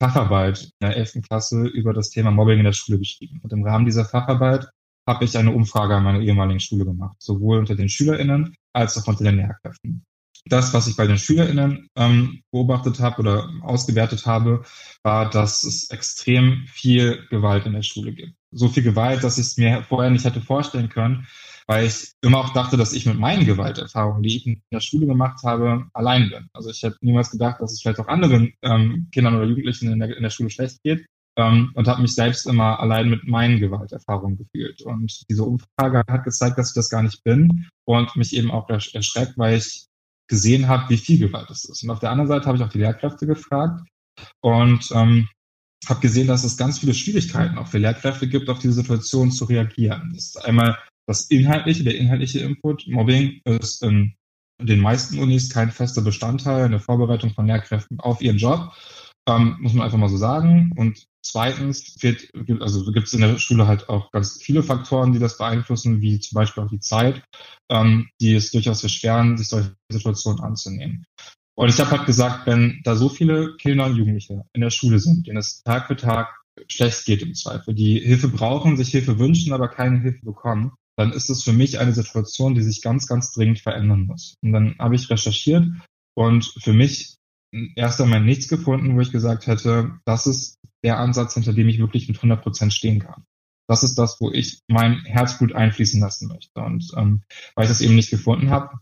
Facharbeit 0.00 0.62
in 0.62 0.88
der 0.88 0.96
11. 0.96 1.22
Klasse 1.26 1.66
über 1.66 1.92
das 1.92 2.10
Thema 2.10 2.30
Mobbing 2.30 2.58
in 2.58 2.64
der 2.64 2.72
Schule 2.72 2.98
geschrieben. 2.98 3.40
Und 3.42 3.52
im 3.52 3.64
Rahmen 3.64 3.86
dieser 3.86 4.04
Facharbeit 4.04 4.68
habe 5.06 5.24
ich 5.24 5.38
eine 5.38 5.52
Umfrage 5.52 5.94
an 5.94 6.02
meiner 6.02 6.20
ehemaligen 6.20 6.60
Schule 6.60 6.84
gemacht, 6.84 7.16
sowohl 7.18 7.58
unter 7.58 7.76
den 7.76 7.88
SchülerInnen 7.88 8.54
als 8.72 8.98
auch 8.98 9.06
unter 9.06 9.24
den 9.24 9.36
Lehrkräften. 9.36 10.04
Das, 10.48 10.72
was 10.74 10.86
ich 10.86 10.96
bei 10.96 11.06
den 11.06 11.18
SchülerInnen 11.18 11.88
ähm, 11.96 12.42
beobachtet 12.52 13.00
habe 13.00 13.20
oder 13.20 13.50
ausgewertet 13.62 14.26
habe, 14.26 14.62
war, 15.02 15.28
dass 15.28 15.64
es 15.64 15.90
extrem 15.90 16.66
viel 16.68 17.26
Gewalt 17.30 17.66
in 17.66 17.72
der 17.72 17.82
Schule 17.82 18.12
gibt. 18.12 18.34
So 18.52 18.68
viel 18.68 18.84
Gewalt, 18.84 19.24
dass 19.24 19.38
ich 19.38 19.46
es 19.46 19.56
mir 19.56 19.82
vorher 19.82 20.10
nicht 20.10 20.24
hätte 20.24 20.40
vorstellen 20.40 20.88
können, 20.88 21.26
weil 21.66 21.86
ich 21.86 22.12
immer 22.22 22.38
auch 22.38 22.52
dachte, 22.52 22.76
dass 22.76 22.92
ich 22.92 23.06
mit 23.06 23.18
meinen 23.18 23.44
Gewalterfahrungen, 23.44 24.22
die 24.22 24.36
ich 24.36 24.46
in 24.46 24.62
der 24.72 24.80
Schule 24.80 25.06
gemacht 25.06 25.42
habe, 25.44 25.86
allein 25.92 26.30
bin. 26.30 26.48
Also 26.52 26.70
ich 26.70 26.82
hätte 26.82 26.98
niemals 27.00 27.30
gedacht, 27.30 27.60
dass 27.60 27.72
es 27.72 27.82
vielleicht 27.82 27.98
auch 28.00 28.08
anderen 28.08 28.54
ähm, 28.62 29.08
Kindern 29.12 29.34
oder 29.34 29.46
Jugendlichen 29.46 29.90
in 29.90 29.98
der, 29.98 30.16
in 30.16 30.22
der 30.22 30.30
Schule 30.30 30.50
schlecht 30.50 30.82
geht 30.82 31.06
ähm, 31.36 31.72
und 31.74 31.88
habe 31.88 32.02
mich 32.02 32.14
selbst 32.14 32.46
immer 32.46 32.78
allein 32.78 33.10
mit 33.10 33.26
meinen 33.26 33.58
Gewalterfahrungen 33.58 34.38
gefühlt. 34.38 34.80
Und 34.82 35.28
diese 35.28 35.44
Umfrage 35.44 36.02
hat 36.08 36.24
gezeigt, 36.24 36.58
dass 36.58 36.70
ich 36.70 36.74
das 36.74 36.88
gar 36.88 37.02
nicht 37.02 37.22
bin 37.24 37.68
und 37.84 38.14
mich 38.16 38.34
eben 38.34 38.50
auch 38.50 38.68
erschreckt, 38.68 39.36
weil 39.36 39.58
ich 39.58 39.86
gesehen 40.28 40.68
habe, 40.68 40.88
wie 40.90 40.96
viel 40.96 41.18
Gewalt 41.18 41.50
es 41.50 41.64
ist. 41.64 41.82
Und 41.82 41.90
auf 41.90 42.00
der 42.00 42.10
anderen 42.10 42.28
Seite 42.28 42.46
habe 42.46 42.58
ich 42.58 42.64
auch 42.64 42.68
die 42.68 42.78
Lehrkräfte 42.78 43.26
gefragt 43.26 43.82
und 44.40 44.88
ähm, 44.92 45.28
habe 45.88 46.00
gesehen, 46.00 46.26
dass 46.26 46.44
es 46.44 46.56
ganz 46.56 46.78
viele 46.78 46.94
Schwierigkeiten 46.94 47.58
auch 47.58 47.68
für 47.68 47.78
Lehrkräfte 47.78 48.28
gibt, 48.28 48.48
auf 48.48 48.58
diese 48.58 48.74
Situation 48.74 49.30
zu 49.30 49.44
reagieren. 49.44 50.12
Das 50.14 50.26
ist 50.26 50.44
einmal 50.44 50.78
das 51.06 51.30
Inhaltliche, 51.30 51.84
der 51.84 51.96
inhaltliche 51.96 52.40
Input. 52.40 52.86
Mobbing 52.88 53.40
ist 53.44 53.82
in 53.82 54.14
den 54.60 54.80
meisten 54.80 55.18
Unis 55.18 55.50
kein 55.50 55.70
fester 55.70 56.02
Bestandteil 56.02 56.66
in 56.66 56.72
der 56.72 56.80
Vorbereitung 56.80 57.30
von 57.30 57.46
Lehrkräften 57.46 58.00
auf 58.00 58.22
ihren 58.22 58.38
Job, 58.38 58.72
ähm, 59.28 59.56
muss 59.60 59.74
man 59.74 59.84
einfach 59.84 59.98
mal 59.98 60.08
so 60.08 60.16
sagen. 60.16 60.72
Und 60.76 61.06
zweitens 61.22 61.96
wird, 62.02 62.28
also 62.60 62.90
gibt 62.92 63.06
es 63.06 63.14
in 63.14 63.20
der 63.20 63.38
Schule 63.38 63.66
halt 63.66 63.88
auch 63.88 64.10
ganz 64.12 64.40
viele 64.42 64.62
Faktoren, 64.62 65.12
die 65.12 65.18
das 65.18 65.38
beeinflussen, 65.38 66.00
wie 66.00 66.20
zum 66.20 66.36
Beispiel 66.36 66.64
auch 66.64 66.70
die 66.70 66.80
Zeit, 66.80 67.22
ähm, 67.70 68.08
die 68.20 68.34
es 68.34 68.50
durchaus 68.50 68.82
erschweren, 68.82 69.36
sich 69.36 69.48
solche 69.48 69.76
Situationen 69.90 70.42
anzunehmen. 70.42 71.04
Und 71.58 71.70
ich 71.70 71.80
habe 71.80 71.90
halt 71.90 72.06
gesagt, 72.06 72.46
wenn 72.46 72.80
da 72.84 72.96
so 72.96 73.08
viele 73.08 73.56
Kinder 73.56 73.86
und 73.86 73.96
Jugendliche 73.96 74.44
in 74.52 74.60
der 74.60 74.70
Schule 74.70 74.98
sind, 74.98 75.26
denen 75.26 75.38
es 75.38 75.62
Tag 75.62 75.86
für 75.86 75.96
Tag 75.96 76.28
schlecht 76.68 77.04
geht 77.04 77.22
im 77.22 77.34
Zweifel, 77.34 77.74
die 77.74 77.98
Hilfe 77.98 78.28
brauchen, 78.28 78.76
sich 78.76 78.90
Hilfe 78.90 79.18
wünschen, 79.18 79.52
aber 79.52 79.68
keine 79.68 80.00
Hilfe 80.00 80.24
bekommen, 80.24 80.72
dann 80.96 81.12
ist 81.12 81.30
es 81.30 81.42
für 81.42 81.52
mich 81.52 81.78
eine 81.78 81.92
Situation, 81.92 82.54
die 82.54 82.62
sich 82.62 82.82
ganz, 82.82 83.06
ganz 83.06 83.32
dringend 83.32 83.60
verändern 83.60 84.06
muss. 84.06 84.36
Und 84.42 84.52
dann 84.52 84.76
habe 84.78 84.94
ich 84.94 85.10
recherchiert 85.10 85.66
und 86.14 86.44
für 86.58 86.72
mich 86.72 87.16
erst 87.74 88.00
einmal 88.00 88.22
nichts 88.22 88.48
gefunden, 88.48 88.96
wo 88.96 89.00
ich 89.00 89.12
gesagt 89.12 89.46
hätte, 89.46 89.98
das 90.04 90.26
ist 90.26 90.58
der 90.82 90.98
Ansatz, 90.98 91.34
hinter 91.34 91.52
dem 91.52 91.68
ich 91.68 91.78
wirklich 91.78 92.08
mit 92.08 92.16
100 92.16 92.42
Prozent 92.42 92.72
stehen 92.72 93.00
kann. 93.00 93.24
Das 93.68 93.82
ist 93.82 93.96
das, 93.96 94.20
wo 94.20 94.30
ich 94.30 94.60
mein 94.68 95.00
Herzblut 95.04 95.52
einfließen 95.52 96.00
lassen 96.00 96.28
möchte. 96.28 96.60
Und 96.60 96.92
ähm, 96.96 97.22
weil 97.54 97.64
ich 97.64 97.70
das 97.70 97.80
eben 97.80 97.96
nicht 97.96 98.10
gefunden 98.10 98.50
habe, 98.50 98.78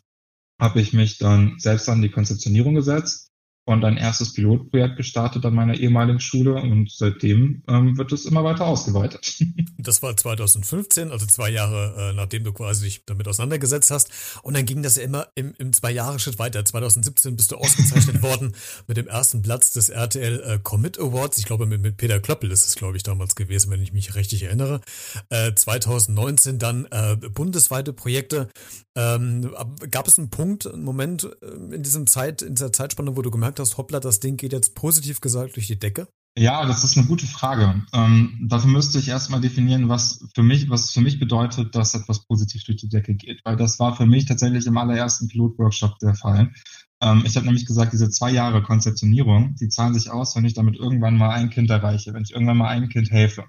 habe 0.60 0.80
ich 0.80 0.92
mich 0.92 1.18
dann 1.18 1.58
selbst 1.58 1.88
an 1.88 2.02
die 2.02 2.10
Konzeptionierung 2.10 2.74
gesetzt 2.74 3.23
und 3.66 3.84
ein 3.84 3.96
erstes 3.96 4.34
Pilotprojekt 4.34 4.96
gestartet 4.96 5.44
an 5.46 5.54
meiner 5.54 5.74
ehemaligen 5.74 6.20
Schule 6.20 6.54
und 6.54 6.90
seitdem 6.90 7.62
ähm, 7.66 7.96
wird 7.96 8.12
es 8.12 8.26
immer 8.26 8.44
weiter 8.44 8.66
ausgeweitet. 8.66 9.38
Das 9.76 10.02
war 10.02 10.16
2015, 10.16 11.10
also 11.10 11.26
zwei 11.26 11.50
Jahre, 11.50 12.10
äh, 12.10 12.12
nachdem 12.14 12.42
du 12.42 12.54
quasi 12.54 12.86
dich 12.86 13.04
damit 13.04 13.28
auseinandergesetzt 13.28 13.90
hast. 13.90 14.10
Und 14.42 14.56
dann 14.56 14.64
ging 14.64 14.82
das 14.82 14.96
ja 14.96 15.02
immer 15.02 15.28
im, 15.34 15.52
im 15.58 15.74
Zwei-Jahre-Schritt 15.74 16.38
weiter. 16.38 16.64
2017 16.64 17.36
bist 17.36 17.52
du 17.52 17.56
ausgezeichnet 17.56 18.22
worden 18.22 18.54
mit 18.86 18.96
dem 18.96 19.06
ersten 19.06 19.42
Platz 19.42 19.72
des 19.72 19.90
RTL 19.90 20.40
äh, 20.40 20.58
Commit 20.62 20.98
Awards. 20.98 21.36
Ich 21.36 21.44
glaube, 21.44 21.66
mit, 21.66 21.82
mit 21.82 21.98
Peter 21.98 22.18
Klöppel 22.18 22.50
ist 22.50 22.66
es, 22.66 22.76
glaube 22.76 22.96
ich, 22.96 23.02
damals 23.02 23.34
gewesen, 23.34 23.70
wenn 23.70 23.82
ich 23.82 23.92
mich 23.92 24.14
richtig 24.14 24.44
erinnere. 24.44 24.80
Äh, 25.28 25.52
2019 25.54 26.58
dann 26.58 26.86
äh, 26.90 27.16
bundesweite 27.16 27.92
Projekte. 27.92 28.48
Ähm, 28.96 29.52
gab 29.90 30.06
es 30.06 30.18
einen 30.18 30.30
Punkt, 30.30 30.66
einen 30.66 30.84
Moment 30.84 31.28
äh, 31.42 31.74
in 31.74 31.82
diesem 31.82 32.06
Zeit, 32.06 32.42
in 32.42 32.54
dieser 32.54 32.72
Zeitspanne, 32.72 33.16
wo 33.16 33.22
du 33.22 33.30
gemerkt 33.30 33.58
hast, 33.58 33.76
hoppla, 33.76 34.00
das 34.00 34.20
Ding 34.20 34.36
geht 34.36 34.52
jetzt 34.52 34.74
positiv 34.74 35.20
gesagt 35.20 35.56
durch 35.56 35.66
die 35.66 35.78
Decke? 35.78 36.06
Ja, 36.36 36.66
das 36.66 36.82
ist 36.82 36.98
eine 36.98 37.06
gute 37.06 37.26
Frage. 37.26 37.84
Ähm, 37.92 38.46
dafür 38.48 38.70
müsste 38.70 38.98
ich 38.98 39.08
erstmal 39.08 39.40
definieren, 39.40 39.88
was 39.88 40.24
für 40.34 40.42
mich, 40.42 40.68
was 40.68 40.90
für 40.90 41.00
mich 41.00 41.20
bedeutet, 41.20 41.76
dass 41.76 41.94
etwas 41.94 42.26
positiv 42.26 42.64
durch 42.64 42.78
die 42.78 42.88
Decke 42.88 43.14
geht. 43.14 43.40
Weil 43.44 43.56
das 43.56 43.78
war 43.78 43.96
für 43.96 44.06
mich 44.06 44.26
tatsächlich 44.26 44.66
im 44.66 44.76
allerersten 44.76 45.28
Pilotworkshop 45.28 45.96
der 46.00 46.14
Fall. 46.14 46.52
Ähm, 47.00 47.22
ich 47.24 47.36
habe 47.36 47.46
nämlich 47.46 47.66
gesagt, 47.66 47.92
diese 47.92 48.10
zwei 48.10 48.32
Jahre 48.32 48.62
Konzeptionierung, 48.62 49.54
die 49.60 49.68
zahlen 49.68 49.94
sich 49.94 50.10
aus, 50.10 50.34
wenn 50.34 50.44
ich 50.44 50.54
damit 50.54 50.76
irgendwann 50.76 51.16
mal 51.16 51.30
ein 51.30 51.50
Kind 51.50 51.70
erreiche, 51.70 52.12
wenn 52.14 52.24
ich 52.24 52.32
irgendwann 52.32 52.56
mal 52.56 52.68
einem 52.68 52.88
Kind 52.88 53.12
helfe. 53.12 53.44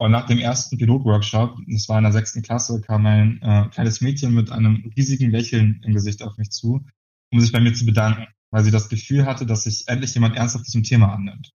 Und 0.00 0.12
nach 0.12 0.24
dem 0.24 0.38
ersten 0.38 0.78
Pilotworkshop, 0.78 1.58
das 1.68 1.86
war 1.90 1.98
in 1.98 2.04
der 2.04 2.12
sechsten 2.12 2.40
Klasse, 2.40 2.80
kam 2.80 3.04
ein 3.04 3.38
äh, 3.42 3.68
kleines 3.70 4.00
Mädchen 4.00 4.32
mit 4.32 4.50
einem 4.50 4.90
riesigen 4.96 5.30
Lächeln 5.30 5.82
im 5.84 5.92
Gesicht 5.92 6.22
auf 6.22 6.38
mich 6.38 6.50
zu, 6.50 6.82
um 7.30 7.38
sich 7.38 7.52
bei 7.52 7.60
mir 7.60 7.74
zu 7.74 7.84
bedanken, 7.84 8.26
weil 8.50 8.64
sie 8.64 8.70
das 8.70 8.88
Gefühl 8.88 9.26
hatte, 9.26 9.44
dass 9.44 9.64
sich 9.64 9.88
endlich 9.88 10.14
jemand 10.14 10.36
ernsthaft 10.36 10.66
diesem 10.66 10.84
Thema 10.84 11.12
annimmt. 11.12 11.50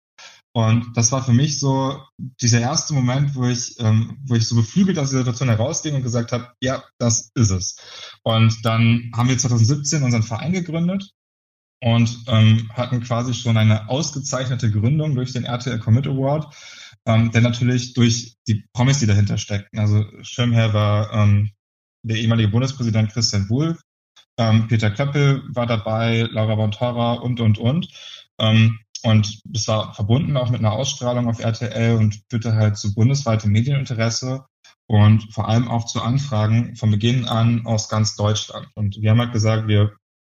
Und 0.52 0.98
das 0.98 1.14
war 1.14 1.24
für 1.24 1.32
mich 1.32 1.58
so 1.58 2.04
dieser 2.42 2.60
erste 2.60 2.94
Moment, 2.94 3.34
wo 3.36 3.48
ich, 3.48 3.80
ähm, 3.80 4.18
wo 4.26 4.36
ich 4.36 4.46
so 4.46 4.58
beflügelt 4.58 5.00
aus 5.00 5.12
der 5.12 5.20
Situation 5.20 5.48
herausging 5.48 5.96
und 5.96 6.04
gesagt 6.04 6.34
habe, 6.34 6.52
ja, 6.60 6.84
das 6.98 7.32
ist 7.36 7.50
es. 7.50 7.78
Und 8.24 8.66
dann 8.66 9.10
haben 9.16 9.30
wir 9.30 9.38
2017 9.38 10.04
unseren 10.04 10.22
Verein 10.22 10.52
gegründet 10.52 11.12
und 11.82 12.26
ähm, 12.28 12.70
hatten 12.74 13.02
quasi 13.02 13.34
schon 13.34 13.56
eine 13.56 13.88
ausgezeichnete 13.88 14.70
Gründung 14.70 15.16
durch 15.16 15.32
den 15.32 15.46
RTL 15.46 15.80
Commit 15.80 16.08
Award, 16.08 16.54
ähm, 17.06 17.32
der 17.32 17.42
natürlich 17.42 17.94
durch 17.94 18.36
die 18.48 18.66
Promis, 18.74 19.00
die 19.00 19.08
dahinter 19.08 19.38
steckten. 19.38 19.80
Also 19.80 20.06
Schirmherr 20.22 20.74
war 20.74 21.14
ähm, 21.14 21.52
der 22.04 22.18
ehemalige 22.18 22.50
Bundespräsident 22.50 23.12
Christian 23.12 23.50
Wulff, 23.50 23.80
ähm, 24.38 24.68
Peter 24.68 24.90
Klöppel 24.90 25.44
war 25.50 25.68
dabei, 25.68 26.28
Laura 26.32 26.56
Bontora 26.56 27.14
und, 27.14 27.40
und, 27.40 27.58
und. 27.58 27.88
Ähm, 28.40 28.80
und 29.04 29.42
das 29.46 29.68
war 29.68 29.94
verbunden 29.94 30.38
auch 30.38 30.50
mit 30.50 30.60
einer 30.60 30.72
Ausstrahlung 30.72 31.28
auf 31.28 31.40
RTL 31.40 31.98
und 31.98 32.22
führte 32.30 32.56
halt 32.56 32.78
zu 32.78 32.94
bundesweitem 32.94 33.52
Medieninteresse 33.52 34.46
und 34.88 35.34
vor 35.34 35.50
allem 35.50 35.68
auch 35.68 35.86
zu 35.86 36.02
Anfragen 36.02 36.76
von 36.76 36.92
Beginn 36.92 37.26
an 37.26 37.66
aus 37.66 37.90
ganz 37.90 38.16
Deutschland. 38.16 38.70
Und 38.76 39.02
wir 39.02 39.12
haben 39.12 39.20
halt 39.20 39.34
gesagt, 39.34 39.68
wir 39.68 39.96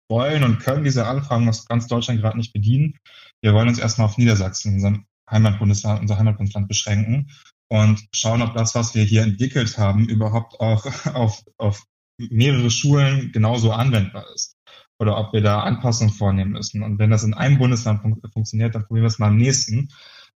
wollen 0.09 0.44
und 0.44 0.59
können 0.59 0.85
diese 0.85 1.07
Anfragen 1.07 1.48
aus 1.48 1.66
ganz 1.66 1.87
Deutschland 1.87 2.20
gerade 2.20 2.37
nicht 2.37 2.52
bedienen. 2.52 2.98
Wir 3.40 3.55
wollen 3.55 3.68
uns 3.68 3.79
erstmal 3.79 4.09
auf 4.09 4.18
Niedersachsen, 4.18 4.74
unserem 4.74 5.07
Heimatbundesland, 5.30 6.00
unser 6.00 6.18
Heimatbundesland 6.18 6.68
beschränken 6.68 7.30
und 7.68 8.00
schauen, 8.12 8.42
ob 8.42 8.54
das, 8.54 8.74
was 8.74 8.94
wir 8.94 9.02
hier 9.02 9.22
entwickelt 9.22 9.78
haben, 9.78 10.08
überhaupt 10.08 10.60
auch 10.60 10.86
auf, 11.14 11.42
auf 11.58 11.84
mehrere 12.18 12.70
Schulen 12.70 13.32
genauso 13.32 13.72
anwendbar 13.72 14.24
ist 14.34 14.56
oder 14.98 15.18
ob 15.18 15.32
wir 15.32 15.42
da 15.42 15.60
Anpassungen 15.60 16.12
vornehmen 16.12 16.52
müssen. 16.52 16.82
Und 16.82 16.98
wenn 16.98 17.10
das 17.10 17.24
in 17.24 17.34
einem 17.34 17.58
Bundesland 17.58 18.00
fun 18.00 18.20
funktioniert, 18.32 18.74
dann 18.74 18.86
probieren 18.86 19.04
wir 19.04 19.08
es 19.08 19.18
mal 19.18 19.28
im 19.28 19.36
nächsten. 19.36 19.88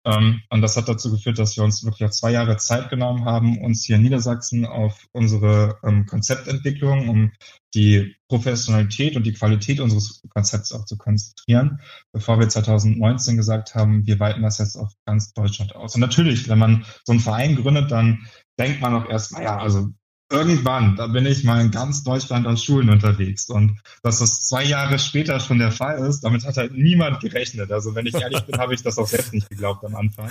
Ähm, 0.05 0.41
und 0.49 0.63
das 0.63 0.77
hat 0.77 0.89
dazu 0.89 1.11
geführt, 1.11 1.39
dass 1.39 1.57
wir 1.57 1.65
uns 1.65 1.85
wirklich 1.85 2.11
zwei 2.11 2.33
Jahre 2.33 2.57
Zeit 2.57 2.89
genommen 2.89 3.25
haben, 3.25 3.59
uns 3.59 3.85
hier 3.85 3.97
in 3.97 4.03
Niedersachsen 4.03 4.65
auf 4.65 5.07
unsere 5.13 5.79
ähm, 5.85 6.07
Konzeptentwicklung, 6.07 7.09
um 7.09 7.33
die 7.75 8.17
Professionalität 8.29 9.17
und 9.17 9.25
die 9.25 9.35
Qualität 9.35 9.81
unseres 9.81 10.23
Konzepts 10.31 10.73
auch 10.73 10.87
zu 10.87 10.97
konzentrieren, 10.97 11.81
bevor 12.13 12.39
wir 12.39 12.49
2019 12.49 13.37
gesagt 13.37 13.75
haben, 13.75 14.07
wir 14.07 14.19
weiten 14.19 14.43
das 14.43 14.59
jetzt 14.59 14.77
auf 14.77 14.93
ganz 15.05 15.33
Deutschland 15.35 15.77
aus. 15.77 15.95
Und 15.95 16.01
natürlich, 16.01 16.49
wenn 16.49 16.59
man 16.59 16.85
so 17.05 17.13
einen 17.13 17.21
Verein 17.21 17.57
gründet, 17.57 17.91
dann 17.91 18.27
denkt 18.59 18.81
man 18.81 18.95
auch 18.95 19.09
erst, 19.09 19.33
naja, 19.33 19.59
also 19.59 19.91
irgendwann, 20.31 20.97
da 20.97 21.09
bin 21.09 21.27
ich 21.27 21.45
mal 21.45 21.61
in 21.61 21.71
ganz 21.71 22.05
Deutschland 22.05 22.47
an 22.47 22.57
Schulen 22.57 22.89
unterwegs. 22.89 23.49
Und 23.51 23.81
dass 24.03 24.21
das 24.21 24.47
zwei 24.47 24.65
Jahre 24.65 24.99
später 24.99 25.41
schon 25.41 25.59
der 25.59 25.73
Fall 25.73 25.99
ist, 26.07 26.21
damit 26.21 26.45
hat 26.45 26.57
halt 26.57 26.73
niemand 26.73 27.21
gerechnet. 27.21 27.71
Also 27.73 27.95
wenn 27.95 28.07
ich 28.07 28.15
ehrlich 28.15 28.41
bin, 28.43 28.59
habe 28.59 28.75
ich 28.75 28.83
das 28.83 28.99
auch 28.99 29.07
selbst 29.07 29.33
nicht 29.33 29.51
geglaubt 29.51 29.85
am 29.85 29.97
Anfang. 29.97 30.31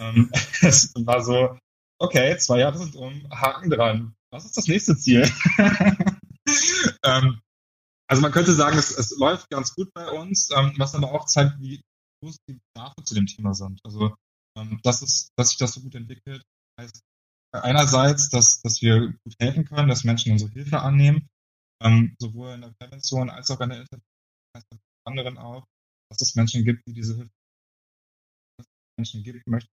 ähm, 0.00 0.30
es 0.60 0.92
war 0.96 1.22
so, 1.22 1.56
okay, 1.98 2.36
zwei 2.38 2.58
Jahre 2.58 2.78
sind 2.78 2.96
um, 2.96 3.22
Haken 3.30 3.70
dran. 3.70 4.14
Was 4.32 4.44
ist 4.44 4.56
das 4.56 4.66
nächste 4.66 4.96
Ziel? 4.96 5.22
ähm, 7.04 7.40
also 8.08 8.22
man 8.22 8.32
könnte 8.32 8.52
sagen, 8.52 8.76
es, 8.76 8.90
es 8.90 9.16
läuft 9.16 9.48
ganz 9.50 9.74
gut 9.74 9.92
bei 9.94 10.10
uns, 10.10 10.50
ähm, 10.56 10.74
was 10.76 10.94
aber 10.94 11.12
auch 11.12 11.26
zeigt, 11.26 11.60
wie 11.60 11.80
groß 12.20 12.36
die 12.48 12.58
Bedarfe 12.74 13.04
zu 13.04 13.14
dem 13.14 13.26
Thema 13.26 13.54
sind. 13.54 13.80
Also 13.84 14.14
ähm, 14.58 14.80
dass, 14.82 15.02
es, 15.02 15.30
dass 15.36 15.50
sich 15.50 15.58
das 15.58 15.74
so 15.74 15.80
gut 15.80 15.94
entwickelt, 15.94 16.42
heißt 16.80 17.00
einerseits, 17.52 18.28
dass, 18.30 18.60
dass 18.62 18.80
wir 18.82 19.12
gut 19.24 19.34
helfen 19.40 19.64
können, 19.64 19.88
dass 19.88 20.04
Menschen 20.04 20.32
unsere 20.32 20.50
Hilfe 20.50 20.80
annehmen, 20.80 21.28
ähm, 21.82 22.14
sowohl 22.18 22.54
in 22.54 22.62
der 22.62 22.74
Prävention 22.78 23.30
als 23.30 23.50
auch 23.50 23.60
in 23.60 23.70
der 23.70 23.80
Intervention, 23.80 24.80
anderen 25.06 25.38
auch, 25.38 25.66
dass 26.10 26.20
es 26.22 26.34
Menschen 26.34 26.64
gibt, 26.64 26.86
die 26.86 26.92
diese 26.92 27.16
Hilfe 27.16 27.30
Menschen 28.98 29.22
gibt, 29.22 29.46
möchten. 29.46 29.70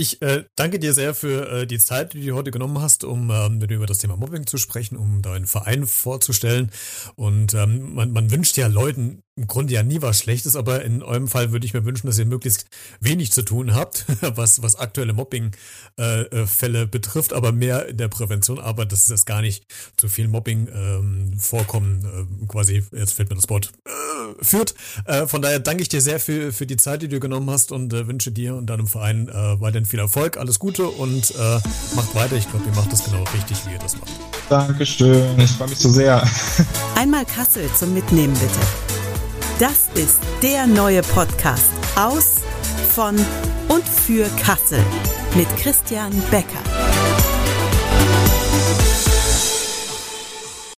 Ich 0.00 0.22
äh, 0.22 0.44
danke 0.56 0.78
dir 0.78 0.94
sehr 0.94 1.14
für 1.14 1.50
äh, 1.50 1.66
die 1.66 1.78
Zeit, 1.78 2.14
die 2.14 2.24
du 2.24 2.34
heute 2.34 2.50
genommen 2.50 2.80
hast, 2.80 3.04
um 3.04 3.30
ähm, 3.30 3.58
mit 3.58 3.70
über 3.70 3.84
das 3.84 3.98
Thema 3.98 4.16
Mobbing 4.16 4.46
zu 4.46 4.56
sprechen, 4.56 4.96
um 4.96 5.20
deinen 5.20 5.46
Verein 5.46 5.86
vorzustellen. 5.86 6.70
Und 7.16 7.52
ähm, 7.52 7.94
man, 7.94 8.10
man 8.10 8.30
wünscht 8.30 8.56
ja 8.56 8.66
Leuten 8.66 9.22
im 9.40 9.46
Grunde 9.46 9.72
ja 9.72 9.82
nie 9.82 10.02
was 10.02 10.18
Schlechtes, 10.18 10.54
aber 10.54 10.84
in 10.84 11.02
eurem 11.02 11.26
Fall 11.26 11.50
würde 11.50 11.64
ich 11.64 11.72
mir 11.72 11.86
wünschen, 11.86 12.06
dass 12.06 12.18
ihr 12.18 12.26
möglichst 12.26 12.66
wenig 13.00 13.32
zu 13.32 13.42
tun 13.42 13.74
habt, 13.74 14.04
was, 14.20 14.62
was 14.62 14.76
aktuelle 14.76 15.14
Mobbing-Fälle 15.14 16.82
äh, 16.82 16.86
betrifft, 16.86 17.32
aber 17.32 17.50
mehr 17.50 17.88
in 17.88 17.96
der 17.96 18.08
Prävention 18.08 18.58
arbeitet, 18.58 18.92
dass 18.92 19.08
es 19.08 19.24
gar 19.24 19.40
nicht 19.40 19.64
zu 19.96 20.08
viel 20.10 20.28
Mobbing 20.28 20.68
ähm, 20.74 21.38
vorkommen, 21.38 22.04
äh, 22.04 22.46
quasi, 22.48 22.84
jetzt 22.92 23.14
fällt 23.14 23.30
mir 23.30 23.36
das 23.36 23.48
Wort, 23.48 23.72
äh, 23.86 24.44
führt. 24.44 24.74
Äh, 25.06 25.26
von 25.26 25.40
daher 25.40 25.58
danke 25.58 25.82
ich 25.82 25.88
dir 25.88 26.02
sehr 26.02 26.20
für, 26.20 26.52
für 26.52 26.66
die 26.66 26.76
Zeit, 26.76 27.00
die 27.00 27.08
du 27.08 27.18
genommen 27.18 27.48
hast 27.48 27.72
und 27.72 27.94
äh, 27.94 28.06
wünsche 28.06 28.32
dir 28.32 28.56
und 28.56 28.66
deinem 28.66 28.86
Verein 28.86 29.28
äh, 29.28 29.60
weiterhin 29.60 29.86
viel 29.86 30.00
Erfolg, 30.00 30.36
alles 30.36 30.58
Gute 30.58 30.86
und 30.86 31.30
äh, 31.30 31.60
macht 31.96 32.14
weiter. 32.14 32.36
Ich 32.36 32.50
glaube, 32.50 32.66
ihr 32.66 32.76
macht 32.76 32.92
das 32.92 33.04
genau 33.04 33.24
richtig, 33.34 33.56
wie 33.66 33.72
ihr 33.72 33.78
das 33.78 33.98
macht. 33.98 34.12
Dankeschön, 34.50 35.40
ich 35.40 35.50
freue 35.52 35.68
mich 35.68 35.78
so 35.78 35.88
sehr. 35.88 36.28
Einmal 36.94 37.24
Kassel 37.24 37.70
zum 37.74 37.94
Mitnehmen 37.94 38.34
bitte. 38.34 38.89
Das 39.60 39.90
ist 39.94 40.18
der 40.42 40.66
neue 40.66 41.02
Podcast 41.02 41.68
aus, 41.94 42.36
von 42.94 43.14
und 43.68 43.86
für 43.86 44.26
Kassel 44.42 44.82
mit 45.36 45.54
Christian 45.58 46.12
Becker. 46.30 46.64